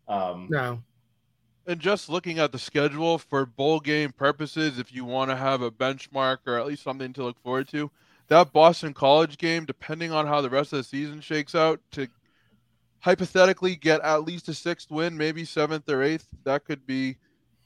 Um, 0.08 0.48
no. 0.50 0.82
And 1.64 1.78
just 1.78 2.08
looking 2.08 2.40
at 2.40 2.50
the 2.50 2.58
schedule 2.58 3.18
for 3.18 3.46
bowl 3.46 3.78
game 3.78 4.10
purposes, 4.10 4.80
if 4.80 4.92
you 4.92 5.04
want 5.04 5.30
to 5.30 5.36
have 5.36 5.62
a 5.62 5.70
benchmark 5.70 6.38
or 6.46 6.58
at 6.58 6.66
least 6.66 6.82
something 6.82 7.12
to 7.12 7.22
look 7.22 7.40
forward 7.40 7.68
to, 7.68 7.88
that 8.26 8.52
Boston 8.52 8.92
College 8.92 9.38
game, 9.38 9.64
depending 9.64 10.10
on 10.10 10.26
how 10.26 10.40
the 10.40 10.50
rest 10.50 10.72
of 10.72 10.78
the 10.78 10.84
season 10.84 11.20
shakes 11.20 11.54
out, 11.54 11.80
to 11.92 12.08
hypothetically 12.98 13.76
get 13.76 14.00
at 14.00 14.24
least 14.24 14.48
a 14.48 14.54
sixth 14.54 14.90
win, 14.90 15.16
maybe 15.16 15.44
seventh 15.44 15.88
or 15.88 16.02
eighth, 16.02 16.26
that 16.44 16.64
could 16.64 16.84
be, 16.84 17.16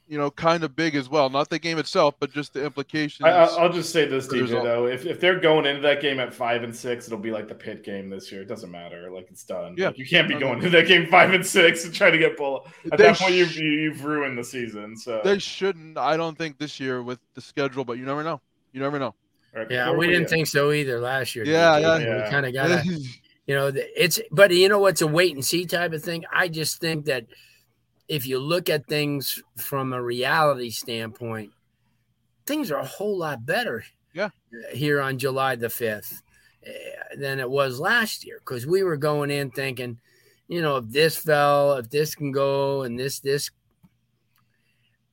you 0.07 0.17
know, 0.17 0.31
kind 0.31 0.63
of 0.63 0.75
big 0.75 0.95
as 0.95 1.09
well. 1.09 1.29
Not 1.29 1.49
the 1.49 1.59
game 1.59 1.77
itself, 1.77 2.15
but 2.19 2.31
just 2.31 2.53
the 2.53 2.63
implications. 2.63 3.25
I, 3.25 3.31
I'll 3.31 3.59
I'll 3.59 3.73
just 3.73 3.91
say 3.91 4.05
this, 4.05 4.25
for 4.27 4.33
the 4.33 4.37
DJ. 4.39 4.41
result. 4.43 4.63
Though, 4.63 4.85
if, 4.87 5.05
if 5.05 5.19
they're 5.19 5.39
going 5.39 5.65
into 5.65 5.81
that 5.81 6.01
game 6.01 6.19
at 6.19 6.33
five 6.33 6.63
and 6.63 6.75
six, 6.75 7.07
it'll 7.07 7.19
be 7.19 7.31
like 7.31 7.47
the 7.47 7.55
pit 7.55 7.83
game 7.83 8.09
this 8.09 8.31
year. 8.31 8.41
It 8.41 8.47
doesn't 8.47 8.71
matter. 8.71 9.11
Like 9.11 9.27
it's 9.29 9.43
done. 9.43 9.75
Yeah. 9.77 9.87
Like, 9.87 9.97
you 9.97 10.05
can't 10.07 10.27
be 10.27 10.35
Okay. 10.35 10.43
going 10.43 10.57
into 10.59 10.69
that 10.69 10.87
game 10.87 11.07
five 11.07 11.33
and 11.33 11.45
six 11.45 11.83
and 11.85 11.93
trying 11.93 12.13
to 12.13 12.17
get 12.17 12.37
bull. 12.37 12.65
At 12.91 12.97
They 12.97 13.03
that 13.05 13.17
point, 13.17 13.33
you've 13.33 13.55
you- 13.57 13.71
you've 13.71 14.03
ruined 14.05 14.37
the 14.37 14.43
season. 14.43 14.95
So 14.95 15.21
they 15.23 15.39
shouldn't, 15.39 15.97
I 15.97 16.15
don't 16.17 16.37
think, 16.37 16.57
this 16.57 16.79
year 16.79 17.03
with 17.03 17.19
the 17.33 17.41
schedule, 17.41 17.83
but 17.83 17.97
you 17.97 18.05
never 18.05 18.23
know. 18.23 18.39
You 18.73 18.81
never 18.81 18.99
know. 18.99 19.13
All 19.55 19.61
right, 19.63 19.71
Yeah, 19.71 19.91
we 19.91 19.97
we- 19.97 20.07
didn't 20.07 20.29
think 20.29 20.47
so 20.47 20.71
either 20.71 20.99
last 20.99 21.35
year. 21.35 21.45
Yeah, 21.45 21.79
DJ. 21.79 22.05
yeah. 22.05 22.23
We 22.25 22.29
kind 22.29 22.45
of 22.45 22.53
got 22.53 22.67
to, 22.83 22.83
you 23.47 23.55
know, 23.55 23.71
it's, 23.75 24.19
but 24.31 24.51
you 24.51 24.69
know 24.69 24.79
what's 24.79 25.01
a 25.01 25.07
wait 25.07 25.33
and 25.35 25.43
see 25.43 25.65
type 25.65 25.93
of 25.93 26.03
thing? 26.03 26.25
I 26.33 26.47
just 26.47 26.79
think 26.79 27.05
that 27.05 27.25
if 28.07 28.25
you 28.25 28.39
look 28.39 28.69
at 28.69 28.87
things 28.87 29.41
from 29.57 29.93
a 29.93 30.01
reality 30.01 30.69
standpoint, 30.69 31.51
things 32.45 32.71
are 32.71 32.79
a 32.79 32.85
whole 32.85 33.17
lot 33.17 33.45
better 33.45 33.83
Yeah. 34.13 34.29
here 34.73 35.01
on 35.01 35.17
July 35.17 35.55
the 35.55 35.67
5th 35.67 36.21
eh, 36.63 36.71
than 37.17 37.39
it 37.39 37.49
was 37.49 37.79
last 37.79 38.25
year 38.25 38.39
because 38.39 38.65
we 38.65 38.83
were 38.83 38.97
going 38.97 39.29
in 39.31 39.51
thinking, 39.51 39.99
you 40.47 40.61
know, 40.61 40.77
if 40.77 40.85
this 40.87 41.17
fell, 41.17 41.73
if 41.73 41.89
this 41.89 42.15
can 42.15 42.31
go 42.31 42.83
and 42.83 42.97
this, 42.97 43.19
this, 43.19 43.51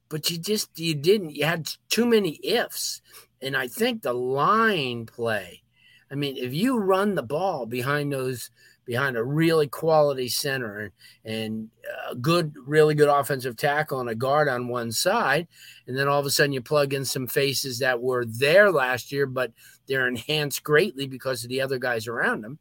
but 0.09 0.31
you 0.31 0.39
just, 0.39 0.79
you 0.79 0.95
didn't, 0.95 1.35
you 1.35 1.45
had 1.45 1.69
too 1.89 2.07
many 2.07 2.39
ifs. 2.45 3.03
And 3.43 3.57
I 3.57 3.67
think 3.67 4.03
the 4.03 4.13
line 4.13 5.07
play, 5.07 5.63
I 6.11 6.15
mean, 6.15 6.37
if 6.37 6.55
you 6.55 6.79
run 6.79 7.17
the 7.17 7.23
ball 7.23 7.67
behind 7.67 8.13
those 8.13 8.51
behind 8.85 9.17
a 9.17 9.25
really 9.25 9.67
quality 9.67 10.29
center 10.29 10.79
and, 10.79 10.93
and 11.25 11.71
a 12.11 12.15
good, 12.15 12.55
really 12.67 12.95
good 12.95 13.09
offensive 13.09 13.57
tackle 13.57 14.01
and 14.01 14.11
a 14.11 14.15
guard 14.15 14.49
on 14.49 14.69
one 14.69 14.93
side. 14.93 15.49
And 15.87 15.97
then 15.97 16.09
all 16.09 16.21
of 16.21 16.27
a 16.27 16.31
sudden 16.31 16.53
you 16.53 16.61
plug 16.61 16.95
in 16.95 17.05
some 17.05 17.27
faces 17.27 17.79
that 17.79 18.01
were 18.01 18.25
there 18.25 18.71
last 18.71 19.13
year, 19.13 19.27
but 19.27 19.53
they're 19.87 20.09
enhanced 20.09 20.63
greatly 20.63 21.07
because 21.07 21.45
of 21.45 21.51
the 21.51 21.61
other 21.61 21.79
guys 21.79 22.07
around 22.07 22.43
them. 22.43 22.59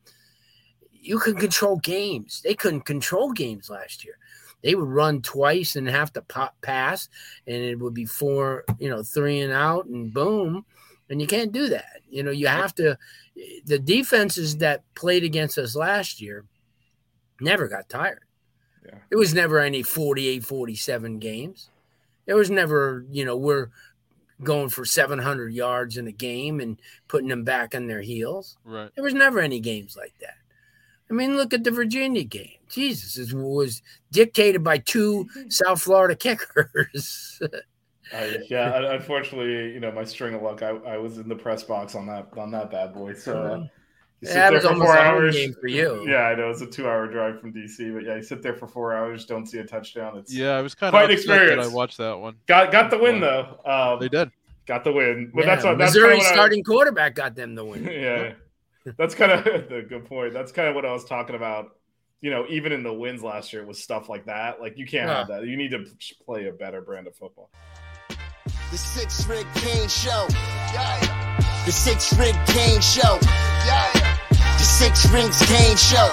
You 0.92 1.20
can 1.20 1.36
control 1.36 1.78
games. 1.78 2.42
They 2.44 2.54
couldn't 2.54 2.82
control 2.82 3.32
games 3.32 3.70
last 3.70 4.06
year. 4.06 4.18
They 4.64 4.76
would 4.76 4.88
run 4.88 5.22
twice 5.22 5.76
and 5.76 5.88
have 5.90 6.14
to 6.14 6.22
pop 6.22 6.56
pass, 6.62 7.10
and 7.46 7.58
it 7.58 7.78
would 7.80 7.94
be 7.94 8.06
four, 8.06 8.64
you 8.80 8.90
know, 8.90 9.04
three 9.04 9.42
and 9.42 9.52
out, 9.52 9.88
and 9.88 10.14
boom. 10.14 10.66
And 11.10 11.22
you 11.22 11.28
can't 11.28 11.52
do 11.52 11.70
that. 11.70 12.02
You 12.10 12.24
know, 12.24 12.32
you 12.32 12.48
have 12.48 12.74
to 12.76 12.98
the 13.66 13.80
defenses 13.80 14.58
that 14.58 14.84
played 14.96 15.24
against 15.24 15.58
us 15.58 15.76
last 15.76 16.22
year 16.22 16.46
never 17.40 17.68
got 17.68 17.90
tired. 17.90 18.24
Yeah. 18.86 19.00
It 19.12 19.16
was 19.16 19.34
never 19.34 19.60
any 19.60 19.84
48 19.84 20.44
47 20.44 21.20
games. 21.20 21.70
There 22.26 22.36
was 22.36 22.50
never, 22.50 23.06
you 23.12 23.26
know, 23.26 23.36
we're 23.36 23.70
going 24.42 24.70
for 24.70 24.86
700 24.86 25.54
yards 25.54 25.98
in 25.98 26.08
a 26.08 26.12
game 26.12 26.60
and 26.60 26.80
putting 27.08 27.30
them 27.30 27.44
back 27.44 27.76
on 27.76 27.88
their 27.88 28.02
heels. 28.02 28.58
Right. 28.64 28.90
There 28.96 29.04
was 29.04 29.14
never 29.14 29.40
any 29.40 29.60
games 29.60 29.96
like 29.98 30.14
that. 30.20 30.36
I 31.10 31.14
mean, 31.14 31.38
look 31.38 31.54
at 31.54 31.64
the 31.64 31.72
Virginia 31.72 32.24
game. 32.24 32.58
Jesus, 32.70 33.18
it 33.18 33.36
was 33.36 33.82
dictated 34.12 34.64
by 34.64 34.80
two 34.80 35.28
South 35.50 35.82
Florida 35.82 36.16
kickers. 36.16 37.42
Uh, 38.14 38.38
yeah, 38.48 38.94
unfortunately, 38.94 39.74
you 39.74 39.80
know, 39.80 39.92
my 39.92 40.04
string 40.04 40.36
of 40.36 40.42
luck, 40.44 40.62
I, 40.62 40.70
I 40.70 40.98
was 40.98 41.18
in 41.18 41.28
the 41.28 41.36
press 41.36 41.64
box 41.64 41.96
on 41.96 42.06
that 42.08 42.28
on 42.38 42.52
that 42.52 42.70
bad 42.70 42.94
boy. 42.94 43.14
So 43.14 43.44
uh, 43.44 43.58
you 43.58 44.30
yeah, 44.30 44.50
sit 44.50 44.62
there 44.62 44.72
for 44.72 44.76
four 44.76 44.98
hours. 44.98 45.38
for 45.60 45.68
you. 45.68 46.08
Yeah, 46.08 46.28
I 46.28 46.36
know 46.36 46.50
it's 46.50 46.62
a 46.62 46.68
two-hour 46.68 47.08
drive 47.08 47.42
from 47.42 47.52
DC, 47.52 47.94
but 47.94 48.06
yeah, 48.06 48.16
you 48.16 48.24
sit 48.24 48.42
there 48.44 48.54
for 48.54 48.68
four 48.68 48.94
hours, 48.94 49.26
don't 49.26 49.48
see 49.48 49.58
a 49.58 49.66
touchdown. 49.66 50.18
It's 50.18 50.34
yeah, 50.34 50.52
I 50.52 50.62
was 50.62 50.76
kind 50.76 50.90
of 50.90 51.00
quite 51.00 51.10
experience. 51.10 51.66
I 51.66 51.74
watched 51.74 51.98
that 51.98 52.18
one. 52.18 52.36
Got 52.46 52.72
got 52.72 52.92
the 52.92 53.00
win 53.00 53.20
though. 53.20 53.60
Um, 53.66 54.00
they 54.00 54.10
did. 54.10 54.32
Got 54.68 54.84
the 54.84 54.94
win. 54.94 55.32
But 55.34 55.42
yeah, 55.42 55.46
that's 55.48 55.66
what 55.66 55.78
that's 55.78 55.94
Missouri 55.94 56.22
starting 56.22 56.60
I, 56.60 56.70
quarterback 56.70 57.16
got 57.16 57.36
them 57.36 57.56
the 57.56 57.66
win. 57.66 57.84
yeah, 57.92 58.34
that's 58.98 59.16
kind 59.16 59.32
of 59.32 59.44
the 59.70 59.86
good 59.90 60.06
point. 60.06 60.34
That's 60.34 60.52
kind 60.52 60.70
of 60.70 60.76
what 60.76 60.86
I 60.86 60.94
was 60.94 61.04
talking 61.04 61.36
about. 61.36 61.72
You 62.22 62.30
know, 62.30 62.46
even 62.48 62.72
in 62.72 62.84
the 62.84 62.94
wins 62.94 63.22
last 63.22 63.52
year 63.52 63.64
it 63.64 63.68
was 63.68 63.84
stuff 63.84 64.08
like 64.08 64.28
that. 64.28 64.62
Like 64.62 64.78
you 64.78 64.86
can't 64.86 65.10
yeah. 65.10 65.18
have 65.18 65.28
that. 65.28 65.46
You 65.46 65.58
need 65.58 65.72
to 65.72 65.86
play 66.26 66.48
a 66.48 66.54
better 66.54 66.80
brand 66.80 67.08
of 67.08 67.16
football. 67.18 67.50
The 68.74 68.80
Six 68.80 69.28
Ring 69.28 69.46
King 69.54 69.88
Show. 69.88 70.28
Yeah. 70.74 71.64
The 71.64 71.72
Six 71.72 72.12
Ring 72.18 72.34
King 72.48 72.82
Show. 72.82 73.20
Yeah. 73.68 74.18
The 74.32 74.64
Six 74.64 75.08
Rings 75.12 75.40
King 75.46 75.78
Show. 75.78 76.10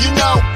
you 0.00 0.10
know. 0.16 0.55